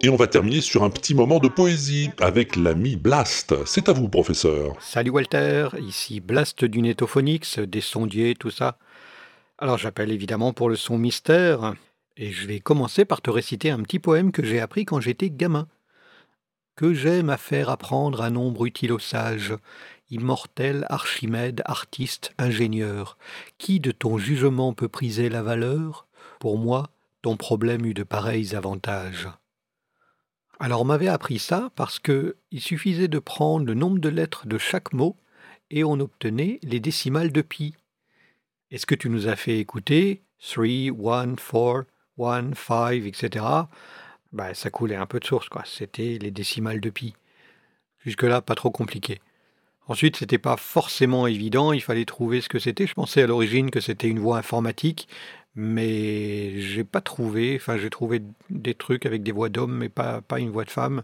Et 0.03 0.09
on 0.09 0.15
va 0.15 0.28
terminer 0.28 0.61
sur 0.61 0.84
un 0.84 0.91
petit 0.91 1.15
moment 1.15 1.39
de 1.39 1.47
poésie 1.47 2.11
avec 2.19 2.55
l'ami 2.55 2.95
Blast. 2.95 3.55
C'est 3.65 3.89
à 3.89 3.93
vous, 3.93 4.07
professeur. 4.07 4.76
Salut 4.80 5.09
Walter, 5.09 5.69
ici 5.80 6.19
Blast 6.19 6.63
du 6.63 6.84
Netophonix, 6.84 7.57
des 7.57 7.82
sondiers, 7.82 8.36
tout 8.36 8.51
ça. 8.51 8.78
Alors 9.57 9.80
j'appelle 9.80 10.11
évidemment 10.11 10.53
pour 10.53 10.69
le 10.69 10.76
son 10.76 10.99
mystère, 10.99 11.74
et 12.17 12.32
je 12.32 12.47
vais 12.47 12.59
commencer 12.59 13.05
par 13.05 13.22
te 13.22 13.32
réciter 13.32 13.72
un 13.72 13.82
petit 13.82 13.99
poème 13.99 14.32
que 14.32 14.43
j'ai 14.43 14.59
appris 14.59 14.86
quand 14.86 14.99
j'étais 15.01 15.32
gamin. 15.32 15.67
Que 16.76 16.93
j'aime 16.93 17.30
à 17.30 17.38
faire 17.38 17.69
apprendre 17.69 18.22
un 18.22 18.30
nombre 18.30 18.65
utile 18.65 18.93
aux 18.93 18.99
sages, 18.99 19.53
immortel 20.09 20.86
Archimède, 20.89 21.61
artiste, 21.65 22.34
ingénieur, 22.38 23.17
qui 23.57 23.80
de 23.80 23.91
ton 23.91 24.17
jugement 24.17 24.74
peut 24.74 24.88
priser 24.88 25.30
la 25.30 25.43
valeur? 25.43 26.07
Pour 26.39 26.57
moi, 26.57 26.89
ton 27.22 27.38
problème 27.38 27.86
eut 27.86 27.93
de 27.93 28.03
pareils 28.03 28.55
avantages. 28.55 29.30
Alors 30.59 30.82
on 30.82 30.86
m'avait 30.86 31.07
appris 31.07 31.39
ça 31.39 31.72
parce 31.76 31.97
que 31.97 32.38
il 32.51 32.61
suffisait 32.61 33.07
de 33.07 33.19
prendre 33.19 33.65
le 33.65 33.74
nombre 33.74 33.99
de 33.99 34.09
lettres 34.09 34.45
de 34.47 34.57
chaque 34.57 34.93
mot 34.93 35.17
et 35.72 35.84
on 35.84 35.99
obtenait 35.99 36.59
les 36.61 36.80
décimales 36.80 37.32
de 37.32 37.41
pi. 37.41 37.76
Et 38.69 38.78
ce 38.78 38.86
que 38.86 38.95
tu 38.95 39.09
nous 39.09 39.28
as 39.28 39.36
fait 39.36 39.57
écouter, 39.57 40.24
3, 40.39 40.65
1, 40.65 41.36
4, 41.36 41.86
1, 42.19 42.53
5, 42.53 42.93
etc., 43.05 43.45
bah, 44.34 44.53
ça 44.53 44.69
coulait 44.69 44.95
un 44.95 45.05
peu 45.05 45.19
de 45.19 45.25
source, 45.25 45.49
quoi. 45.49 45.63
C'était 45.65 46.17
les 46.19 46.32
décimales 46.32 46.82
de 46.82 46.89
pi. 46.89 47.15
Jusque-là, 48.05 48.41
pas 48.41 48.55
trop 48.55 48.71
compliqué. 48.71 49.19
Ensuite, 49.88 50.15
c'était 50.15 50.38
pas 50.38 50.57
forcément 50.57 51.27
évident, 51.27 51.73
il 51.73 51.82
fallait 51.82 52.05
trouver 52.05 52.41
ce 52.41 52.49
que 52.49 52.59
c'était. 52.59 52.88
Je 52.88 52.93
pensais 52.93 53.23
à 53.23 53.27
l'origine 53.27 53.71
que 53.71 53.79
c'était 53.82 54.07
une 54.07 54.19
voie 54.19 54.38
informatique, 54.38 55.07
mais 55.55 56.61
j'ai 56.61 56.84
pas 56.84 57.01
trouvé. 57.01 57.55
Enfin, 57.55 57.77
j'ai 57.77 57.89
trouvé 57.89 58.21
des 58.49 58.73
trucs 58.73 59.05
avec 59.05 59.23
des 59.23 59.32
voix 59.32 59.49
d'hommes, 59.49 59.75
mais 59.75 59.89
pas, 59.89 60.21
pas 60.21 60.39
une 60.39 60.49
voix 60.49 60.63
de 60.63 60.71
femme. 60.71 61.03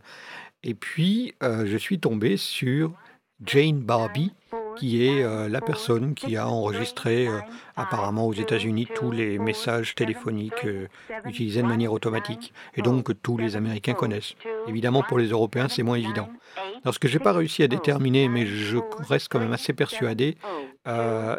Et 0.63 0.73
puis, 0.73 1.33
euh, 1.43 1.65
je 1.65 1.77
suis 1.77 1.99
tombé 1.99 2.37
sur 2.37 2.93
Jane 3.45 3.79
Barbie, 3.79 4.31
qui 4.79 5.05
est 5.05 5.23
euh, 5.23 5.49
la 5.49 5.61
personne 5.61 6.13
qui 6.13 6.37
a 6.37 6.47
enregistré 6.47 7.27
euh, 7.27 7.39
apparemment 7.75 8.27
aux 8.27 8.33
États-Unis 8.33 8.87
tous 8.95 9.11
les 9.11 9.39
messages 9.39 9.95
téléphoniques 9.95 10.65
euh, 10.65 10.87
utilisés 11.25 11.61
de 11.61 11.67
manière 11.67 11.93
automatique, 11.93 12.53
et 12.75 12.81
donc 12.81 13.03
que 13.03 13.13
tous 13.13 13.37
les 13.37 13.55
Américains 13.55 13.93
connaissent. 13.93 14.35
Évidemment, 14.67 15.03
pour 15.03 15.19
les 15.19 15.27
Européens, 15.27 15.67
c'est 15.69 15.83
moins 15.83 15.97
évident. 15.97 16.29
Alors, 16.83 16.93
ce 16.93 16.99
que 16.99 17.07
j'ai 17.07 17.19
pas 17.19 17.33
réussi 17.33 17.63
à 17.63 17.67
déterminer, 17.67 18.29
mais 18.29 18.45
je 18.45 18.77
reste 19.07 19.27
quand 19.29 19.39
même 19.39 19.53
assez 19.53 19.73
persuadé, 19.73 20.37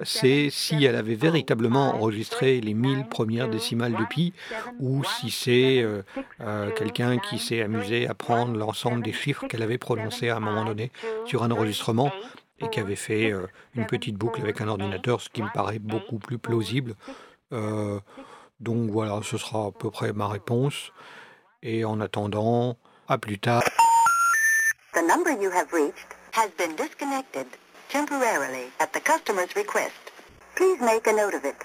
c'est 0.03 0.51
si 0.51 0.84
elle 0.84 0.97
avait 0.97 1.14
véritablement 1.14 1.95
enregistré 1.95 2.61
les 2.61 2.74
1000 2.74 3.07
premières 3.07 3.49
décimales 3.49 3.95
de 3.95 4.05
pi, 4.05 4.32
ou 4.78 5.03
si 5.05 5.30
c'est 5.30 5.84
quelqu'un 6.76 7.18
qui 7.18 7.39
s'est 7.39 7.62
amusé 7.62 8.07
à 8.07 8.14
prendre 8.14 8.57
l'ensemble 8.57 9.03
des 9.03 9.12
chiffres 9.12 9.47
qu'elle 9.47 9.62
avait 9.62 9.78
prononcés 9.78 10.28
à 10.28 10.36
un 10.36 10.41
moment 10.41 10.64
donné 10.64 10.91
sur 11.24 11.43
un 11.43 11.51
enregistrement 11.51 12.12
et 12.61 12.68
qui 12.70 12.80
avait 12.80 12.96
fait 12.96 13.30
euh, 13.30 13.46
une 13.74 13.86
petite 13.86 14.16
boucle 14.16 14.40
avec 14.40 14.61
un 14.61 14.68
ordinateur, 14.68 15.20
ce 15.20 15.28
qui 15.28 15.42
me 15.42 15.52
paraît 15.52 15.78
beaucoup 15.78 16.18
plus 16.18 16.38
plausible. 16.38 16.94
Euh, 17.52 18.00
donc 18.61 18.90
voilà, 18.90 19.20
ce 19.22 19.38
sera 19.38 19.66
à 19.66 19.70
peu 19.70 19.90
près 19.90 20.12
ma 20.12 20.28
réponse. 20.28 20.92
Et 21.62 21.84
en 21.84 22.00
attendant, 22.00 22.76
à 23.09 23.18
plus 23.18 23.38
tard. 23.38 23.62
The 24.94 25.02
number 25.02 25.30
you 25.30 25.50
have 25.50 25.72
reached 25.72 26.16
has 26.32 26.50
been 26.56 26.74
disconnected 26.76 27.46
temporarily 27.90 28.70
at 28.80 28.92
the 28.92 29.00
customer's 29.00 29.54
request. 29.56 29.94
Please 30.56 30.80
make 30.80 31.06
a 31.06 31.12
note 31.12 31.34
of 31.34 31.44
it. 31.44 31.56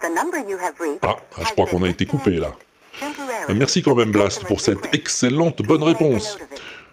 The 0.00 0.10
number 0.10 0.38
you 0.38 0.58
have 0.58 0.78
reached 0.80 1.04
Ah, 1.04 1.16
je 1.38 1.52
crois 1.52 1.66
qu'on 1.66 1.82
a 1.82 1.88
été 1.88 2.06
coupé 2.06 2.32
là. 2.32 2.52
Merci 3.48 3.82
quand 3.82 3.94
même 3.94 4.12
Blast 4.12 4.44
pour 4.44 4.60
cette 4.60 4.94
excellente 4.94 5.62
bonne 5.62 5.82
réponse. 5.82 6.38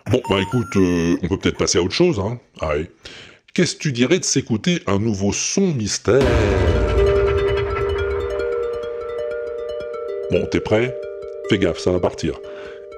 Bon, 0.10 0.22
bah 0.30 0.42
écoute, 0.42 0.76
euh, 0.78 1.16
on 1.22 1.28
peut 1.28 1.38
peut-être 1.38 1.58
passer 1.58 1.78
à 1.78 1.82
autre 1.82 1.94
chose, 1.94 2.20
hein. 2.20 2.40
Allez. 2.60 2.90
Qu'est-ce 3.54 3.76
que 3.76 3.82
tu 3.82 3.92
dirais 3.92 4.20
de 4.20 4.24
s'écouter 4.24 4.82
un 4.88 5.00
nouveau 5.00 5.32
son 5.32 5.74
mystère? 5.74 6.22
Bon, 10.32 10.46
t'es 10.50 10.62
prêt? 10.62 10.96
Fais 11.50 11.58
gaffe, 11.58 11.80
ça 11.80 11.92
va 11.92 12.00
partir. 12.00 12.40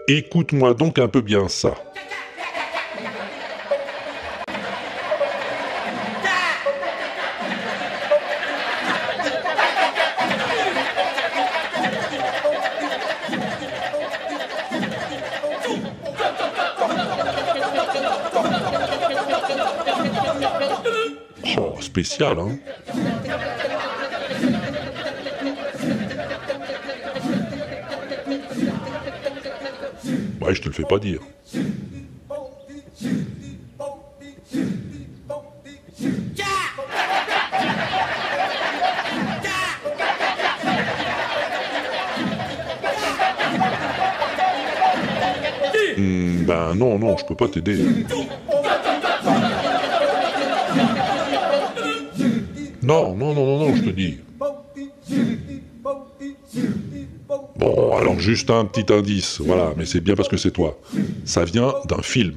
Écoute-moi 0.08 0.74
donc 0.74 1.00
un 1.00 1.08
peu 1.08 1.22
bien 1.22 1.48
ça. 1.48 1.76
Oh, 21.56 21.76
spécial, 22.14 22.38
hein 22.40 22.58
Ouais, 30.42 30.54
je 30.54 30.62
te 30.62 30.68
le 30.68 30.74
fais 30.74 30.84
pas 30.84 31.00
dire. 31.00 31.22
Hmm, 45.96 46.44
ben 46.46 46.76
non, 46.76 47.00
non, 47.00 47.18
je 47.18 47.26
peux 47.26 47.36
pas 47.36 47.48
t'aider. 47.48 47.78
Non, 52.84 53.16
non, 53.16 53.34
Bon, 57.58 57.96
alors 57.98 58.20
juste 58.20 58.50
un 58.50 58.66
petit 58.66 58.92
indice, 58.94 59.40
voilà, 59.42 59.74
mais 59.78 59.86
c'est 59.86 60.02
bien 60.02 60.16
parce 60.16 60.30
que 60.30 60.38
c'est 60.38 60.52
toi. 60.52 60.80
Ça 61.26 61.46
vient 61.46 61.74
d'un 61.88 62.02
film. 62.02 62.36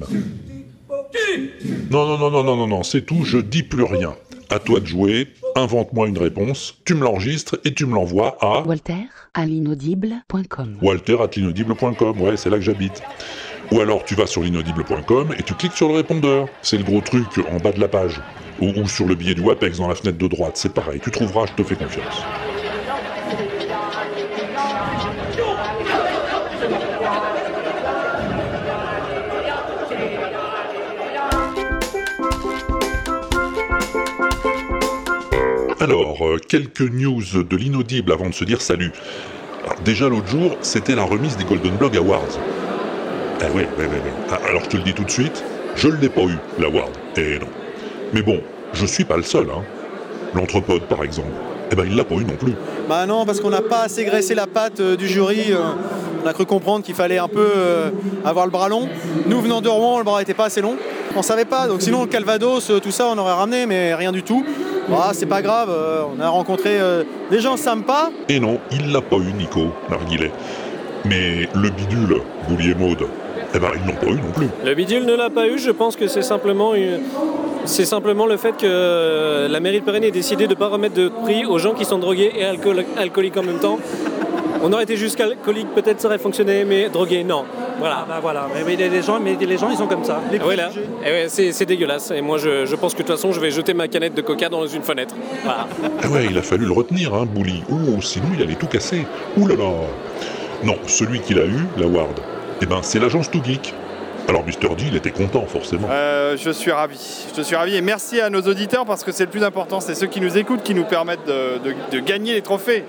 Non, 1.91 2.05
non, 2.05 2.17
non, 2.17 2.31
non, 2.31 2.43
non, 2.43 2.55
non, 2.55 2.67
non, 2.67 2.83
c'est 2.83 3.01
tout, 3.01 3.23
je 3.23 3.37
dis 3.37 3.63
plus 3.63 3.83
rien. 3.83 4.15
À 4.49 4.59
toi 4.59 4.79
de 4.79 4.85
jouer, 4.85 5.27
invente-moi 5.55 6.07
une 6.07 6.17
réponse, 6.17 6.77
tu 6.85 6.95
me 6.95 7.03
l'enregistres 7.03 7.59
et 7.65 7.73
tu 7.73 7.85
me 7.85 7.93
l'envoies 7.93 8.37
à 8.39 8.61
Walter 8.65 8.93
à 9.33 9.45
l'inaudible.com. 9.45 10.77
walter 10.81 11.17
at 11.21 11.29
l'inaudible.com, 11.35 12.21
ouais, 12.21 12.37
c'est 12.37 12.49
là 12.49 12.57
que 12.57 12.63
j'habite. 12.63 13.01
Ou 13.71 13.81
alors 13.81 14.05
tu 14.05 14.15
vas 14.15 14.25
sur 14.25 14.41
l'inaudible.com 14.41 15.35
et 15.37 15.43
tu 15.43 15.53
cliques 15.53 15.73
sur 15.73 15.89
le 15.89 15.95
répondeur. 15.95 16.47
C'est 16.61 16.77
le 16.77 16.83
gros 16.83 17.01
truc 17.01 17.27
en 17.51 17.57
bas 17.57 17.73
de 17.73 17.79
la 17.81 17.89
page. 17.89 18.21
Ou, 18.59 18.87
sur 18.87 19.05
le 19.05 19.15
billet 19.15 19.35
du 19.35 19.41
WAPEX 19.41 19.77
dans 19.77 19.87
la 19.87 19.95
fenêtre 19.95 20.17
de 20.17 20.27
droite, 20.27 20.53
c'est 20.55 20.73
pareil, 20.73 20.99
tu 21.03 21.11
trouveras, 21.11 21.45
je 21.45 21.53
te 21.53 21.63
fais 21.63 21.75
confiance. 21.75 22.23
Alors, 35.79 36.27
euh, 36.27 36.37
quelques 36.39 36.81
news 36.81 37.21
de 37.43 37.55
l'inaudible 37.55 38.11
avant 38.11 38.29
de 38.29 38.33
se 38.33 38.43
dire 38.43 38.61
salut. 38.61 38.91
Déjà 39.85 40.09
l'autre 40.09 40.27
jour, 40.27 40.57
c'était 40.61 40.95
la 40.95 41.03
remise 41.03 41.37
des 41.37 41.45
Golden 41.45 41.77
Blog 41.77 41.95
Awards. 41.95 42.39
Ah 43.39 43.45
oui, 43.53 43.63
oui, 43.77 43.85
oui, 43.89 43.97
oui. 44.03 44.11
Ah, 44.29 44.39
Alors 44.47 44.63
je 44.63 44.69
te 44.69 44.77
le 44.77 44.83
dis 44.83 44.93
tout 44.95 45.03
de 45.03 45.11
suite, 45.11 45.43
je 45.75 45.87
ne 45.87 45.97
l'ai 45.97 46.09
pas 46.09 46.23
eu, 46.23 46.37
l'award. 46.57 46.91
Eh 47.17 47.37
non. 47.37 47.66
Mais 48.13 48.21
bon, 48.21 48.39
je 48.73 48.85
suis 48.85 49.05
pas 49.05 49.17
le 49.17 49.23
seul, 49.23 49.47
hein. 49.49 49.61
L'entrepode, 50.33 50.83
par 50.83 51.03
exemple. 51.03 51.29
Eh 51.71 51.75
ben, 51.75 51.83
il 51.85 51.95
l'a 51.95 52.03
pas 52.03 52.15
eu 52.15 52.23
non 52.25 52.35
plus. 52.39 52.53
Bah 52.87 53.05
non, 53.05 53.25
parce 53.25 53.39
qu'on 53.41 53.49
n'a 53.49 53.61
pas 53.61 53.81
assez 53.81 54.05
graissé 54.05 54.35
la 54.35 54.47
patte 54.47 54.79
euh, 54.79 54.95
du 54.95 55.07
jury. 55.07 55.51
euh, 55.51 55.57
on 56.23 56.27
a 56.27 56.33
cru 56.33 56.45
comprendre 56.45 56.83
qu'il 56.83 56.95
fallait 56.95 57.17
un 57.17 57.27
peu 57.27 57.45
euh, 57.55 57.89
avoir 58.25 58.45
le 58.45 58.51
bras 58.51 58.69
long. 58.69 58.87
Nous, 59.27 59.39
venant 59.41 59.61
de 59.61 59.69
Rouen, 59.69 59.97
le 59.99 60.03
bras 60.03 60.19
n'était 60.19 60.33
pas 60.33 60.45
assez 60.45 60.61
long. 60.61 60.75
On 61.15 61.21
savait 61.21 61.45
pas, 61.45 61.67
donc 61.67 61.81
sinon 61.81 62.01
le 62.01 62.07
Calvados, 62.07 62.69
euh, 62.69 62.79
tout 62.79 62.91
ça, 62.91 63.07
on 63.13 63.17
aurait 63.17 63.33
ramené, 63.33 63.65
mais 63.65 63.93
rien 63.95 64.11
du 64.11 64.23
tout. 64.23 64.45
Bah, 64.89 65.09
c'est 65.13 65.25
pas 65.25 65.41
grave, 65.41 65.69
euh, 65.69 66.03
on 66.17 66.21
a 66.21 66.29
rencontré 66.29 66.79
euh, 66.79 67.03
des 67.31 67.39
gens 67.41 67.57
sympas. 67.57 68.09
Et 68.29 68.39
non, 68.39 68.59
il 68.71 68.91
l'a 68.93 69.01
pas 69.01 69.17
eu, 69.17 69.33
Nico, 69.37 69.67
Narguilet. 69.89 70.31
Mais 71.05 71.47
le 71.53 71.69
bidule, 71.69 72.21
Boulier 72.49 72.73
Maude, 72.75 73.05
eh 73.53 73.59
ben, 73.59 73.69
ils 73.75 73.87
l'ont 73.87 73.95
pas 73.99 74.07
eu 74.07 74.15
non 74.21 74.31
plus. 74.33 74.47
Le 74.65 74.73
bidule 74.75 75.05
ne 75.05 75.15
l'a 75.15 75.29
pas 75.29 75.47
eu, 75.47 75.57
je 75.57 75.71
pense 75.71 75.95
que 75.97 76.07
c'est 76.07 76.21
simplement, 76.21 76.73
une- 76.75 76.99
c'est 77.67 77.85
simplement 77.85 78.25
le 78.25 78.37
fait 78.37 78.55
que 78.57 79.47
la 79.49 79.59
mairie 79.59 79.79
de 79.81 79.85
Pérennes 79.85 80.03
ait 80.03 80.11
décidé 80.11 80.45
de 80.45 80.51
ne 80.53 80.55
pas 80.57 80.67
remettre 80.67 80.95
de 80.95 81.09
prix 81.09 81.45
aux 81.45 81.57
gens 81.59 81.73
qui 81.73 81.85
sont 81.85 81.97
drogués 81.99 82.31
et 82.35 82.43
alcool- 82.43 82.85
alcooliques 82.97 83.37
en 83.37 83.43
même 83.43 83.59
temps. 83.59 83.77
On 84.63 84.73
aurait 84.73 84.83
été 84.83 84.97
juste 84.97 85.19
alcoolique, 85.21 85.67
peut-être 85.75 86.01
ça 86.01 86.07
aurait 86.07 86.17
fonctionné, 86.17 86.65
mais 86.65 86.89
drogué, 86.89 87.23
non. 87.23 87.43
Voilà. 87.79 88.05
bah 88.09 88.17
voilà, 88.19 88.47
mais, 88.55 88.63
mais 88.65 88.75
les, 88.89 89.03
gens, 89.03 89.19
mais 89.19 89.35
les 89.39 89.57
gens 89.57 89.69
ils 89.69 89.77
sont 89.77 89.85
comme 89.85 90.03
ça. 90.03 90.19
Les 90.31 90.39
Ah 90.41 90.47
ouais. 90.47 90.55
Eh 91.05 91.11
ouais, 91.11 91.25
c'est 91.27 91.51
c'est 91.51 91.67
dégueulasse. 91.67 92.09
Et 92.09 92.21
moi, 92.21 92.39
je, 92.39 92.65
je 92.65 92.75
pense 92.75 92.93
que 92.95 93.03
de 93.03 93.07
toute 93.07 93.15
façon, 93.15 93.31
je 93.31 93.39
vais 93.39 93.51
jeter 93.51 93.75
ma 93.75 93.87
canette 93.87 94.15
de 94.15 94.21
coca 94.23 94.49
dans 94.49 94.65
une 94.65 94.81
fenêtre. 94.81 95.13
Voilà. 95.43 95.67
Ah 96.03 96.07
ouais, 96.09 96.25
il 96.31 96.35
a 96.37 96.41
fallu 96.41 96.65
le 96.65 96.71
retenir, 96.71 97.13
hein, 97.13 97.27
Bouli. 97.31 97.61
Oh, 97.71 98.01
sinon 98.01 98.25
il 98.35 98.41
allait 98.41 98.55
tout 98.55 98.65
casser. 98.65 99.05
Ouh 99.37 99.45
là 99.47 99.55
là 99.55 99.69
Non, 100.63 100.75
celui 100.87 101.19
qu'il 101.19 101.37
a 101.37 101.45
eu, 101.45 101.67
la 101.77 101.85
Ward, 101.85 102.19
eh 102.63 102.65
ben 102.65 102.79
c'est 102.81 102.97
l'agence 102.99 103.29
Too 103.29 103.43
Geek. 103.45 103.75
Alors 104.27 104.43
Mr. 104.45 104.75
D, 104.75 104.83
il 104.87 104.95
était 104.95 105.11
content, 105.11 105.45
forcément. 105.45 105.87
Euh, 105.89 106.35
je 106.37 106.49
suis 106.49 106.71
ravi. 106.71 107.25
Je 107.35 107.41
suis 107.41 107.55
ravi 107.55 107.75
et 107.77 107.81
merci 107.81 108.19
à 108.19 108.29
nos 108.29 108.41
auditeurs 108.41 108.85
parce 108.85 109.03
que 109.03 109.11
c'est 109.11 109.23
le 109.25 109.29
plus 109.31 109.43
important. 109.43 109.79
C'est 109.79 109.95
ceux 109.95 110.07
qui 110.07 110.19
nous 110.19 110.37
écoutent 110.37 110.63
qui 110.63 110.73
nous 110.75 110.83
permettent 110.83 111.25
de, 111.25 111.59
de- 111.63 111.75
de 111.91 111.99
gagner 111.99 112.33
les 112.33 112.41
trophées. 112.41 112.83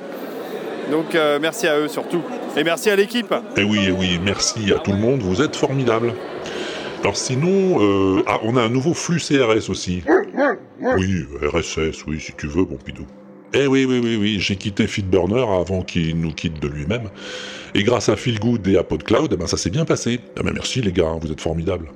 Donc 0.91 1.15
euh, 1.15 1.39
merci 1.41 1.67
à 1.69 1.79
eux 1.79 1.87
surtout. 1.89 2.23
Et 2.57 2.65
merci 2.65 2.91
à 2.91 2.97
l'équipe. 2.97 3.33
Eh 3.57 3.63
oui, 3.63 3.79
eh 3.87 3.93
oui, 3.93 4.19
merci 4.23 4.73
à 4.73 4.79
tout 4.79 4.91
le 4.93 4.99
monde, 4.99 5.21
vous 5.21 5.41
êtes 5.43 5.55
formidables. 5.55 6.13
Alors 7.03 7.17
sinon, 7.17 7.81
euh, 8.19 8.25
ah, 8.27 8.39
on 8.43 8.57
a 8.57 8.63
un 8.63 8.69
nouveau 8.69 8.95
flux 8.95 9.21
CRS 9.21 9.71
aussi. 9.71 10.03
Oui, 10.81 11.27
RSS, 11.43 12.05
oui, 12.07 12.19
si 12.21 12.33
tu 12.33 12.47
veux, 12.49 12.65
bon 12.65 12.77
pidou. 12.85 13.07
Eh 13.55 13.67
oui, 13.67 13.87
oui, 13.87 13.99
oui, 14.03 14.17
oui, 14.17 14.41
j'ai 14.41 14.57
quitté 14.57 14.87
Feedburner 14.87 15.47
avant 15.59 15.83
qu'il 15.83 16.21
nous 16.21 16.33
quitte 16.33 16.61
de 16.61 16.69
lui-même. 16.69 17.09
Et 17.75 17.83
grâce 17.83 18.11
à 18.11 18.17
Feelgood 18.17 18.67
et 18.69 18.77
à 18.77 18.83
PodCloud, 18.83 19.31
eh 19.33 19.37
ben, 19.37 19.47
ça 19.47 19.57
s'est 19.57 19.71
bien 19.71 19.87
passé. 19.87 20.21
Ah 20.39 20.43
ben 20.43 20.53
merci 20.53 20.83
les 20.83 20.93
gars, 20.93 21.17
vous 21.21 21.33
êtes 21.33 21.41
formidables. 21.41 21.89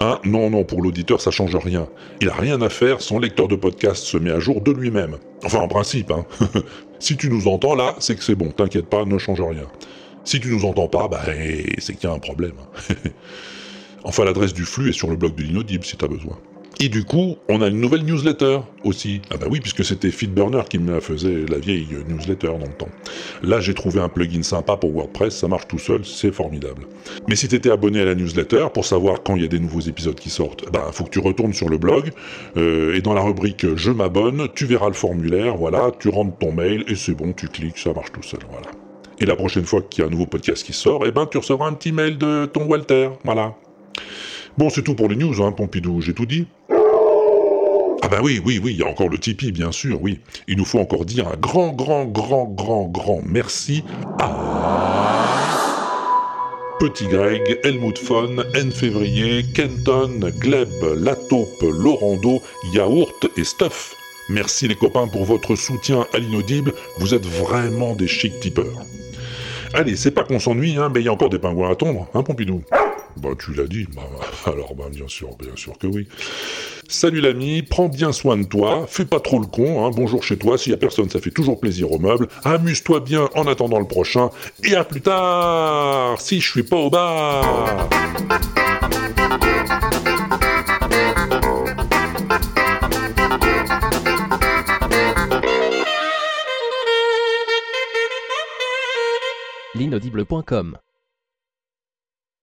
Hein, 0.00 0.18
non, 0.24 0.50
non, 0.50 0.64
pour 0.64 0.82
l'auditeur, 0.82 1.20
ça 1.20 1.30
change 1.30 1.56
rien. 1.56 1.86
Il 2.20 2.28
a 2.28 2.34
rien 2.34 2.60
à 2.60 2.68
faire, 2.68 3.00
son 3.00 3.18
lecteur 3.18 3.48
de 3.48 3.56
podcast 3.56 4.04
se 4.04 4.18
met 4.18 4.30
à 4.30 4.38
jour 4.38 4.60
de 4.60 4.70
lui-même. 4.70 5.16
Enfin, 5.44 5.60
en 5.60 5.68
principe, 5.68 6.10
hein. 6.10 6.26
si 6.98 7.16
tu 7.16 7.30
nous 7.30 7.48
entends 7.48 7.74
là, 7.74 7.94
c'est 7.98 8.16
que 8.16 8.22
c'est 8.22 8.34
bon, 8.34 8.50
t'inquiète 8.50 8.86
pas, 8.86 9.04
ne 9.04 9.16
change 9.16 9.40
rien. 9.40 9.66
Si 10.24 10.40
tu 10.40 10.48
nous 10.48 10.64
entends 10.64 10.88
pas, 10.88 11.08
bah, 11.08 11.22
c'est 11.78 11.94
qu'il 11.94 12.08
y 12.08 12.12
a 12.12 12.14
un 12.14 12.18
problème. 12.18 12.54
enfin, 14.04 14.24
l'adresse 14.24 14.52
du 14.52 14.64
flux 14.64 14.90
est 14.90 14.94
sur 14.94 15.08
le 15.08 15.16
blog 15.16 15.34
de 15.34 15.42
l'inaudible 15.42 15.84
si 15.84 15.96
t'as 15.96 16.08
besoin. 16.08 16.38
Et 16.80 16.88
du 16.88 17.04
coup, 17.04 17.36
on 17.48 17.62
a 17.62 17.68
une 17.68 17.80
nouvelle 17.80 18.04
newsletter 18.04 18.58
aussi. 18.82 19.22
Ah 19.30 19.36
bah 19.36 19.46
oui, 19.50 19.60
puisque 19.60 19.84
c'était 19.84 20.10
Feedburner 20.10 20.62
qui 20.68 20.78
me 20.78 21.00
faisait 21.00 21.46
la 21.48 21.58
vieille 21.58 21.88
newsletter 22.08 22.48
dans 22.48 22.66
le 22.66 22.76
temps. 22.76 22.88
Là, 23.42 23.60
j'ai 23.60 23.74
trouvé 23.74 24.00
un 24.00 24.08
plugin 24.08 24.42
sympa 24.42 24.76
pour 24.76 24.92
WordPress, 24.92 25.36
ça 25.36 25.48
marche 25.48 25.68
tout 25.68 25.78
seul, 25.78 26.04
c'est 26.04 26.32
formidable. 26.32 26.86
Mais 27.28 27.36
si 27.36 27.48
t'étais 27.48 27.70
abonné 27.70 28.00
à 28.00 28.04
la 28.04 28.14
newsletter, 28.14 28.66
pour 28.74 28.84
savoir 28.84 29.22
quand 29.22 29.36
il 29.36 29.42
y 29.42 29.44
a 29.44 29.48
des 29.48 29.60
nouveaux 29.60 29.80
épisodes 29.80 30.18
qui 30.18 30.30
sortent, 30.30 30.70
bah 30.72 30.90
faut 30.92 31.04
que 31.04 31.10
tu 31.10 31.20
retournes 31.20 31.52
sur 31.52 31.68
le 31.68 31.78
blog, 31.78 32.10
euh, 32.56 32.94
et 32.94 33.00
dans 33.00 33.14
la 33.14 33.22
rubrique 33.22 33.66
«Je 33.76 33.90
m'abonne», 33.90 34.48
tu 34.54 34.66
verras 34.66 34.88
le 34.88 34.94
formulaire, 34.94 35.56
voilà, 35.56 35.92
tu 35.98 36.08
rentres 36.08 36.38
ton 36.38 36.52
mail, 36.52 36.84
et 36.88 36.96
c'est 36.96 37.14
bon, 37.14 37.32
tu 37.32 37.48
cliques, 37.48 37.78
ça 37.78 37.92
marche 37.92 38.12
tout 38.12 38.22
seul, 38.22 38.40
voilà. 38.50 38.66
Et 39.20 39.26
la 39.26 39.36
prochaine 39.36 39.64
fois 39.64 39.80
qu'il 39.80 40.02
y 40.02 40.04
a 40.04 40.08
un 40.08 40.10
nouveau 40.10 40.26
podcast 40.26 40.66
qui 40.66 40.72
sort, 40.72 41.06
eh 41.06 41.12
ben 41.12 41.26
tu 41.26 41.38
recevras 41.38 41.68
un 41.68 41.74
petit 41.74 41.92
mail 41.92 42.18
de 42.18 42.46
ton 42.46 42.64
Walter, 42.64 43.10
voilà. 43.24 43.54
Bon, 44.56 44.70
c'est 44.70 44.82
tout 44.82 44.94
pour 44.94 45.08
les 45.08 45.16
news, 45.16 45.42
hein, 45.42 45.50
Pompidou, 45.50 46.00
j'ai 46.00 46.14
tout 46.14 46.26
dit 46.26 46.46
ah 48.04 48.08
bah 48.08 48.18
oui, 48.22 48.38
oui, 48.44 48.60
oui, 48.62 48.72
il 48.72 48.80
y 48.80 48.82
a 48.82 48.86
encore 48.86 49.08
le 49.08 49.16
Tipeee, 49.16 49.50
bien 49.50 49.72
sûr, 49.72 49.98
oui. 50.02 50.20
Il 50.46 50.58
nous 50.58 50.66
faut 50.66 50.78
encore 50.78 51.06
dire 51.06 51.26
un 51.26 51.36
grand, 51.38 51.70
grand, 51.70 52.04
grand, 52.04 52.44
grand, 52.44 52.84
grand 52.84 53.22
merci 53.24 53.82
à... 54.20 54.30
Petit 56.78 57.06
Greg, 57.06 57.60
Helmut 57.64 57.96
Fon, 57.96 58.44
N 58.54 58.70
Février, 58.70 59.46
Kenton, 59.54 60.20
Gleb, 60.38 60.68
Lataupe, 60.98 61.62
Laurando, 61.62 62.42
Yaourt 62.74 63.26
et 63.38 63.44
Stuff. 63.44 63.96
Merci 64.28 64.68
les 64.68 64.74
copains 64.74 65.08
pour 65.08 65.24
votre 65.24 65.56
soutien 65.56 66.06
à 66.12 66.18
l'inaudible, 66.18 66.74
vous 66.98 67.14
êtes 67.14 67.24
vraiment 67.24 67.94
des 67.94 68.06
chics 68.06 68.38
tipeurs. 68.38 68.84
Allez, 69.72 69.96
c'est 69.96 70.10
pas 70.10 70.24
qu'on 70.24 70.40
s'ennuie, 70.40 70.76
hein, 70.76 70.90
mais 70.92 71.00
il 71.00 71.04
y 71.04 71.08
a 71.08 71.12
encore 71.12 71.30
des 71.30 71.38
pingouins 71.38 71.70
à 71.70 71.74
tondre, 71.74 72.06
hein 72.12 72.22
Pompidou? 72.22 72.62
Bah 73.16 73.30
tu 73.38 73.54
l'as 73.54 73.66
dit, 73.66 73.86
bah, 73.94 74.02
alors 74.52 74.74
bah 74.74 74.88
bien 74.90 75.08
sûr, 75.08 75.34
bien 75.38 75.56
sûr 75.56 75.78
que 75.78 75.86
oui. 75.86 76.06
Salut 76.88 77.20
l'ami, 77.20 77.62
prends 77.62 77.88
bien 77.88 78.12
soin 78.12 78.36
de 78.36 78.44
toi, 78.44 78.86
fais 78.88 79.04
pas 79.04 79.20
trop 79.20 79.38
le 79.38 79.46
con, 79.46 79.84
hein, 79.84 79.90
bonjour 79.94 80.22
chez 80.22 80.36
toi, 80.36 80.58
s'il 80.58 80.72
y 80.72 80.74
a 80.74 80.78
personne 80.78 81.08
ça 81.08 81.20
fait 81.20 81.30
toujours 81.30 81.58
plaisir 81.58 81.90
au 81.92 81.98
meuble, 81.98 82.28
amuse-toi 82.44 83.00
bien 83.00 83.28
en 83.34 83.46
attendant 83.46 83.78
le 83.78 83.86
prochain, 83.86 84.30
et 84.62 84.74
à 84.74 84.84
plus 84.84 85.00
tard, 85.00 86.20
si 86.20 86.40
je 86.40 86.50
suis 86.50 86.62
pas 86.62 86.76
au 86.76 86.90
bar 86.90 87.88